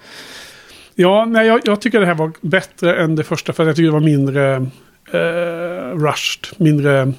[0.94, 3.52] ja nej, jag, jag tycker det här var bättre än det första.
[3.52, 4.54] För jag tycker det var mindre
[5.12, 6.46] eh, rushed.
[6.56, 7.12] Mindre,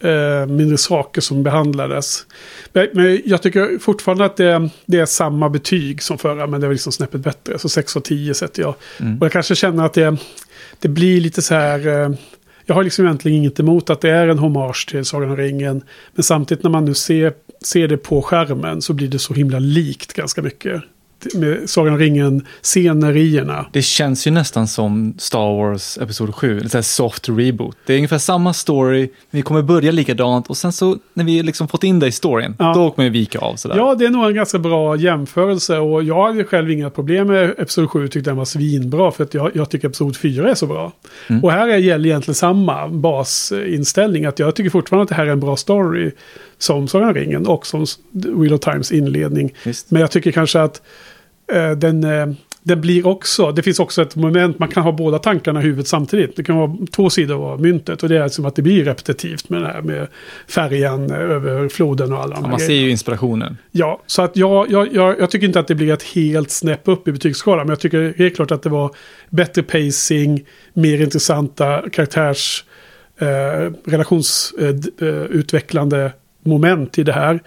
[0.00, 2.26] eh, mindre saker som behandlades.
[2.72, 6.46] Men, men jag tycker fortfarande att det, det är samma betyg som förra.
[6.46, 7.58] Men det var liksom snäppet bättre.
[7.58, 8.74] Så 6 av 10 sätter jag.
[9.20, 10.16] Och jag kanske känner att det,
[10.78, 11.86] det blir lite så här...
[11.86, 12.10] Eh,
[12.66, 15.82] jag har liksom egentligen inget emot att det är en hommage till Sagan om ringen.
[16.14, 17.32] Men samtidigt när man nu ser,
[17.64, 20.82] ser det på skärmen så blir det så himla likt ganska mycket.
[21.34, 23.66] Med Sagan om ringen-scenerierna.
[23.72, 27.76] Det känns ju nästan som Star Wars Episod 7, eller så här soft reboot.
[27.86, 31.68] Det är ungefär samma story, vi kommer börja likadant och sen så när vi liksom
[31.68, 32.72] fått in det i storyn, Ja.
[32.74, 33.76] då kommer vi vika av sådär.
[33.76, 35.78] Ja, det är nog en ganska bra jämförelse.
[35.78, 38.08] Och jag hade själv inga problem med Episod 7.
[38.08, 39.10] Tyckte den var svinbra.
[39.10, 40.92] För att jag, jag tycker Episod 4 är så bra.
[41.42, 44.24] Och här är- gäller egentligen samma basinställning.
[44.24, 46.10] Att jag tycker fortfarande att det här är en bra story.
[46.60, 49.54] Som Sagan ringen och som Wheel of Times inledning.
[49.64, 49.90] Visst.
[49.90, 50.82] Men jag tycker kanske att
[51.52, 52.26] eh, den, eh,
[52.62, 55.88] den blir också, det finns också ett moment, man kan ha båda tankarna i huvudet
[55.88, 56.36] samtidigt.
[56.36, 59.48] Det kan vara två sidor av myntet och det är som att det blir repetitivt
[59.48, 60.06] med det här med
[60.48, 62.84] färjan eh, över floden och alla Ja, man ser grejerna.
[62.84, 63.56] ju inspirationen.
[63.70, 66.88] Ja, så att jag, jag, jag, jag tycker inte att det blir ett helt snäpp
[66.88, 67.66] upp i betygsskalan.
[67.66, 68.94] Men jag tycker helt klart att det var
[69.28, 72.64] bättre pacing, mer intressanta karaktärs
[73.18, 73.26] eh,
[73.84, 76.12] relationsutvecklande
[76.42, 77.40] moment i det här.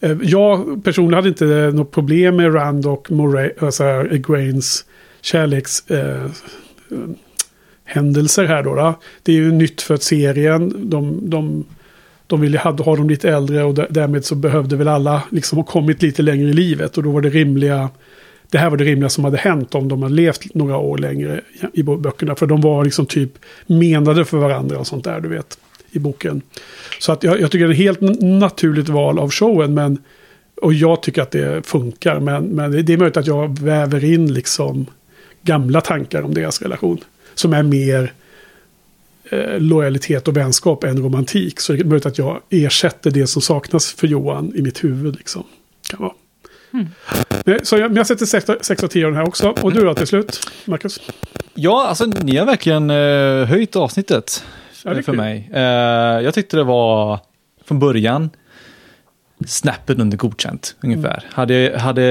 [0.00, 1.44] Eh, jag personligen hade inte
[1.74, 3.84] något problem med Rand och Moray, alltså
[5.90, 7.08] Eh, eh
[8.48, 8.94] här då, då.
[9.22, 10.90] Det är ju nytt för serien.
[10.90, 11.64] De, de,
[12.26, 15.64] de ville ha, ha dem lite äldre och därmed så behövde väl alla liksom ha
[15.64, 16.96] kommit lite längre i livet.
[16.96, 17.90] Och då var det rimliga,
[18.50, 21.40] det här var det rimliga som hade hänt om de hade levt några år längre
[21.72, 22.34] i böckerna.
[22.34, 23.32] För de var liksom typ
[23.66, 25.58] menade för varandra och sånt där, du vet,
[25.90, 26.42] i boken.
[27.00, 29.98] Så att jag, jag tycker det är ett helt naturligt val av showen, men
[30.62, 34.04] och jag tycker att det funkar, men, men det- det är möjligt att jag väver
[34.04, 34.86] in liksom
[35.42, 36.98] gamla tankar om deras relation.
[37.34, 38.12] Som är mer
[39.30, 41.60] eh, lojalitet och vänskap än romantik.
[41.60, 45.16] Så det är möjligt att jag ersätter det som saknas för Johan i mitt huvud.
[45.16, 45.44] Liksom.
[45.90, 46.12] Kan vara.
[47.44, 48.26] Nej, Så jag, men jag sätter
[48.62, 49.48] 6 av 10 av den här också.
[49.62, 51.00] Och du då till slut, Marcus?
[51.54, 54.44] Ja, alltså ni har verkligen eh, höjt avsnittet
[54.84, 55.50] Ja, är för mig.
[55.52, 55.60] Eh,
[56.24, 57.20] jag tyckte det var
[57.64, 58.30] från början
[59.46, 61.18] snäppet under godkänt ungefär.
[61.22, 61.30] Mm.
[61.32, 62.02] Hade, hade,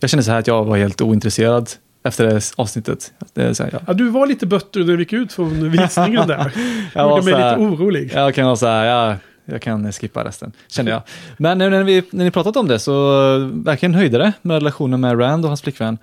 [0.00, 1.70] Jag kände så här att jag var helt ointresserad
[2.04, 3.12] efter det avsnittet.
[3.34, 3.78] Det så här, ja.
[3.86, 6.52] Ja, du var lite bötter när du gick ut från visningen där.
[6.94, 8.10] Jag var Gjorde mig här- lite orolig.
[8.14, 11.02] Jag kan vara så här, ja, jag kan skippa resten, kände jag.
[11.36, 12.92] Men nu när, vi, när ni pratat om det så
[13.34, 15.98] eh, verkligen höjde det med relationen med Rand och hans flickvän.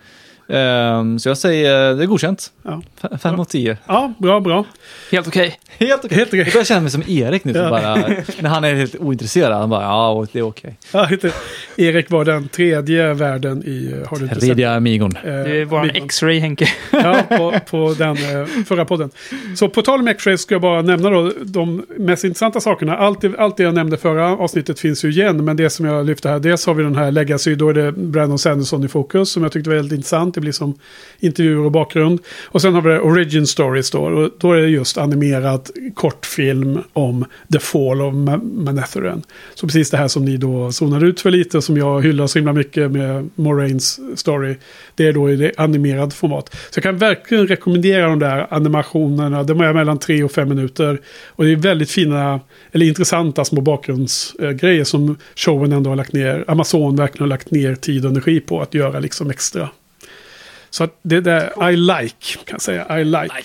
[0.49, 2.51] Ehm, så jag säger, det är godkänt.
[2.63, 2.81] Ja.
[3.01, 3.39] Fem Bra.
[3.41, 3.77] av tio.
[3.88, 4.65] Ja, bra, bra.
[5.11, 5.59] Helt okej.
[5.77, 6.17] Helt okej.
[6.17, 6.39] Helt okej.
[6.39, 7.69] Jag börjar känna mig som Erik nu, Ja.
[7.69, 7.95] bara,
[8.39, 9.53] när han är helt ointresserad.
[9.59, 10.77] Han bara, ja, det är okej.
[10.93, 11.09] Ja,
[11.77, 14.43] Erik var den tredje världen i eh, Har du inte sett?
[14.43, 15.11] Tredje amigon.
[15.23, 16.05] Eh, Det våran videon.
[16.05, 16.67] X-ray Henke.
[16.91, 18.11] Ja, på, på den
[18.41, 19.09] eh, förra podden.
[19.55, 22.97] Så på tal om X-Ray ska jag bara nämna då de mest intressanta sakerna.
[22.97, 25.45] Allt, allt det jag nämnde förra avsnittet finns ju igen.
[25.45, 27.91] Men det som jag lyfte här, dels har vi den här Legacy, då är det
[27.91, 29.31] Brandon Sanderson i fokus.
[29.31, 30.38] Som jag tyckte var väldigt intressant.
[30.39, 30.73] Det blir som
[31.19, 32.19] intervjuer och bakgrund.
[32.45, 33.99] Och sen har vi det Origin Stories då.
[33.99, 39.21] Och då är det just animerad kortfilm om The Fall of Manetheren.
[39.55, 42.39] Så precis det här som ni då zonade ut för lite, som jag hyllar så
[42.39, 44.55] himla mycket med Moraines story.
[44.95, 46.55] Det är då i det animerad format.
[46.69, 49.43] Så jag kan verkligen rekommendera de där animationerna.
[49.43, 50.99] De är mellan tre och fem minuter.
[51.27, 52.39] Och det är väldigt fina,
[52.71, 56.45] eller intressanta små bakgrundsgrejer som showen ändå har lagt ner.
[56.47, 59.69] Amazon verkligen har lagt ner tid och energi på att göra liksom extra.
[60.69, 62.99] Så det där I like, kan jag säga.
[62.99, 63.25] I like.
[63.25, 63.39] I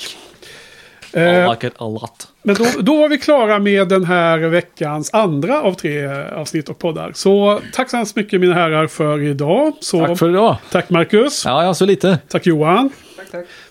[1.17, 2.29] Eh, like it a lot.
[2.43, 6.79] men då, då var vi klara med den här veckans andra av tre avsnitt och
[6.79, 7.13] poddar.
[7.15, 9.73] Så tack så hemskt mycket mina herrar för idag.
[9.81, 10.57] Så, Tack för idag.
[10.71, 11.45] tack Marcus.
[11.45, 12.19] Ja, ja, så lite.
[12.29, 12.91] Tack Johan.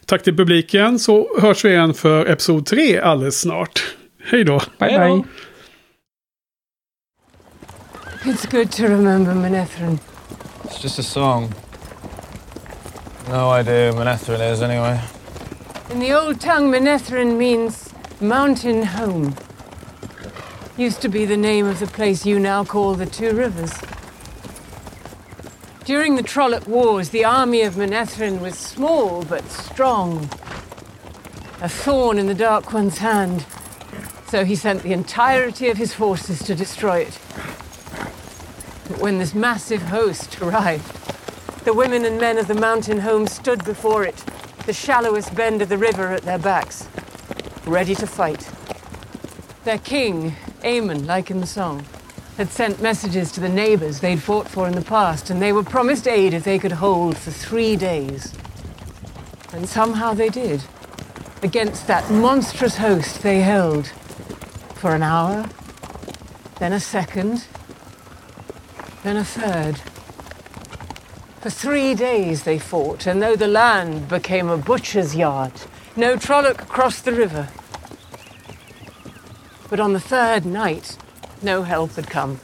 [0.05, 0.99] Tack, till publiken.
[0.99, 3.83] Så hörs vi igen för episod tre alldeles snart.
[4.25, 4.59] Hej då.
[4.79, 5.23] Bye, bye.
[8.23, 9.99] It's good to remember Manetheren.
[10.63, 11.53] It's just a song.
[13.27, 15.01] No idea who Manetheren is, anyway.
[15.89, 19.35] In the old tongue, Manetheren means mountain home.
[20.75, 23.73] Used to be the name of the place you now call the Two Rivers.
[25.85, 30.29] During the Trolloc Wars, the army of Manetheren was small but strong.
[31.61, 33.45] A thorn in the Dark One's hand.
[34.27, 37.19] So he sent the entirety of his forces to destroy it.
[38.87, 40.91] But when this massive host arrived,
[41.63, 44.23] the women and men of the mountain home stood before it,
[44.65, 46.89] the shallowest bend of the river at their backs,
[47.65, 48.49] ready to fight.
[49.63, 51.85] Their king, Aemon, like in the song,
[52.35, 55.63] had sent messages to the neighbors they'd fought for in the past, and they were
[55.63, 58.33] promised aid if they could hold for three days.
[59.53, 60.63] And somehow they did.
[61.43, 63.87] Against that monstrous host they held
[64.75, 65.47] for an hour,
[66.59, 67.45] then a second,
[69.03, 69.79] then a third.
[71.43, 75.51] For three days they fought, and though the land became a butcher's yard,
[75.97, 77.49] no Trolloc crossed the river.
[79.69, 80.97] But on the third night,
[81.41, 82.39] no help had come.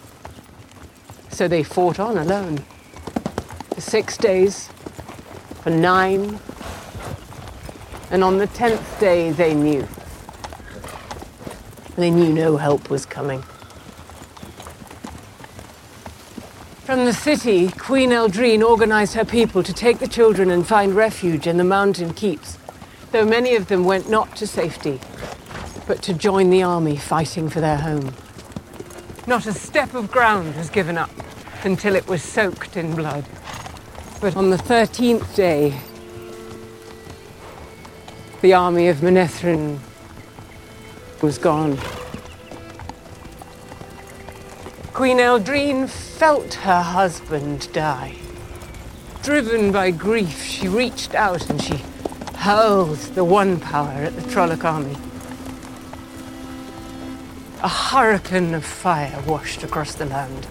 [1.29, 2.57] So they fought on alone.
[3.73, 4.67] For six days,
[5.61, 6.37] for nine,
[8.11, 9.87] and on the tenth day they knew.
[11.95, 13.45] They knew no help was coming.
[16.89, 21.45] From the city, Queen Eldrine organized her people to take the children and find refuge
[21.45, 22.57] in the mountain keeps,
[23.11, 24.99] though many of them went not to safety,
[25.85, 28.15] but to join the army fighting for their home.
[29.27, 31.11] Not a step of ground was given up
[31.63, 33.25] until it was soaked in blood.
[34.19, 35.79] But on the 13th day,
[38.41, 39.77] the army of Menethrin
[41.21, 41.77] was gone.
[44.99, 48.17] Queen Eldrine felt her husband die.
[49.23, 51.81] Driven by grief, she reached out and she
[52.35, 54.97] hurled the one power at the Trolloc army.
[57.63, 60.47] A hurricane of fire washed across the land.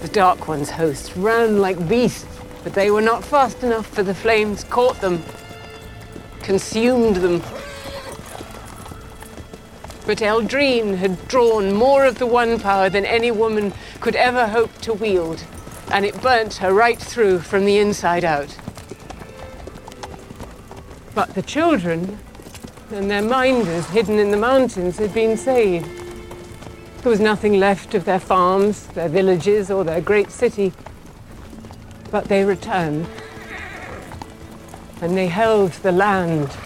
[0.00, 4.14] The Dark One's hosts ran like beasts, but they were not fast enough for the
[4.14, 5.22] flames caught them,
[6.40, 7.42] consumed them.
[10.06, 14.78] But Eldrine had drawn more of the one power than any woman could ever hope
[14.82, 15.42] to wield,
[15.90, 18.56] and it burnt her right through from the inside out.
[21.12, 22.18] But the children
[22.92, 25.90] and their minders hidden in the mountains had been saved.
[27.02, 30.72] There was nothing left of their farms, their villages, or their great city.
[32.12, 33.08] But they returned.
[35.00, 36.56] And they held the land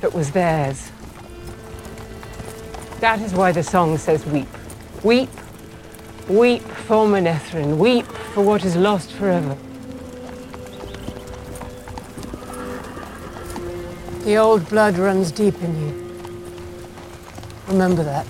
[0.00, 0.90] that was theirs.
[3.00, 4.48] That is why the song says weep.
[5.04, 5.30] Weep,
[6.28, 7.78] weep for Manethrin.
[7.78, 9.56] Weep for what is lost forever.
[14.24, 16.08] The old blood runs deep in you.
[17.68, 18.26] Remember that.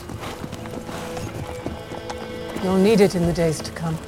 [2.62, 3.98] You'll need it in the days to come.